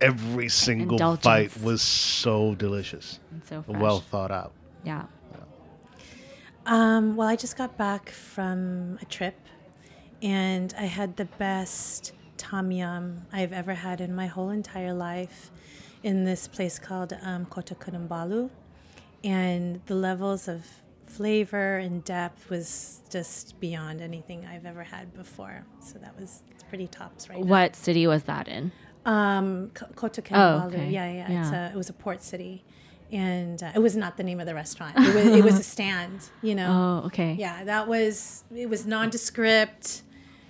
Every 0.00 0.48
single 0.48 0.96
Indulgence. 0.96 1.24
bite 1.24 1.62
was 1.62 1.80
so 1.82 2.54
delicious, 2.54 3.18
And 3.30 3.42
so 3.44 3.62
fresh. 3.62 3.80
well 3.80 4.00
thought 4.00 4.30
out. 4.30 4.52
yeah. 4.84 5.06
Um, 6.66 7.14
well, 7.14 7.28
I 7.28 7.36
just 7.36 7.56
got 7.56 7.76
back 7.76 8.10
from 8.10 8.98
a 9.00 9.04
trip 9.04 9.36
and 10.20 10.74
I 10.76 10.86
had 10.86 11.16
the 11.16 11.26
best 11.26 12.12
tom 12.36 12.72
yum 12.72 13.22
I've 13.32 13.52
ever 13.52 13.74
had 13.74 14.00
in 14.00 14.14
my 14.14 14.26
whole 14.26 14.50
entire 14.50 14.92
life 14.92 15.50
in 16.02 16.24
this 16.24 16.48
place 16.48 16.78
called 16.80 17.12
um, 17.22 17.46
Kota 17.46 17.74
Kinabalu. 17.76 18.50
And 19.22 19.80
the 19.86 19.94
levels 19.94 20.48
of 20.48 20.66
flavor 21.06 21.76
and 21.78 22.02
depth 22.02 22.50
was 22.50 23.00
just 23.10 23.58
beyond 23.60 24.00
anything 24.00 24.44
I've 24.44 24.66
ever 24.66 24.82
had 24.82 25.14
before. 25.14 25.64
So 25.80 25.98
that 26.00 26.18
was 26.18 26.42
it's 26.50 26.64
pretty 26.64 26.88
tops 26.88 27.28
right 27.30 27.38
now. 27.38 27.46
What 27.46 27.76
city 27.76 28.08
was 28.08 28.24
that 28.24 28.48
in? 28.48 28.72
Um, 29.06 29.70
Kota 29.94 30.20
Kinabalu. 30.20 30.62
Oh, 30.64 30.66
okay. 30.66 30.90
Yeah, 30.90 31.10
yeah. 31.10 31.22
It's 31.42 31.50
Yeah. 31.52 31.68
a, 31.68 31.72
it 31.72 31.76
was 31.76 31.88
a 31.88 31.92
port 31.94 32.22
city. 32.22 32.64
And 33.12 33.62
uh, 33.62 33.70
it 33.74 33.78
was 33.78 33.94
not 33.96 34.16
the 34.16 34.24
name 34.24 34.40
of 34.40 34.46
the 34.46 34.54
restaurant. 34.54 34.96
It 34.98 35.14
was, 35.14 35.26
it 35.26 35.44
was 35.44 35.58
a 35.60 35.62
stand, 35.74 36.28
you 36.42 36.56
know. 36.56 37.00
Oh, 37.02 37.06
okay. 37.06 37.36
Yeah, 37.38 37.62
that 37.64 37.86
was 37.86 38.42
it 38.54 38.68
was 38.68 38.84
nondescript, 38.84 40.02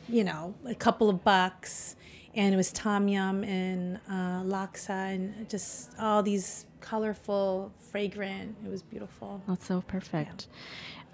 you 0.08 0.24
know, 0.24 0.54
a 0.66 0.74
couple 0.74 1.10
of 1.10 1.22
bucks, 1.22 1.96
and 2.34 2.54
it 2.54 2.56
was 2.56 2.72
tom 2.72 3.08
yum 3.08 3.44
and 3.44 3.96
uh, 4.08 4.40
laksa 4.42 4.88
and 5.14 5.48
just 5.50 5.90
all 6.00 6.22
these 6.22 6.64
colorful, 6.80 7.72
fragrant. 7.90 8.56
It 8.64 8.70
was 8.70 8.82
beautiful. 8.82 9.42
That's 9.46 9.66
so 9.66 9.82
perfect. 9.86 10.46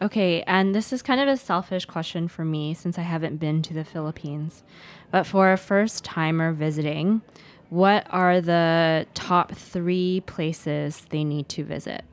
Okay, 0.02 0.42
and 0.48 0.74
this 0.74 0.92
is 0.92 1.00
kind 1.00 1.20
of 1.20 1.28
a 1.28 1.36
selfish 1.36 1.84
question 1.84 2.26
for 2.26 2.44
me 2.44 2.74
since 2.74 2.98
I 2.98 3.02
haven't 3.02 3.36
been 3.36 3.62
to 3.62 3.72
the 3.72 3.84
Philippines. 3.84 4.64
But 5.12 5.28
for 5.28 5.52
a 5.52 5.56
first 5.56 6.02
timer 6.02 6.52
visiting, 6.52 7.22
what 7.70 8.04
are 8.10 8.40
the 8.40 9.06
top 9.14 9.52
three 9.52 10.20
places 10.26 11.06
they 11.10 11.22
need 11.22 11.48
to 11.50 11.62
visit? 11.62 12.04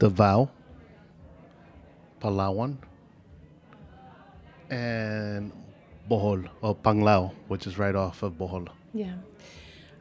The 0.00 0.08
Davao, 0.08 0.50
Palawan, 2.20 2.76
and 4.70 5.52
Bohol, 6.10 6.48
or 6.62 6.74
Panglao, 6.74 7.32
which 7.46 7.68
is 7.68 7.78
right 7.78 7.94
off 7.94 8.24
of 8.24 8.36
Bohol. 8.36 8.66
Yeah. 8.92 9.14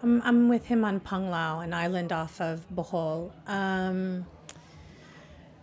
I'm, 0.02 0.24
I'm 0.24 0.50
with 0.50 0.66
him 0.66 0.84
on 0.84 1.00
Panglao, 1.00 1.64
an 1.64 1.76
island 1.76 2.12
off 2.12 2.42
of 2.42 2.66
Bohol. 2.74 3.32
Um, 3.48 4.26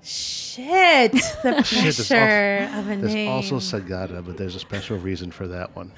shit, 0.02 1.12
the 1.12 1.62
Shit, 1.64 1.82
there's 1.82 2.08
pressure 2.08 2.70
of 2.76 2.90
a 2.90 2.96
There's 2.96 3.14
name. 3.14 3.30
also 3.30 3.56
Sagada, 3.56 4.24
but 4.24 4.36
there's 4.36 4.54
a 4.54 4.60
special 4.60 4.98
reason 4.98 5.30
for 5.30 5.46
that 5.48 5.74
one. 5.76 5.92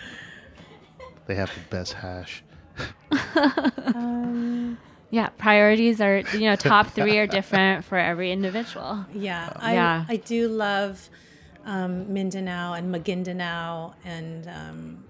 They 1.26 1.34
have 1.36 1.50
the 1.54 1.60
best 1.70 1.94
hash. 1.94 2.42
Yeah, 5.10 5.28
priorities 5.28 6.00
are, 6.00 6.18
you 6.32 6.40
know, 6.40 6.56
top 6.56 6.88
three 6.88 7.18
are 7.18 7.26
different 7.28 7.84
for 7.84 7.96
every 7.96 8.32
individual. 8.32 9.06
Yeah, 9.14 9.52
I, 9.54 9.74
Yeah. 9.74 10.04
I 10.08 10.16
do 10.16 10.48
love 10.48 11.08
um, 11.64 12.12
Mindanao 12.12 12.72
and 12.72 12.92
Maguindanao 12.92 13.94
and 14.04 14.48
um, 14.48 15.04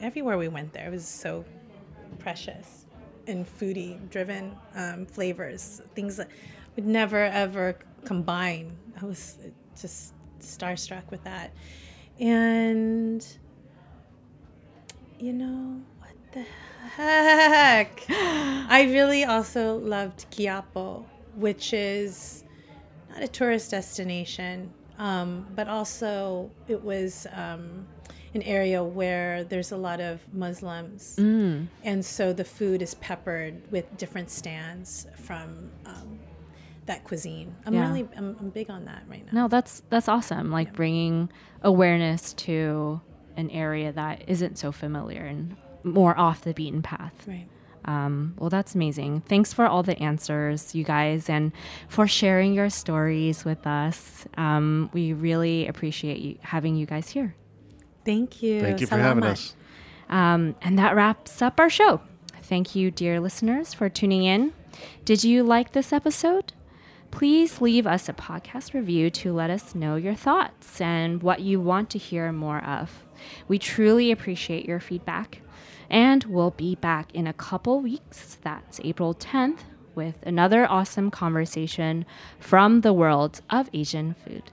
everywhere 0.00 0.38
we 0.38 0.48
went 0.48 0.72
there. 0.72 0.86
It 0.86 0.90
was 0.90 1.06
so 1.06 1.44
precious 2.18 2.86
and 3.26 3.44
foodie 3.46 3.98
driven 4.08 4.56
um, 4.74 5.04
flavors, 5.04 5.82
things 5.94 6.16
that 6.16 6.28
would 6.74 6.86
never 6.86 7.24
ever 7.24 7.76
combine. 8.06 8.76
I 9.00 9.04
was 9.04 9.38
just 9.78 10.14
starstruck 10.40 11.10
with 11.10 11.22
that. 11.24 11.50
And, 12.18 13.26
you 15.18 15.32
know, 15.32 15.80
what 15.98 16.14
the 16.32 16.44
heck? 16.96 18.02
I 18.08 18.88
really 18.90 19.24
also 19.24 19.76
loved 19.76 20.30
Quiapo, 20.30 21.04
which 21.34 21.72
is 21.74 22.44
not 23.10 23.22
a 23.22 23.28
tourist 23.28 23.70
destination, 23.72 24.72
um, 24.98 25.46
but 25.54 25.68
also 25.68 26.50
it 26.68 26.82
was 26.82 27.26
um, 27.32 27.86
an 28.34 28.42
area 28.42 28.82
where 28.82 29.44
there's 29.44 29.72
a 29.72 29.76
lot 29.76 30.00
of 30.00 30.20
Muslims. 30.32 31.16
And 31.84 32.04
so 32.04 32.32
the 32.32 32.44
food 32.44 32.80
is 32.80 32.94
peppered 32.94 33.60
with 33.70 33.84
different 33.98 34.30
stands 34.30 35.06
from 35.16 35.70
um, 35.84 36.18
that 36.86 37.04
cuisine. 37.04 37.54
I'm 37.66 37.74
Yeah. 37.74 37.86
really, 37.88 38.08
I'm, 38.16 38.36
I'm 38.40 38.50
big 38.50 38.70
on 38.70 38.84
that 38.86 39.02
right 39.08 39.24
now. 39.26 39.42
No, 39.42 39.48
that's 39.48 39.82
that's 39.90 40.08
awesome. 40.08 40.50
Like 40.50 40.72
bringing 40.72 41.28
awareness 41.62 42.32
to 42.34 43.00
an 43.36 43.50
area 43.50 43.92
that 43.92 44.22
isn't 44.28 44.56
so 44.58 44.72
familiar 44.72 45.22
and 45.24 45.56
more 45.84 46.18
off 46.18 46.42
the 46.42 46.54
beaten 46.54 46.82
path. 46.82 47.12
Right. 47.26 47.46
Um, 47.84 48.34
well, 48.38 48.50
that's 48.50 48.74
amazing. 48.74 49.20
Thanks 49.28 49.52
for 49.52 49.64
all 49.66 49.84
the 49.84 49.96
answers, 50.02 50.74
you 50.74 50.82
guys, 50.82 51.28
and 51.28 51.52
for 51.88 52.08
sharing 52.08 52.52
your 52.54 52.68
stories 52.70 53.44
with 53.44 53.64
us. 53.66 54.26
Um, 54.36 54.90
we 54.92 55.12
really 55.12 55.68
appreciate 55.68 56.18
you, 56.18 56.38
having 56.40 56.74
you 56.74 56.86
guys 56.86 57.10
here. 57.10 57.36
Thank 58.04 58.42
you. 58.42 58.60
Thank 58.60 58.80
you 58.80 58.86
for 58.88 58.96
having 58.96 59.22
Salamat. 59.22 59.30
us. 59.32 59.56
Um, 60.08 60.56
and 60.62 60.78
that 60.78 60.96
wraps 60.96 61.40
up 61.42 61.60
our 61.60 61.70
show. 61.70 62.00
Thank 62.42 62.74
you, 62.74 62.90
dear 62.90 63.20
listeners, 63.20 63.74
for 63.74 63.88
tuning 63.88 64.24
in. 64.24 64.52
Did 65.04 65.22
you 65.24 65.42
like 65.44 65.72
this 65.72 65.92
episode? 65.92 66.52
Please 67.10 67.60
leave 67.60 67.86
us 67.86 68.08
a 68.08 68.12
podcast 68.12 68.74
review 68.74 69.10
to 69.10 69.32
let 69.32 69.50
us 69.50 69.74
know 69.74 69.96
your 69.96 70.14
thoughts 70.14 70.80
and 70.80 71.22
what 71.22 71.40
you 71.40 71.60
want 71.60 71.90
to 71.90 71.98
hear 71.98 72.30
more 72.32 72.62
of. 72.64 73.06
We 73.48 73.58
truly 73.58 74.10
appreciate 74.10 74.66
your 74.66 74.80
feedback. 74.80 75.42
And 75.88 76.24
we'll 76.24 76.50
be 76.50 76.74
back 76.74 77.14
in 77.14 77.26
a 77.26 77.32
couple 77.32 77.80
weeks. 77.80 78.38
That's 78.42 78.80
April 78.82 79.14
10th 79.14 79.60
with 79.94 80.18
another 80.24 80.66
awesome 80.70 81.10
conversation 81.10 82.04
from 82.38 82.82
the 82.82 82.92
world 82.92 83.40
of 83.48 83.70
Asian 83.72 84.14
food. 84.14 84.52